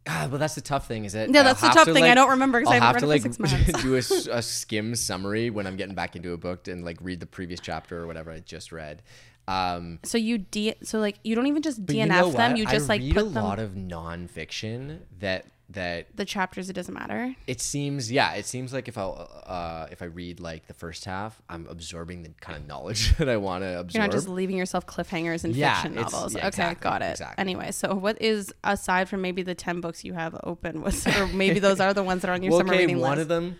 Ah, 0.06 0.28
well, 0.30 0.38
that's 0.38 0.54
the 0.54 0.60
tough 0.60 0.86
thing, 0.86 1.04
is 1.06 1.14
it? 1.14 1.30
Yeah, 1.30 1.38
I'll 1.40 1.44
that's 1.44 1.60
the 1.62 1.68
tough 1.68 1.86
to, 1.86 1.94
thing. 1.94 2.04
I 2.04 2.14
don't 2.14 2.30
remember 2.30 2.62
'cause 2.62 2.70
I 2.72 2.76
I'll 2.76 2.80
haven't 2.92 3.08
read 3.08 3.22
to 3.22 3.26
like 3.26 3.36
six 3.36 3.38
months. 3.72 3.82
do 3.82 3.94
a 3.94 4.36
a, 4.38 4.42
skim 4.42 4.94
summary 4.96 5.48
when 5.50 5.66
I'm 5.66 5.76
getting 5.76 5.94
back 5.94 6.14
into 6.14 6.32
a 6.32 6.36
book 6.36 6.68
and 6.68 6.84
like 6.84 6.98
read 7.00 7.20
the 7.20 7.26
previous 7.26 7.58
chapter 7.60 8.02
or 8.02 8.06
whatever 8.06 8.30
I 8.30 8.40
just 8.40 8.70
read. 8.70 9.02
Um, 9.48 10.00
So 10.04 10.18
you 10.18 10.38
D 10.38 10.74
so 10.82 10.98
like 11.00 11.18
you 11.24 11.34
don't 11.34 11.46
even 11.46 11.62
just 11.62 11.84
DNF 11.86 11.96
you 11.96 12.06
know 12.06 12.30
them, 12.32 12.56
you 12.56 12.66
just 12.66 12.84
I 12.90 12.94
like 12.94 13.00
read 13.00 13.14
put 13.14 13.26
a 13.26 13.28
them 13.30 13.44
lot 13.44 13.58
of 13.58 13.72
nonfiction 13.72 15.00
that 15.20 15.46
that 15.74 16.06
the 16.16 16.24
chapters 16.24 16.70
it 16.70 16.72
doesn't 16.72 16.94
matter. 16.94 17.34
it 17.46 17.60
seems 17.60 18.10
yeah 18.10 18.32
it 18.34 18.46
seems 18.46 18.72
like 18.72 18.88
if 18.88 18.96
I 18.98 19.02
uh, 19.02 19.86
if 19.90 20.02
I 20.02 20.06
read 20.06 20.40
like 20.40 20.66
the 20.66 20.74
first 20.74 21.04
half 21.04 21.40
I'm 21.48 21.66
absorbing 21.68 22.22
the 22.22 22.30
kind 22.40 22.58
of 22.58 22.66
knowledge 22.66 23.16
that 23.18 23.28
I 23.28 23.36
want 23.36 23.62
to 23.64 23.80
absorb. 23.80 23.94
You're 23.94 24.02
not 24.04 24.12
just 24.12 24.28
leaving 24.28 24.56
yourself 24.56 24.86
cliffhangers 24.86 25.44
in 25.44 25.52
Yeah, 25.52 25.74
fiction 25.82 25.94
novels. 26.00 26.34
yeah, 26.34 26.40
okay, 26.40 26.48
exactly, 26.48 26.82
got 26.82 27.02
it. 27.02 27.10
exactly. 27.12 27.40
Anyway, 27.40 27.70
so 27.72 27.94
what 27.94 28.20
is 28.20 28.52
aside 28.64 29.08
from 29.08 29.20
maybe 29.22 29.42
the 29.42 29.54
ten 29.54 29.80
books 29.80 30.04
you 30.04 30.14
have 30.14 30.34
open, 30.44 30.82
was 30.86 31.06
or 31.06 31.26
maybe 31.28 31.58
those 31.60 31.80
are 31.80 31.92
the 31.94 32.02
ones 32.02 32.22
that 32.22 32.30
are 32.30 32.34
on 32.34 32.42
your 32.42 32.50
well, 32.50 32.60
summer 32.60 32.72
okay, 32.72 32.82
reading 32.82 32.98
one 33.00 33.12
list? 33.18 33.22
of 33.22 33.28
them, 33.28 33.58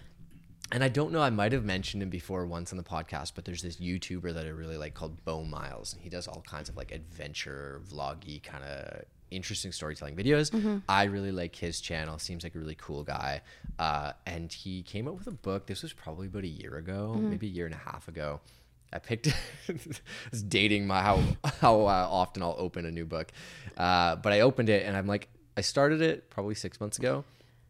and 0.72 0.82
I 0.82 0.88
don't 0.88 1.12
know, 1.12 1.20
I 1.20 1.30
might 1.30 1.52
have 1.52 1.64
mentioned 1.64 2.02
him 2.02 2.10
before 2.10 2.46
once 2.46 2.72
on 2.72 2.78
the 2.78 2.84
podcast, 2.84 3.32
but 3.34 3.44
there's 3.44 3.62
this 3.62 3.76
YouTuber 3.76 4.32
that 4.34 4.46
I 4.46 4.48
really 4.48 4.76
like 4.78 4.94
called 4.94 5.24
Beau 5.24 5.44
Miles, 5.44 5.92
and 5.92 6.02
he 6.02 6.08
does 6.08 6.26
all 6.26 6.42
kinds 6.48 6.68
of 6.68 6.76
like 6.76 6.90
adventure 6.90 7.82
vloggy 7.90 8.42
kind 8.42 8.64
of 8.64 9.04
interesting 9.36 9.72
storytelling 9.72 10.16
videos. 10.16 10.50
Mm-hmm. 10.50 10.78
I 10.88 11.04
really 11.04 11.32
like 11.32 11.54
his 11.56 11.80
channel. 11.80 12.18
Seems 12.18 12.44
like 12.44 12.54
a 12.54 12.58
really 12.58 12.76
cool 12.76 13.02
guy. 13.04 13.42
Uh, 13.78 14.12
and 14.26 14.52
he 14.52 14.82
came 14.82 15.08
out 15.08 15.16
with 15.18 15.26
a 15.26 15.32
book. 15.32 15.66
This 15.66 15.82
was 15.82 15.92
probably 15.92 16.26
about 16.28 16.44
a 16.44 16.48
year 16.48 16.76
ago, 16.76 17.12
Mm-hmm. 17.16 17.30
maybe 17.30 17.46
a 17.46 17.50
year 17.50 17.66
and 17.66 17.74
a 17.74 17.78
half 17.78 18.08
ago. 18.08 18.40
I 18.92 18.98
picked 19.00 19.26
it's 19.68 20.42
dating 20.42 20.86
my 20.86 21.02
how 21.02 21.20
how 21.60 21.80
uh, 21.80 22.06
often 22.08 22.42
I'll 22.44 22.54
open 22.58 22.86
a 22.86 22.90
new 22.92 23.04
book, 23.04 23.32
uh, 23.76 24.14
but 24.16 24.32
I 24.32 24.40
opened 24.40 24.68
it 24.68 24.86
and 24.86 24.96
I'm 24.96 25.06
like 25.08 25.28
I 25.56 25.62
started 25.62 26.00
it 26.00 26.30
probably 26.30 26.54
six 26.54 26.80
months 26.80 26.98
ago, 26.98 27.24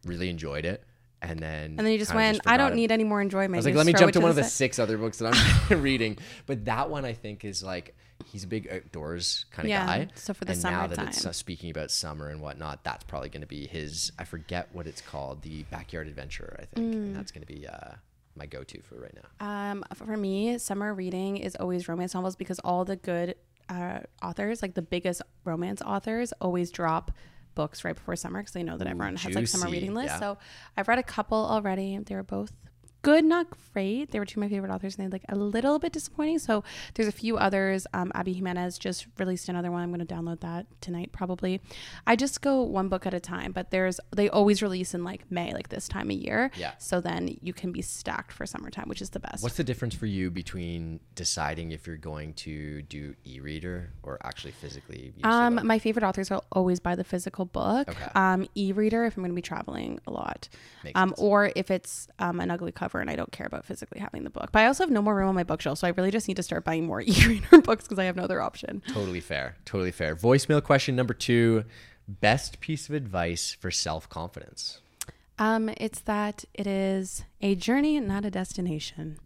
really 0.05 0.29
enjoyed 0.29 0.65
it, 0.65 0.83
and 1.23 1.39
then 1.39 1.75
and 1.77 1.79
then 1.79 1.91
you 1.91 1.97
just 1.97 2.13
went, 2.13 2.41
I 2.45 2.57
don't 2.57 2.73
it. 2.73 2.75
need 2.75 2.91
any 2.91 3.03
more 3.03 3.21
enjoyment. 3.21 3.55
I 3.55 3.57
was 3.57 3.65
like, 3.65 3.73
let 3.75 3.87
me 3.87 3.93
jump 3.93 4.11
to 4.13 4.19
one 4.19 4.29
of 4.29 4.35
the 4.35 4.43
six 4.43 4.77
other 4.77 4.99
books 4.99 5.17
that 5.17 5.33
I'm 5.69 5.81
reading, 5.89 6.19
but 6.45 6.65
that 6.65 6.91
one 6.91 7.05
I 7.05 7.13
think 7.13 7.43
is 7.43 7.63
like 7.63 7.95
he's 8.23 8.43
a 8.43 8.47
big 8.47 8.67
outdoors 8.71 9.45
kind 9.51 9.65
of 9.65 9.69
Yeah, 9.69 9.85
guy. 9.85 10.07
so 10.15 10.33
for 10.33 10.45
the 10.45 10.53
and 10.53 10.63
now 10.63 10.87
that 10.87 10.99
it's 10.99 11.25
uh, 11.25 11.31
speaking 11.31 11.69
about 11.69 11.91
summer 11.91 12.29
and 12.29 12.41
whatnot, 12.41 12.83
that's 12.83 13.03
probably 13.03 13.29
going 13.29 13.41
to 13.41 13.47
be 13.47 13.67
his. 13.67 14.11
I 14.17 14.23
forget 14.23 14.69
what 14.73 14.87
it's 14.87 15.01
called, 15.01 15.41
the 15.41 15.63
backyard 15.63 16.07
adventure, 16.07 16.55
I 16.59 16.65
think, 16.65 16.93
Mm. 16.93 16.97
and 16.97 17.15
that's 17.15 17.31
going 17.31 17.45
to 17.45 17.53
be 17.53 17.67
uh, 17.67 17.95
my 18.35 18.45
go-to 18.45 18.81
for 18.81 18.95
right 18.95 19.13
now. 19.39 19.45
Um, 19.71 19.83
for 19.93 20.15
me, 20.17 20.57
summer 20.57 20.93
reading 20.93 21.37
is 21.37 21.55
always 21.57 21.87
romance 21.87 22.13
novels 22.13 22.35
because 22.35 22.59
all 22.59 22.85
the 22.85 22.95
good 22.95 23.35
uh, 23.69 23.99
authors, 24.21 24.61
like 24.61 24.73
the 24.75 24.81
biggest 24.81 25.21
romance 25.43 25.81
authors, 25.81 26.31
always 26.41 26.71
drop 26.71 27.11
books 27.55 27.83
right 27.85 27.95
before 27.95 28.15
summer 28.15 28.39
because 28.41 28.53
they 28.53 28.63
know 28.63 28.77
that 28.77 28.85
everyone 28.87 29.15
has 29.15 29.33
like 29.33 29.47
summer 29.47 29.69
reading 29.71 29.93
lists. 29.93 30.11
yeah. 30.15 30.19
So 30.19 30.37
I've 30.75 30.87
read 30.87 30.99
a 30.99 31.03
couple 31.03 31.37
already. 31.37 31.97
They 31.97 32.13
were 32.15 32.23
both 32.23 32.51
good, 33.05 33.23
not 33.23 33.45
great. 33.71 34.09
They 34.09 34.17
were 34.17 34.25
two 34.25 34.39
of 34.39 34.41
my 34.41 34.49
favorite 34.49 34.71
authors, 34.71 34.95
and 34.95 35.03
they're 35.03 35.11
like 35.11 35.25
a 35.29 35.35
little 35.35 35.77
bit 35.77 35.93
disappointing. 35.93 36.39
So 36.39 36.63
there's 36.95 37.07
a 37.07 37.11
few 37.11 37.37
others. 37.37 37.85
Um, 37.93 38.11
Abby 38.15 38.33
Jimenez 38.33 38.79
just 38.79 39.05
released 39.19 39.47
another 39.47 39.69
one. 39.71 39.83
I'm 39.83 39.93
going 39.93 40.05
to 40.05 40.11
download 40.11 40.39
that 40.39 40.65
tonight 40.81 41.11
probably. 41.11 41.61
I 42.07 42.15
just 42.15 42.41
go 42.41 42.63
one 42.63 42.89
book 42.89 43.05
at 43.05 43.13
a 43.13 43.19
time, 43.19 43.51
but 43.51 43.69
there's 43.69 43.99
they 44.15 44.27
always 44.27 44.63
release 44.63 44.95
in 44.95 45.03
like 45.03 45.29
May, 45.29 45.53
like 45.53 45.69
this 45.69 45.87
time 45.87 46.09
of 46.09 46.17
year. 46.17 46.49
Yeah. 46.57 46.71
So 46.79 46.99
then 46.99 47.37
you 47.41 47.53
can 47.53 47.71
be 47.71 47.83
stacked 47.83 48.31
for 48.31 48.47
summertime, 48.47 48.89
which 48.89 49.03
is 49.03 49.11
the 49.11 49.19
best. 49.19 49.43
What's 49.43 49.57
the 49.57 49.63
difference 49.63 49.93
for 49.93 50.07
you 50.07 50.31
between 50.31 50.99
deciding 51.13 51.73
if 51.73 51.85
you're 51.85 51.97
going 51.97 52.33
to 52.33 52.81
do 52.83 53.13
e-reader 53.23 53.91
or 54.01 54.17
actually 54.23 54.53
physically? 54.53 55.13
Um, 55.23 55.61
my 55.63 55.77
favorite 55.77 56.03
authors 56.03 56.31
will 56.31 56.43
always 56.51 56.79
buy 56.79 56.95
the 56.95 57.03
physical 57.03 57.45
book. 57.45 57.89
Okay. 57.89 58.11
Um, 58.15 58.47
e-reader 58.55 59.05
if 59.05 59.15
I'm 59.15 59.21
going 59.21 59.29
to 59.29 59.35
be 59.35 59.43
traveling 59.43 59.99
a 60.07 60.11
lot, 60.11 60.49
Makes 60.83 60.99
um, 60.99 61.09
sense. 61.09 61.19
or 61.19 61.51
if 61.55 61.69
it's 61.69 62.07
um, 62.17 62.39
an 62.39 62.49
ugly 62.49 62.71
cover 62.71 62.94
and 62.99 63.09
I 63.09 63.15
don't 63.15 63.31
care 63.31 63.45
about 63.45 63.65
physically 63.65 63.99
having 63.99 64.23
the 64.23 64.29
book. 64.29 64.51
But 64.51 64.59
I 64.63 64.67
also 64.67 64.83
have 64.83 64.91
no 64.91 65.01
more 65.01 65.15
room 65.15 65.29
on 65.29 65.35
my 65.35 65.43
bookshelf, 65.43 65.79
so 65.79 65.87
I 65.87 65.91
really 65.91 66.11
just 66.11 66.27
need 66.27 66.37
to 66.37 66.43
start 66.43 66.63
buying 66.63 66.85
more 66.85 67.01
e-reader 67.05 67.61
books 67.61 67.83
because 67.85 67.99
I 67.99 68.05
have 68.05 68.15
no 68.15 68.23
other 68.23 68.41
option. 68.41 68.81
Totally 68.87 69.19
fair. 69.19 69.55
Totally 69.65 69.91
fair. 69.91 70.15
Voicemail 70.15 70.63
question 70.63 70.95
number 70.95 71.13
two: 71.13 71.63
Best 72.07 72.59
piece 72.59 72.89
of 72.89 72.95
advice 72.95 73.55
for 73.59 73.71
self-confidence. 73.71 74.79
Um, 75.37 75.69
it's 75.77 75.99
that 76.01 76.45
it 76.53 76.65
is 76.65 77.25
a 77.41 77.55
journey, 77.55 77.99
not 77.99 78.23
a 78.23 78.31
destination. 78.31 79.19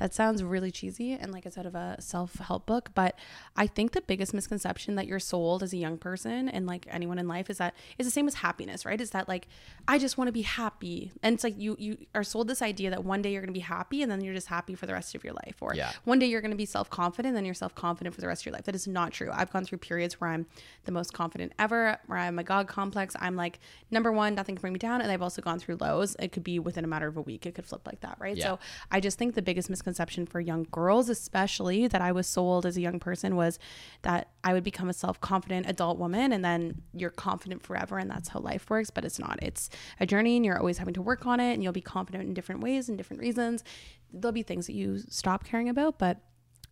That 0.00 0.14
sounds 0.14 0.42
really 0.42 0.70
cheesy 0.72 1.12
and 1.12 1.30
like 1.30 1.44
it's 1.46 1.56
out 1.58 1.66
of 1.66 1.74
a 1.74 1.96
self 2.00 2.34
help 2.36 2.66
book, 2.66 2.90
but 2.94 3.16
I 3.54 3.66
think 3.66 3.92
the 3.92 4.00
biggest 4.00 4.32
misconception 4.34 4.94
that 4.96 5.06
you're 5.06 5.18
sold 5.20 5.62
as 5.62 5.72
a 5.72 5.76
young 5.76 5.98
person 5.98 6.48
and 6.48 6.66
like 6.66 6.86
anyone 6.90 7.18
in 7.18 7.28
life 7.28 7.50
is 7.50 7.58
that 7.58 7.74
it's 7.98 8.06
the 8.06 8.10
same 8.10 8.26
as 8.26 8.34
happiness, 8.34 8.86
right? 8.86 9.00
Is 9.00 9.10
that 9.10 9.28
like 9.28 9.46
I 9.86 9.98
just 9.98 10.16
want 10.18 10.28
to 10.28 10.32
be 10.32 10.42
happy, 10.42 11.12
and 11.22 11.34
it's 11.34 11.44
like 11.44 11.56
you 11.58 11.76
you 11.78 11.98
are 12.14 12.24
sold 12.24 12.48
this 12.48 12.62
idea 12.62 12.88
that 12.90 13.04
one 13.04 13.20
day 13.20 13.30
you're 13.32 13.42
going 13.42 13.52
to 13.52 13.58
be 13.58 13.60
happy 13.60 14.00
and 14.02 14.10
then 14.10 14.22
you're 14.22 14.32
just 14.34 14.46
happy 14.46 14.74
for 14.74 14.86
the 14.86 14.94
rest 14.94 15.14
of 15.14 15.22
your 15.22 15.34
life, 15.34 15.56
or 15.60 15.74
Yeah. 15.74 15.92
one 16.04 16.18
day 16.18 16.26
you're 16.26 16.40
going 16.40 16.50
to 16.50 16.56
be 16.56 16.64
self 16.66 16.88
confident, 16.88 17.28
and 17.32 17.36
then 17.36 17.44
you're 17.44 17.52
self 17.52 17.74
confident 17.74 18.14
for 18.14 18.22
the 18.22 18.26
rest 18.26 18.40
of 18.42 18.46
your 18.46 18.54
life. 18.54 18.64
That 18.64 18.74
is 18.74 18.88
not 18.88 19.12
true. 19.12 19.28
I've 19.30 19.52
gone 19.52 19.66
through 19.66 19.78
periods 19.78 20.18
where 20.18 20.30
I'm 20.30 20.46
the 20.86 20.92
most 20.92 21.12
confident 21.12 21.52
ever, 21.58 21.98
where 22.06 22.18
I'm 22.18 22.38
a 22.38 22.42
God 22.44 22.68
complex. 22.68 23.14
I'm 23.20 23.36
like 23.36 23.60
number 23.90 24.10
one, 24.10 24.34
nothing 24.34 24.54
can 24.54 24.60
bring 24.62 24.72
me 24.72 24.78
down, 24.78 25.02
and 25.02 25.12
I've 25.12 25.20
also 25.20 25.42
gone 25.42 25.58
through 25.58 25.76
lows. 25.76 26.16
It 26.18 26.32
could 26.32 26.44
be 26.44 26.58
within 26.58 26.84
a 26.84 26.88
matter 26.88 27.06
of 27.06 27.18
a 27.18 27.20
week. 27.20 27.44
It 27.44 27.54
could 27.54 27.66
flip 27.66 27.82
like 27.86 28.00
that, 28.00 28.16
right? 28.18 28.34
Yeah. 28.34 28.44
So 28.44 28.58
I 28.90 29.00
just 29.00 29.18
think 29.18 29.34
the 29.34 29.42
biggest 29.42 29.68
misconception 29.68 29.89
for 30.26 30.40
young 30.40 30.66
girls, 30.70 31.08
especially 31.08 31.86
that 31.88 32.00
I 32.00 32.12
was 32.12 32.26
sold 32.26 32.66
as 32.66 32.76
a 32.76 32.80
young 32.80 33.00
person, 33.00 33.36
was 33.36 33.58
that 34.02 34.30
I 34.44 34.52
would 34.52 34.64
become 34.64 34.88
a 34.88 34.92
self 34.92 35.20
confident 35.20 35.68
adult 35.68 35.98
woman 35.98 36.32
and 36.32 36.44
then 36.44 36.82
you're 36.92 37.10
confident 37.10 37.62
forever 37.62 37.98
and 37.98 38.10
that's 38.10 38.28
how 38.28 38.40
life 38.40 38.68
works. 38.70 38.90
But 38.90 39.04
it's 39.04 39.18
not. 39.18 39.38
It's 39.42 39.70
a 39.98 40.06
journey 40.06 40.36
and 40.36 40.44
you're 40.44 40.58
always 40.58 40.78
having 40.78 40.94
to 40.94 41.02
work 41.02 41.26
on 41.26 41.40
it 41.40 41.54
and 41.54 41.62
you'll 41.62 41.72
be 41.72 41.80
confident 41.80 42.24
in 42.24 42.34
different 42.34 42.62
ways 42.62 42.88
and 42.88 42.98
different 42.98 43.20
reasons. 43.20 43.64
There'll 44.12 44.32
be 44.32 44.42
things 44.42 44.66
that 44.66 44.74
you 44.74 44.98
stop 44.98 45.44
caring 45.44 45.68
about, 45.68 45.98
but 45.98 46.18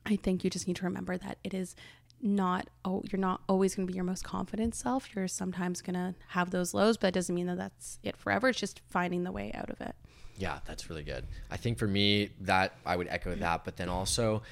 I 0.06 0.16
think 0.16 0.42
you 0.42 0.50
just 0.50 0.66
need 0.66 0.76
to 0.76 0.84
remember 0.84 1.16
that 1.18 1.38
it 1.44 1.54
is 1.54 1.76
not 2.20 2.68
oh 2.84 3.02
you're 3.10 3.20
not 3.20 3.40
always 3.48 3.74
going 3.74 3.86
to 3.86 3.92
be 3.92 3.96
your 3.96 4.04
most 4.04 4.24
confident 4.24 4.74
self 4.74 5.14
you're 5.14 5.28
sometimes 5.28 5.80
going 5.80 5.94
to 5.94 6.14
have 6.28 6.50
those 6.50 6.74
lows 6.74 6.96
but 6.96 7.08
it 7.08 7.14
doesn't 7.14 7.34
mean 7.34 7.46
that 7.46 7.56
that's 7.56 7.98
it 8.02 8.16
forever 8.16 8.48
it's 8.48 8.58
just 8.58 8.80
finding 8.88 9.22
the 9.22 9.30
way 9.30 9.52
out 9.54 9.70
of 9.70 9.80
it 9.80 9.94
Yeah, 10.38 10.60
that's 10.64 10.88
really 10.88 11.02
good. 11.02 11.26
I 11.50 11.56
think 11.56 11.78
for 11.78 11.86
me 11.86 12.30
that 12.42 12.74
I 12.86 12.96
would 12.96 13.08
echo 13.08 13.34
that, 13.34 13.64
but 13.64 13.76
then 13.76 13.88
also 13.88 14.42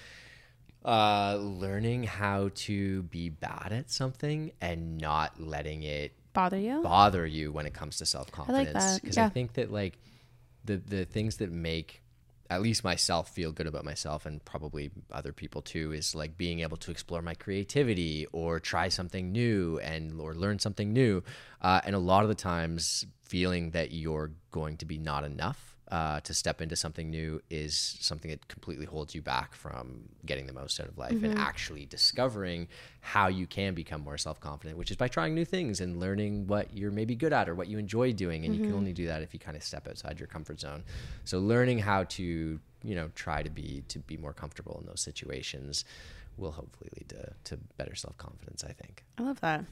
uh, 0.84 1.36
learning 1.40 2.04
how 2.04 2.50
to 2.54 3.02
be 3.04 3.28
bad 3.28 3.72
at 3.72 3.90
something 3.90 4.52
and 4.60 4.98
not 4.98 5.40
letting 5.40 5.82
it 5.82 6.12
Bother 6.32 6.58
you? 6.58 6.82
bother 6.82 7.26
you 7.26 7.50
when 7.50 7.64
it 7.64 7.72
comes 7.72 7.96
to 7.98 8.06
self 8.06 8.30
confidence. 8.30 9.00
Because 9.00 9.16
I 9.16 9.22
yeah. 9.22 9.28
think 9.30 9.54
that 9.54 9.72
like 9.72 9.98
the 10.64 10.76
the 10.76 11.04
things 11.06 11.38
that 11.38 11.50
make 11.50 12.02
at 12.50 12.62
least 12.62 12.84
myself 12.84 13.30
feel 13.30 13.52
good 13.52 13.66
about 13.66 13.84
myself 13.84 14.26
and 14.26 14.44
probably 14.44 14.90
other 15.10 15.32
people 15.32 15.62
too 15.62 15.92
is 15.92 16.14
like 16.14 16.36
being 16.36 16.60
able 16.60 16.76
to 16.76 16.90
explore 16.90 17.22
my 17.22 17.34
creativity 17.34 18.26
or 18.32 18.60
try 18.60 18.88
something 18.88 19.32
new 19.32 19.78
and 19.82 20.20
or 20.20 20.34
learn 20.34 20.58
something 20.58 20.92
new 20.92 21.22
uh, 21.62 21.80
and 21.84 21.94
a 21.94 21.98
lot 21.98 22.22
of 22.22 22.28
the 22.28 22.34
times 22.34 23.04
feeling 23.22 23.70
that 23.70 23.90
you're 23.90 24.30
going 24.52 24.76
to 24.76 24.84
be 24.84 24.98
not 24.98 25.24
enough 25.24 25.75
uh, 25.90 26.20
to 26.20 26.34
step 26.34 26.60
into 26.60 26.74
something 26.74 27.10
new 27.10 27.40
is 27.48 27.96
something 28.00 28.30
that 28.30 28.48
completely 28.48 28.86
holds 28.86 29.14
you 29.14 29.22
back 29.22 29.54
from 29.54 30.00
getting 30.24 30.46
the 30.46 30.52
most 30.52 30.80
out 30.80 30.88
of 30.88 30.98
life 30.98 31.12
and 31.22 31.38
actually 31.38 31.86
discovering 31.86 32.66
how 33.00 33.28
you 33.28 33.46
can 33.46 33.72
become 33.72 34.00
more 34.00 34.18
self-confident 34.18 34.76
which 34.76 34.90
is 34.90 34.96
by 34.96 35.06
trying 35.06 35.32
new 35.32 35.44
things 35.44 35.80
and 35.80 36.00
learning 36.00 36.46
what 36.48 36.76
you're 36.76 36.90
maybe 36.90 37.14
good 37.14 37.32
at 37.32 37.48
or 37.48 37.54
what 37.54 37.68
you 37.68 37.78
enjoy 37.78 38.12
doing. 38.12 38.44
And 38.44 38.54
you 38.54 38.60
can 38.62 38.74
only 38.74 38.92
do 38.92 39.06
that 39.06 39.22
if 39.22 39.32
you 39.32 39.38
kind 39.38 39.56
of 39.56 39.62
step 39.62 39.86
outside 39.86 40.18
your 40.18 40.26
comfort 40.26 40.60
zone. 40.60 40.82
So 41.24 41.38
learning 41.38 41.78
how 41.78 42.04
to 42.04 42.58
you 42.82 42.94
know 42.94 43.10
try 43.14 43.42
to 43.42 43.50
be 43.50 43.82
to 43.88 43.98
be 44.00 44.16
more 44.16 44.32
comfortable 44.32 44.78
in 44.80 44.86
those 44.86 45.00
situations 45.00 45.84
will 46.36 46.52
hopefully 46.52 46.90
lead 46.96 47.08
to, 47.08 47.32
to 47.44 47.56
better 47.78 47.94
self-confidence 47.94 48.62
i 48.62 48.72
think. 48.72 49.04
I 49.18 49.22
love 49.22 49.40
that. 49.40 49.64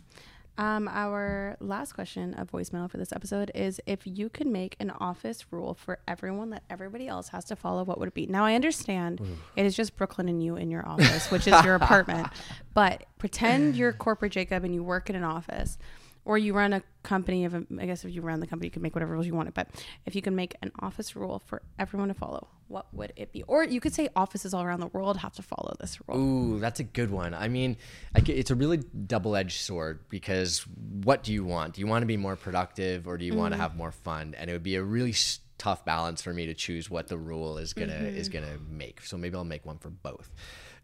Um, 0.57 0.87
our 0.87 1.57
last 1.59 1.95
question 1.95 2.35
of 2.35 2.51
voicemail 2.51 2.89
for 2.89 2.97
this 2.97 3.13
episode 3.13 3.51
is 3.57 3.81
if 3.87 4.07
you 4.07 4.29
could 4.29 4.47
make 4.47 4.77
an 4.79 4.91
office 4.91 5.47
rule 5.51 5.75
for 5.75 5.99
everyone 6.07 6.51
that 6.51 6.63
everybody 6.71 7.09
else 7.09 7.29
has 7.29 7.45
to 7.47 7.57
follow, 7.57 7.83
what 7.83 7.99
would 7.99 8.09
it 8.09 8.15
be? 8.15 8.27
Now, 8.27 8.45
I 8.45 8.55
understand 8.55 9.21
it 9.57 9.67
is 9.67 9.75
just 9.75 9.97
Brooklyn 9.97 10.29
and 10.29 10.43
you 10.43 10.57
in 10.57 10.71
your 10.71 10.87
office, 10.89 11.31
which 11.31 11.49
is 11.49 11.65
your 11.65 11.75
apartment, 11.83 12.29
but 12.73 13.05
pretend 13.19 13.75
you're 13.75 13.93
corporate 13.93 14.33
Jacob 14.33 14.63
and 14.63 14.73
you 14.73 14.85
work 14.85 15.11
in 15.11 15.17
an 15.17 15.25
office 15.25 15.77
or 16.25 16.39
you 16.39 16.55
run 16.55 16.73
a 16.73 16.83
company 17.03 17.45
of, 17.45 17.55
a, 17.55 17.65
I 17.79 17.87
guess 17.87 18.05
if 18.05 18.13
you 18.13 18.23
run 18.23 18.41
the 18.41 18.47
company, 18.47 18.67
you 18.67 18.71
can 18.71 18.83
make 18.83 18.95
whatever 18.95 19.13
rules 19.13 19.27
you 19.27 19.35
want. 19.35 19.53
But 19.55 19.69
if 20.07 20.15
you 20.15 20.23
can 20.23 20.35
make 20.35 20.55
an 20.63 20.73
office 20.81 21.15
rule 21.15 21.39
for 21.45 21.63
everyone 21.79 22.09
to 22.09 22.15
follow, 22.15 22.49
what 22.69 22.93
would 22.95 23.13
it 23.17 23.33
be? 23.33 23.43
Or 23.43 23.63
you 23.65 23.81
could 23.81 23.93
say 23.93 24.09
offices 24.17 24.55
all 24.55 24.63
around 24.63 24.81
the 24.81 24.87
world 24.89 25.19
have 25.19 25.35
to 25.35 25.43
follow 25.43 25.75
this 25.79 25.99
rule. 26.07 26.19
Ooh, 26.19 26.61
that's 26.61 26.81
a 26.81 26.85
good 26.85 27.11
one. 27.11 27.35
I 27.35 27.49
mean, 27.49 27.77
it's 28.15 28.51
a 28.51 28.55
really 28.55 28.79
double-edged 28.79 29.61
sword 29.61 30.01
because 30.09 30.61
what 31.05 31.23
do 31.23 31.33
you 31.33 31.45
want? 31.45 31.75
Do 31.75 31.81
you 31.81 31.87
want 31.87 32.03
to 32.03 32.07
be 32.07 32.17
more 32.17 32.37
productive 32.37 33.07
or 33.07 33.19
do 33.19 33.25
you 33.25 33.35
want 33.35 33.53
to 33.53 33.57
mm-hmm. 33.57 33.63
have 33.63 33.77
more 33.77 33.93
fun? 33.93 34.35
And 34.39 34.49
it 34.49 34.53
would 34.55 34.63
be 34.63 34.77
a 34.77 34.83
really 34.83 35.15
tough 35.59 35.85
balance 35.85 36.21
for 36.23 36.33
me 36.33 36.47
to 36.47 36.55
choose 36.55 36.91
what 36.91 37.09
the 37.09 37.17
rule 37.17 37.59
is 37.59 37.73
gonna 37.73 37.93
is 37.93 38.29
mm-hmm. 38.29 38.45
gonna 38.45 38.59
make. 38.69 39.03
So 39.03 39.17
maybe 39.17 39.37
I'll 39.37 39.45
make 39.45 39.65
one 39.65 39.79
for 39.79 39.91
both. 39.91 40.31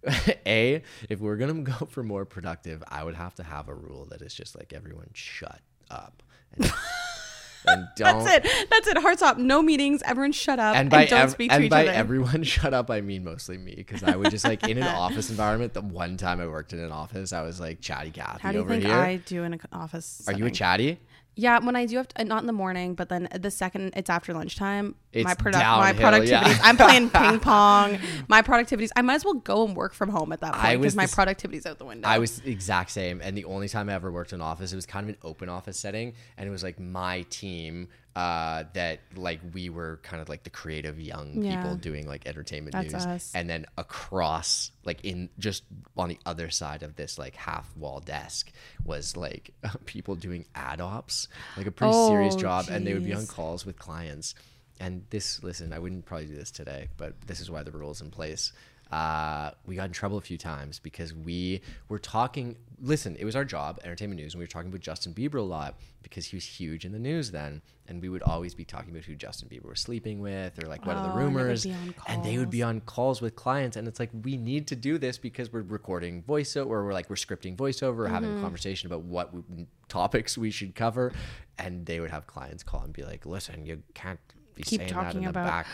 a, 0.46 0.82
if 1.08 1.20
we're 1.20 1.36
gonna 1.36 1.54
go 1.62 1.86
for 1.86 2.02
more 2.02 2.24
productive, 2.24 2.82
I 2.88 3.04
would 3.04 3.14
have 3.14 3.34
to 3.36 3.42
have 3.42 3.68
a 3.68 3.74
rule 3.74 4.06
that 4.10 4.22
is 4.22 4.34
just 4.34 4.56
like 4.56 4.72
everyone 4.72 5.10
shut 5.14 5.60
up 5.90 6.22
and, 6.56 6.72
and 7.66 7.88
don't. 7.96 8.24
That's 8.24 8.46
it. 8.46 8.68
That's 8.70 8.88
it. 8.88 8.96
Hearts 8.98 9.20
up. 9.22 9.36
No 9.38 9.60
meetings. 9.60 10.02
Everyone 10.04 10.32
shut 10.32 10.58
up 10.58 10.74
and 10.74 10.80
and, 10.82 10.90
by, 10.90 11.06
don't 11.06 11.20
ev- 11.20 11.30
speak 11.32 11.50
to 11.50 11.56
and 11.56 11.64
each 11.64 11.70
by 11.70 11.82
other. 11.82 11.90
everyone 11.92 12.42
shut 12.42 12.72
up 12.72 12.90
i 12.90 13.00
mean 13.02 13.22
mostly 13.24 13.58
me 13.58 13.74
because 13.76 14.02
i 14.02 14.16
would 14.16 14.30
just 14.30 14.44
like 14.46 14.66
in 14.66 14.78
an 14.78 14.84
office 14.84 15.28
environment 15.30 15.74
the 15.74 15.82
one 15.82 16.16
time 16.16 16.40
i 16.40 16.46
worked 16.46 16.72
in 16.72 16.78
an 16.80 16.90
office 16.92 17.32
i 17.34 17.42
was 17.42 17.60
like 17.60 17.80
chatty 17.80 18.10
Cathy 18.10 18.40
How 18.40 18.50
do 18.52 18.56
you 18.58 18.60
over 18.62 18.70
think 18.70 18.84
here 18.84 18.94
I 18.94 19.16
do 19.16 19.42
in 19.44 19.52
an 19.52 19.60
office? 19.72 20.24
are 20.26 20.32
you 20.32 20.46
a 20.46 20.50
chatty 20.50 20.98
Yeah, 21.36 21.58
when 21.64 21.76
I 21.76 21.86
do 21.86 21.96
have 21.96 22.08
to, 22.08 22.20
uh, 22.20 22.24
not 22.24 22.42
in 22.42 22.46
the 22.46 22.52
morning, 22.52 22.94
but 22.94 23.08
then 23.08 23.28
the 23.38 23.50
second 23.50 23.92
it's 23.96 24.10
after 24.10 24.34
lunchtime, 24.34 24.94
It's 25.12 25.24
my 25.24 25.34
product, 25.34 25.64
my 25.64 25.92
downhill, 25.92 26.24
yeah. 26.24 26.58
I'm 26.62 26.76
playing 26.76 27.08
ping 27.10 27.40
pong. 27.40 27.98
My 28.28 28.42
productivities. 28.42 28.90
I 28.96 29.02
might 29.02 29.14
as 29.14 29.24
well 29.24 29.34
go 29.34 29.64
and 29.64 29.74
work 29.76 29.94
from 29.94 30.10
home 30.10 30.32
at 30.32 30.40
that 30.40 30.54
point 30.54 30.80
because 30.80 30.96
my 30.96 31.04
this- 31.04 31.14
productivity's 31.14 31.66
out 31.66 31.78
the 31.78 31.84
window. 31.84 32.06
I 32.08 32.18
was 32.18 32.40
the 32.40 32.50
exact 32.50 32.90
same, 32.90 33.20
and 33.22 33.36
the 33.36 33.44
only 33.44 33.68
time 33.68 33.88
I 33.88 33.94
ever 33.94 34.10
worked 34.12 34.32
in 34.32 34.40
an 34.40 34.46
office, 34.46 34.72
it 34.72 34.76
was 34.76 34.86
kind 34.86 35.04
of 35.04 35.10
an 35.10 35.16
open 35.22 35.48
office 35.48 35.78
setting, 35.78 36.14
and 36.36 36.48
it 36.48 36.50
was 36.50 36.62
like 36.62 36.78
my 36.78 37.22
team 37.30 37.88
uh, 38.16 38.64
that 38.74 38.98
like 39.14 39.40
we 39.54 39.70
were 39.70 40.00
kind 40.02 40.20
of 40.20 40.28
like 40.28 40.42
the 40.42 40.50
creative 40.50 40.98
young 41.00 41.42
Yeah. 41.42 41.56
people 41.56 41.76
doing 41.76 42.06
like 42.08 42.26
entertainment 42.26 42.72
That's 42.72 42.92
news, 42.92 43.06
us. 43.06 43.32
and 43.34 43.48
then 43.48 43.66
across 43.78 44.72
like 44.84 45.04
in 45.04 45.28
just 45.38 45.62
on 45.96 46.08
the 46.08 46.18
other 46.26 46.50
side 46.50 46.82
of 46.82 46.96
this 46.96 47.18
like 47.18 47.36
half 47.36 47.74
wall 47.76 48.00
desk 48.00 48.50
was 48.84 49.16
like 49.16 49.52
people 49.86 50.16
doing 50.16 50.44
ad 50.54 50.80
ops, 50.80 51.28
like 51.56 51.66
a 51.66 51.70
pretty 51.70 51.92
serious 51.92 52.34
Oh, 52.34 52.38
job, 52.38 52.68
and 52.70 52.86
they 52.86 52.94
would 52.94 53.04
be 53.04 53.14
on 53.14 53.26
calls 53.26 53.64
with 53.64 53.78
clients. 53.78 54.34
And 54.80 55.04
this, 55.10 55.42
listen, 55.42 55.74
I 55.74 55.78
wouldn't 55.78 56.06
probably 56.06 56.26
do 56.26 56.34
this 56.36 56.50
today, 56.50 56.88
but 56.96 57.12
this 57.26 57.38
is 57.40 57.50
why 57.50 57.62
the 57.62 57.70
rule's 57.70 58.00
in 58.00 58.10
place. 58.10 58.52
Uh, 58.92 59.52
we 59.66 59.76
got 59.76 59.86
in 59.86 59.92
trouble 59.92 60.18
a 60.18 60.20
few 60.20 60.36
times 60.38 60.78
because 60.78 61.14
we 61.14 61.60
were 61.88 61.98
talking. 61.98 62.56
Listen, 62.82 63.14
it 63.16 63.24
was 63.26 63.36
our 63.36 63.44
job, 63.44 63.78
entertainment 63.84 64.20
news, 64.20 64.32
and 64.32 64.38
we 64.38 64.44
were 64.44 64.48
talking 64.50 64.68
about 64.68 64.80
Justin 64.80 65.12
Bieber 65.12 65.34
a 65.34 65.42
lot 65.42 65.78
because 66.02 66.24
he 66.26 66.36
was 66.36 66.44
huge 66.44 66.86
in 66.86 66.92
the 66.92 66.98
news 66.98 67.30
then, 67.30 67.60
and 67.86 68.00
we 68.00 68.08
would 68.08 68.22
always 68.22 68.54
be 68.54 68.64
talking 68.64 68.90
about 68.90 69.04
who 69.04 69.14
Justin 69.14 69.48
Bieber 69.50 69.68
was 69.68 69.80
sleeping 69.80 70.18
with 70.20 70.58
or 70.64 70.66
like 70.66 70.86
what 70.86 70.96
are 70.96 71.02
the 71.02 71.12
Oh, 71.12 71.18
and 71.18 71.34
rumors, 71.36 71.64
be 71.64 71.74
and 72.08 72.24
they 72.24 72.38
would 72.38 72.48
be 72.50 72.62
on 72.62 72.80
calls 72.80 73.20
with 73.20 73.36
clients, 73.36 73.76
and 73.76 73.86
it's 73.86 74.00
like 74.00 74.10
we 74.22 74.36
need 74.38 74.66
to 74.68 74.76
do 74.76 74.96
this 74.96 75.18
because 75.18 75.52
we're 75.52 75.60
recording 75.62 76.22
voiceover, 76.22 76.66
or 76.70 76.84
we're 76.86 76.92
like 76.94 77.10
we're 77.10 77.16
scripting 77.16 77.54
voiceover, 77.56 77.98
or 77.98 78.08
having 78.08 78.30
Mm-hmm. 78.30 78.38
a 78.38 78.42
conversation 78.42 78.86
about 78.86 79.02
what 79.02 79.32
we, 79.34 79.66
topics 79.88 80.38
we 80.38 80.50
should 80.50 80.74
cover, 80.74 81.12
and 81.58 81.84
they 81.86 82.00
would 82.00 82.10
have 82.10 82.26
clients 82.26 82.62
call 82.62 82.80
and 82.82 82.92
be 82.94 83.02
like, 83.04 83.24
"Listen, 83.26 83.64
you 83.66 83.82
can't." 83.94 84.18
Be 84.56 84.64
Keep 84.64 84.80
saying 84.80 84.94
that 84.94 85.14
in 85.14 85.22
the 85.22 85.28
about- 85.30 85.46
back 85.46 85.66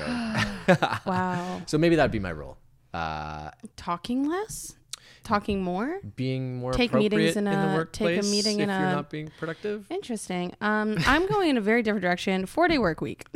of 0.68 1.00
wow. 1.06 1.62
so 1.66 1.78
maybe 1.78 1.96
that'd 1.96 2.12
be 2.12 2.18
my 2.18 2.28
rule. 2.30 2.58
Uh, 2.96 3.50
Talking 3.76 4.28
less, 4.28 4.74
talking 5.22 5.62
more. 5.62 6.00
being 6.16 6.56
more 6.58 6.72
Take 6.72 6.94
meetings 6.94 7.36
in 7.36 7.46
in, 7.46 7.52
the 7.52 7.72
a- 7.72 7.74
workplace 7.76 8.16
take 8.20 8.24
a 8.24 8.30
meeting 8.34 8.56
if 8.60 8.62
in 8.64 8.68
you're 8.70 8.88
a- 8.88 8.92
not 8.92 9.10
being 9.10 9.30
productive. 9.38 9.86
Interesting. 9.90 10.54
Um, 10.60 10.96
I'm 11.06 11.26
going 11.26 11.50
in 11.50 11.56
a 11.58 11.60
very 11.60 11.82
different 11.82 12.02
direction. 12.02 12.46
Four 12.46 12.68
day 12.68 12.78
work 12.78 13.00
week. 13.00 13.26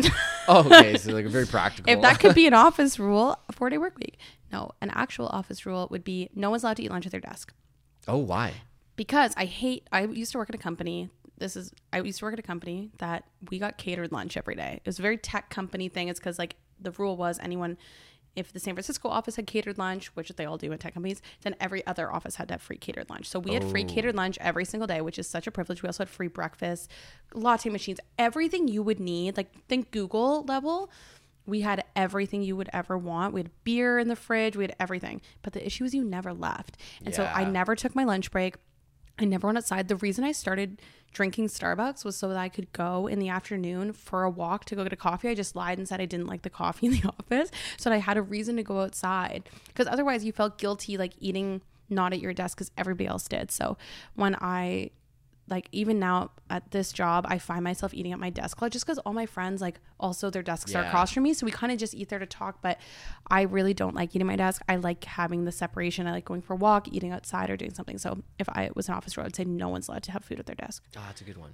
Oh, 0.49 0.61
okay, 0.67 0.97
so 0.97 1.13
like 1.13 1.27
a 1.27 1.29
very 1.29 1.47
practical. 1.57 1.93
if 1.93 2.01
that 2.03 2.19
could 2.21 2.35
be 2.35 2.47
an 2.47 2.55
office 2.55 2.99
rule, 2.99 3.39
a 3.49 3.53
four 3.53 3.69
day 3.71 3.79
work 3.79 3.97
week. 3.99 4.19
No, 4.53 4.71
an 4.81 4.91
actual 4.91 5.27
office 5.29 5.65
rule 5.67 5.87
would 5.91 6.03
be 6.05 6.29
no 6.35 6.51
one's 6.51 6.63
allowed 6.65 6.79
to 6.79 6.83
eat 6.83 6.91
lunch 6.91 7.07
at 7.07 7.13
their 7.13 7.21
desk. 7.21 7.53
oh, 8.09 8.19
why? 8.19 8.53
because 8.97 9.33
I 9.37 9.45
hate. 9.47 9.87
I 9.93 10.05
used 10.05 10.33
to 10.33 10.39
work 10.39 10.49
at 10.51 10.55
a 10.55 10.59
company. 10.59 11.09
This 11.39 11.57
is. 11.57 11.73
I 11.93 12.01
used 12.01 12.19
to 12.19 12.25
work 12.27 12.35
at 12.35 12.39
a 12.39 12.43
company 12.43 12.91
that 12.99 13.25
we 13.51 13.59
got 13.59 13.79
catered 13.79 14.13
lunch 14.13 14.37
every 14.37 14.55
day. 14.57 14.81
It 14.85 14.87
was 14.89 14.99
a 14.99 15.03
very 15.03 15.17
tech 15.17 15.49
company 15.51 15.89
thing. 15.89 16.09
It's 16.09 16.21
because 16.21 16.39
like 16.39 16.57
the 16.81 16.91
rule 16.93 17.17
was 17.17 17.39
anyone, 17.43 17.79
if 18.37 18.53
the 18.53 18.61
San 18.61 18.75
Francisco 18.75 19.09
office 19.09 19.37
had 19.37 19.47
catered 19.47 19.79
lunch, 19.79 20.09
which 20.17 20.29
they 20.31 20.45
all 20.45 20.57
do 20.57 20.73
in 20.73 20.79
tech 20.79 20.95
companies, 20.95 21.21
then 21.43 21.57
every 21.61 21.87
other 21.87 22.13
office 22.13 22.37
had 22.37 22.49
to 22.49 22.55
have 22.55 22.63
free 22.63 22.77
catered 22.77 23.11
lunch. 23.11 23.29
So 23.29 23.39
we 23.39 23.55
had 23.55 23.65
free 23.65 23.85
oh. 23.85 23.93
catered 23.93 24.17
lunch 24.17 24.39
every 24.41 24.65
single 24.65 24.87
day, 24.87 25.01
which 25.01 25.19
is 25.19 25.29
such 25.29 25.47
a 25.47 25.51
privilege. 25.51 25.83
We 25.83 25.89
also 25.89 26.03
had 26.03 26.09
free 26.09 26.29
breakfast, 26.29 26.91
latte 27.35 27.71
machines, 27.71 28.01
everything 28.19 28.69
you 28.69 28.83
would 28.83 29.01
need. 29.01 29.37
Like 29.37 29.53
think 29.67 29.91
Google 29.91 30.45
level. 30.45 30.91
We 31.47 31.63
had 31.63 31.85
everything 31.97 32.43
you 32.43 32.55
would 32.57 32.71
ever 32.73 32.97
want. 32.97 33.35
We 33.35 33.41
had 33.41 33.51
beer 33.65 33.99
in 33.99 34.09
the 34.09 34.15
fridge. 34.15 34.57
We 34.57 34.65
had 34.65 34.77
everything. 34.79 35.21
But 35.43 35.53
the 35.53 35.67
issue 35.67 35.85
is 35.85 35.95
you 35.95 36.05
never 36.05 36.33
left. 36.33 36.77
And 37.05 37.15
so 37.15 37.25
I 37.25 37.45
never 37.45 37.75
took 37.75 37.97
my 37.97 38.05
lunch 38.05 38.31
break. 38.31 38.55
I 39.21 39.27
never 39.27 39.47
went 39.47 39.59
outside. 39.59 39.89
The 39.89 39.97
reason 39.97 40.25
I 40.25 40.33
started 40.33 40.81
drinking 41.13 41.49
Starbucks 41.49 42.05
was 42.05 42.17
so 42.17 42.29
that 42.29 42.39
I 42.39 42.49
could 42.49 42.73
go 42.73 43.07
in 43.07 43.19
the 43.19 43.29
afternoon 43.29 43.93
for 43.93 44.23
a 44.23 44.31
walk 44.31 44.65
to 44.67 44.75
go 44.75 44.83
get 44.83 44.93
a 44.93 44.97
coffee. 44.97 45.29
I 45.29 45.35
just 45.35 45.55
lied 45.55 45.77
and 45.77 45.87
said 45.87 46.01
I 46.01 46.07
didn't 46.07 46.27
like 46.27 46.43
the 46.43 46.51
coffee 46.51 46.87
in 46.87 46.93
the 46.93 47.09
office. 47.21 47.51
So 47.77 47.91
that 47.91 47.97
I 47.97 47.99
had 47.99 48.17
a 48.17 48.23
reason 48.23 48.57
to 48.57 48.63
go 48.63 48.81
outside. 48.81 49.49
Because 49.69 49.87
otherwise 49.87 50.25
you 50.25 50.33
felt 50.33 50.57
guilty 50.57 50.97
like 50.97 51.13
eating 51.19 51.61
not 51.91 52.13
at 52.13 52.21
your 52.21 52.33
desk 52.33 52.57
because 52.57 52.71
everybody 52.79 53.07
else 53.07 53.29
did. 53.29 53.51
So 53.51 53.77
when 54.15 54.37
I 54.41 54.91
like 55.51 55.69
even 55.73 55.99
now 55.99 56.31
at 56.49 56.71
this 56.71 56.93
job, 56.93 57.27
I 57.29 57.39
find 57.39 57.65
myself 57.65 57.93
eating 57.93 58.13
at 58.13 58.19
my 58.19 58.31
desk 58.31 58.63
lot 58.63 58.71
just 58.71 58.87
because 58.87 58.99
all 58.99 59.13
my 59.13 59.27
friends 59.27 59.61
like 59.61 59.81
also 59.99 60.31
their 60.31 60.43
desks 60.43 60.75
are 60.75 60.85
across 60.85 61.13
from 61.13 61.25
me, 61.25 61.35
so 61.35 61.45
we 61.45 61.53
kind 61.53 61.73
of 61.73 61.79
just 61.79 61.95
eat 61.95 62.09
there 62.09 62.19
to 62.19 62.27
talk. 62.27 62.63
But 62.63 62.79
I 63.31 63.43
really 63.43 63.75
don't 63.75 63.95
like 63.95 64.15
eating 64.15 64.27
my 64.27 64.37
desk. 64.37 64.63
I 64.69 64.77
like 64.77 65.05
having 65.05 65.45
the 65.45 65.53
separation. 65.53 66.07
I 66.07 66.13
like 66.13 66.25
going 66.25 66.43
for 66.43 66.55
a 66.55 66.57
walk, 66.57 66.89
eating 66.93 67.13
outside, 67.13 67.51
or 67.51 67.57
doing 67.57 67.75
something. 67.75 67.99
So 67.99 68.23
if 68.39 68.49
I 68.49 68.71
was 68.75 68.89
an 68.89 68.95
office 68.95 69.17
role, 69.17 69.27
I'd 69.27 69.37
say 69.37 69.45
no 69.45 69.69
one's 69.69 69.89
allowed 69.89 70.05
to 70.05 70.13
have 70.13 70.25
food 70.25 70.39
at 70.39 70.47
their 70.47 70.57
desk. 70.57 70.85
Ah, 70.97 71.05
that's 71.07 71.21
a 71.21 71.25
good 71.25 71.37
one. 71.37 71.53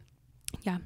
Yeah. 0.63 0.79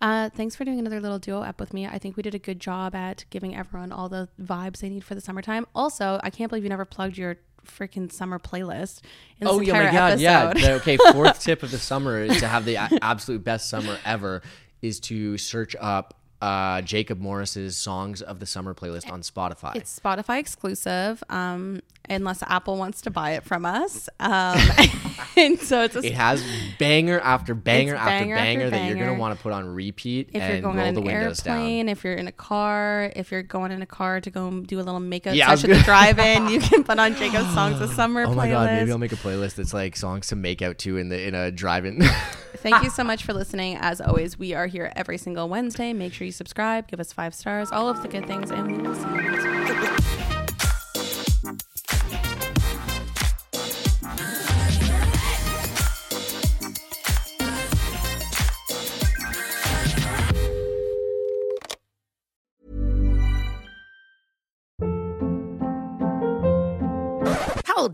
Uh, 0.00 0.30
thanks 0.30 0.56
for 0.56 0.64
doing 0.64 0.78
another 0.78 1.00
little 1.00 1.18
duo 1.18 1.42
up 1.42 1.60
with 1.60 1.74
me. 1.74 1.86
I 1.86 1.98
think 1.98 2.16
we 2.16 2.22
did 2.22 2.34
a 2.34 2.38
good 2.38 2.60
job 2.60 2.94
at 2.94 3.24
giving 3.30 3.54
everyone 3.54 3.92
all 3.92 4.08
the 4.08 4.28
vibes 4.40 4.78
they 4.78 4.88
need 4.88 5.04
for 5.04 5.14
the 5.14 5.20
summertime. 5.20 5.66
Also, 5.74 6.20
I 6.22 6.30
can't 6.30 6.48
believe 6.48 6.64
you 6.64 6.70
never 6.70 6.84
plugged 6.84 7.18
your 7.18 7.36
freaking 7.66 8.10
summer 8.10 8.38
playlist. 8.38 9.02
In 9.40 9.46
this 9.46 9.48
Oh 9.54 9.60
yeah, 9.60 9.72
my 9.72 9.82
entire 9.86 10.10
god, 10.10 10.20
yeah. 10.20 10.52
The- 10.52 10.72
okay, 10.74 10.96
fourth 11.12 11.40
tip 11.42 11.62
of 11.62 11.70
the 11.70 11.78
summer 11.78 12.22
is 12.22 12.40
to 12.40 12.48
have 12.48 12.64
the 12.64 12.76
absolute 12.76 13.44
best 13.44 13.68
summer 13.68 13.98
ever 14.04 14.42
is 14.82 15.00
to 15.00 15.36
search 15.38 15.74
up 15.80 16.14
uh, 16.40 16.80
Jacob 16.82 17.18
Morris's 17.18 17.76
songs 17.76 18.22
of 18.22 18.38
the 18.40 18.46
summer 18.46 18.74
playlist 18.74 19.10
on 19.10 19.22
Spotify. 19.22 19.74
It's 19.76 19.98
Spotify 19.98 20.38
exclusive. 20.38 21.22
Um, 21.28 21.80
unless 22.10 22.42
Apple 22.42 22.76
wants 22.76 23.02
to 23.02 23.10
buy 23.10 23.32
it 23.32 23.44
from 23.44 23.64
us. 23.64 24.08
Um, 24.20 24.58
and 25.36 25.58
so 25.60 25.82
it's 25.82 25.96
a 25.96 26.00
It 26.06 26.14
has 26.14 26.44
banger 26.78 27.20
after 27.20 27.54
banger 27.54 27.94
after 27.96 28.08
banger 28.10 28.34
after 28.36 28.44
banger, 28.44 28.70
that 28.70 28.86
you're 28.88 28.96
gonna 28.96 29.18
want 29.18 29.36
to 29.36 29.42
put 29.42 29.52
on 29.52 29.66
repeat 29.74 30.30
if 30.32 30.42
and 30.42 30.52
you're 30.54 30.62
going 30.62 30.76
roll 30.76 30.86
on 30.88 30.94
the 30.94 31.00
an 31.00 31.06
windows 31.06 31.46
airplane, 31.46 31.86
down. 31.86 31.92
if 31.92 32.04
you're 32.04 32.14
in 32.14 32.28
a 32.28 32.32
car, 32.32 33.12
if 33.16 33.30
you're 33.30 33.42
going 33.42 33.72
in 33.72 33.82
a 33.82 33.86
car 33.86 34.20
to 34.20 34.30
go 34.30 34.60
do 34.60 34.78
a 34.80 34.82
little 34.82 35.00
makeup 35.00 35.34
Yeah, 35.34 35.48
session 35.48 35.70
at 35.70 35.78
the 35.78 35.84
gonna- 35.84 36.14
drive-in, 36.14 36.48
you 36.48 36.60
can 36.60 36.84
put 36.84 36.98
on 36.98 37.14
Jacob's 37.16 37.52
songs 37.54 37.80
of 37.80 37.90
summer 37.94 38.22
Oh 38.24 38.28
playlist. 38.30 38.36
my 38.36 38.48
god, 38.50 38.72
maybe 38.72 38.90
I'll 38.92 38.98
make 38.98 39.12
a 39.12 39.16
playlist 39.16 39.54
that's 39.56 39.74
like 39.74 39.96
songs 39.96 40.28
to 40.28 40.36
make 40.36 40.62
out 40.62 40.78
to 40.78 40.96
in 40.96 41.08
the 41.08 41.26
in 41.26 41.34
a 41.34 41.50
drive-in. 41.50 42.02
Thank 42.56 42.82
you 42.82 42.90
so 42.90 43.04
much 43.04 43.22
for 43.24 43.32
listening. 43.32 43.76
As 43.80 44.00
always, 44.00 44.36
we 44.38 44.52
are 44.54 44.66
here 44.66 44.92
every 44.96 45.18
single 45.18 45.48
Wednesday. 45.48 45.92
Make 45.92 46.12
sure 46.12 46.24
you 46.24 46.32
subscribe, 46.32 46.88
give 46.88 46.98
us 46.98 47.12
five 47.12 47.34
stars, 47.34 47.70
all 47.70 47.88
of 47.88 48.02
the 48.02 48.08
good 48.08 48.26
things, 48.26 48.50
and 48.50 48.66
we 48.66 48.78
will 48.82 48.94
see 48.96 49.02
you 49.02 49.30
next 49.30 49.44
week. 49.70 49.77